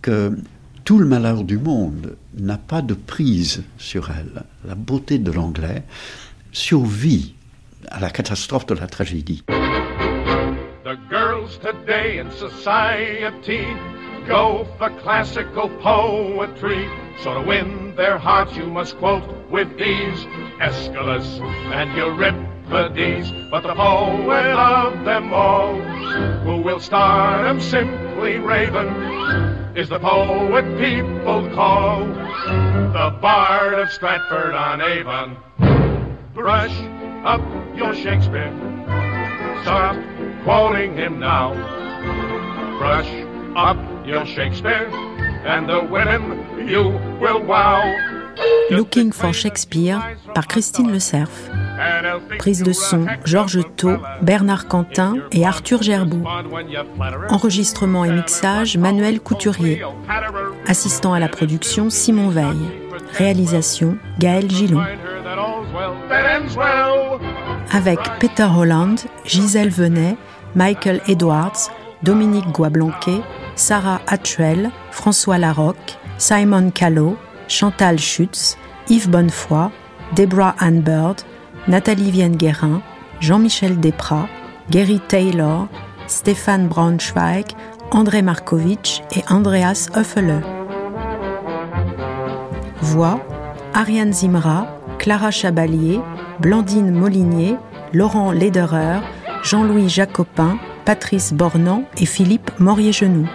[0.00, 0.38] que
[0.86, 4.44] tout le malheur du monde n'a pas de prise sur elle.
[4.64, 5.82] La beauté de l'anglais
[6.50, 7.34] survit
[7.90, 9.44] à la catastrophe de la tragédie.
[9.48, 13.66] The girls today in society
[14.26, 16.88] go for classical poetry.
[17.22, 20.26] So to win their hearts you must quote with ease
[20.58, 21.38] Aeschylus
[21.70, 22.57] and Euripides.
[22.70, 25.80] But the poet of them all,
[26.42, 28.88] who will start them simply Raven,
[29.74, 35.36] is the poet people call the Bard of Stratford on Avon.
[36.34, 36.76] Brush
[37.24, 37.40] up
[37.74, 38.52] your Shakespeare.
[39.62, 39.96] Stop
[40.44, 41.54] quoting him now.
[42.78, 43.08] Brush
[43.56, 44.88] up your Shakespeare,
[45.46, 46.82] and the women you
[47.18, 48.17] will wow.
[48.70, 50.00] Looking for Shakespeare
[50.34, 51.30] par Christine Le Cerf.
[52.38, 56.22] Prise de son Georges Thau, Bernard Quentin et Arthur Gerbeau.
[57.30, 59.82] Enregistrement et mixage Manuel Couturier.
[60.66, 62.58] Assistant à la production Simon Veil.
[63.14, 64.82] Réalisation Gaël Gillon.
[67.72, 70.16] Avec Peter Holland, Gisèle Venet,
[70.54, 71.70] Michael Edwards,
[72.02, 73.20] Dominique Guablanquet,
[73.56, 77.16] Sarah Hatchwell, François Larocque, Simon Callot,
[77.48, 78.56] Chantal Schutz,
[78.88, 79.70] Yves Bonnefoy,
[80.14, 81.22] Deborah Ann Bird,
[81.66, 82.82] Nathalie Vienne-Guérin,
[83.20, 84.28] Jean-Michel Desprats,
[84.70, 85.68] Gary Taylor,
[86.06, 87.46] Stéphane Braunschweig,
[87.90, 90.42] André Markovitch et Andreas Höffele.
[92.80, 93.20] Voix
[93.74, 94.66] Ariane Zimra,
[94.98, 96.00] Clara Chabalier,
[96.40, 97.56] Blandine Molinier,
[97.92, 99.00] Laurent Lederer,
[99.42, 103.28] Jean-Louis Jacopin, Patrice Bornand et Philippe Morier-Genoux.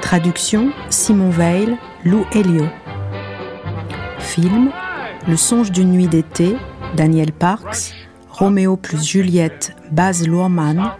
[0.00, 2.66] Traduction Simon Veil, Lou Helio.
[4.22, 4.70] Film
[5.28, 6.56] Le songe d'une nuit d'été
[6.96, 7.94] Daniel Parks,
[8.30, 10.92] Roméo plus Juliette, Baz Luhrmann,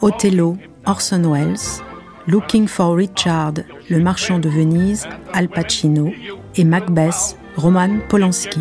[0.00, 1.82] Othello, Orson Welles,
[2.26, 3.54] Looking for Richard,
[3.88, 6.10] Le Marchand de Venise, Al Pacino,
[6.56, 8.60] et Macbeth, Roman Polanski.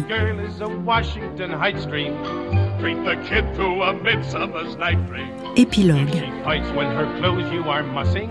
[5.55, 6.23] Épilogue.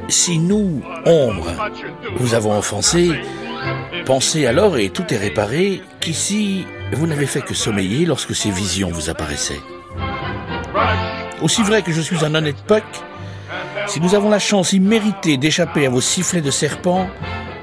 [0.08, 1.52] Si nous, ombre,
[2.16, 3.10] vous avons offensé,
[4.04, 8.90] pensez alors, et tout est réparé, qu'ici vous n'avez fait que sommeiller lorsque ces visions
[8.90, 9.60] vous apparaissaient.
[11.40, 12.84] Aussi vrai que je suis un honnête puck,
[13.86, 17.08] si nous avons la chance imméritée d'échapper à vos sifflets de serpent,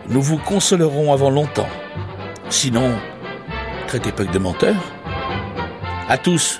[0.09, 1.69] nous vous consolerons avant longtemps.
[2.49, 2.91] Sinon,
[3.87, 4.75] traitez Puck de menteur.
[6.07, 6.59] À tous,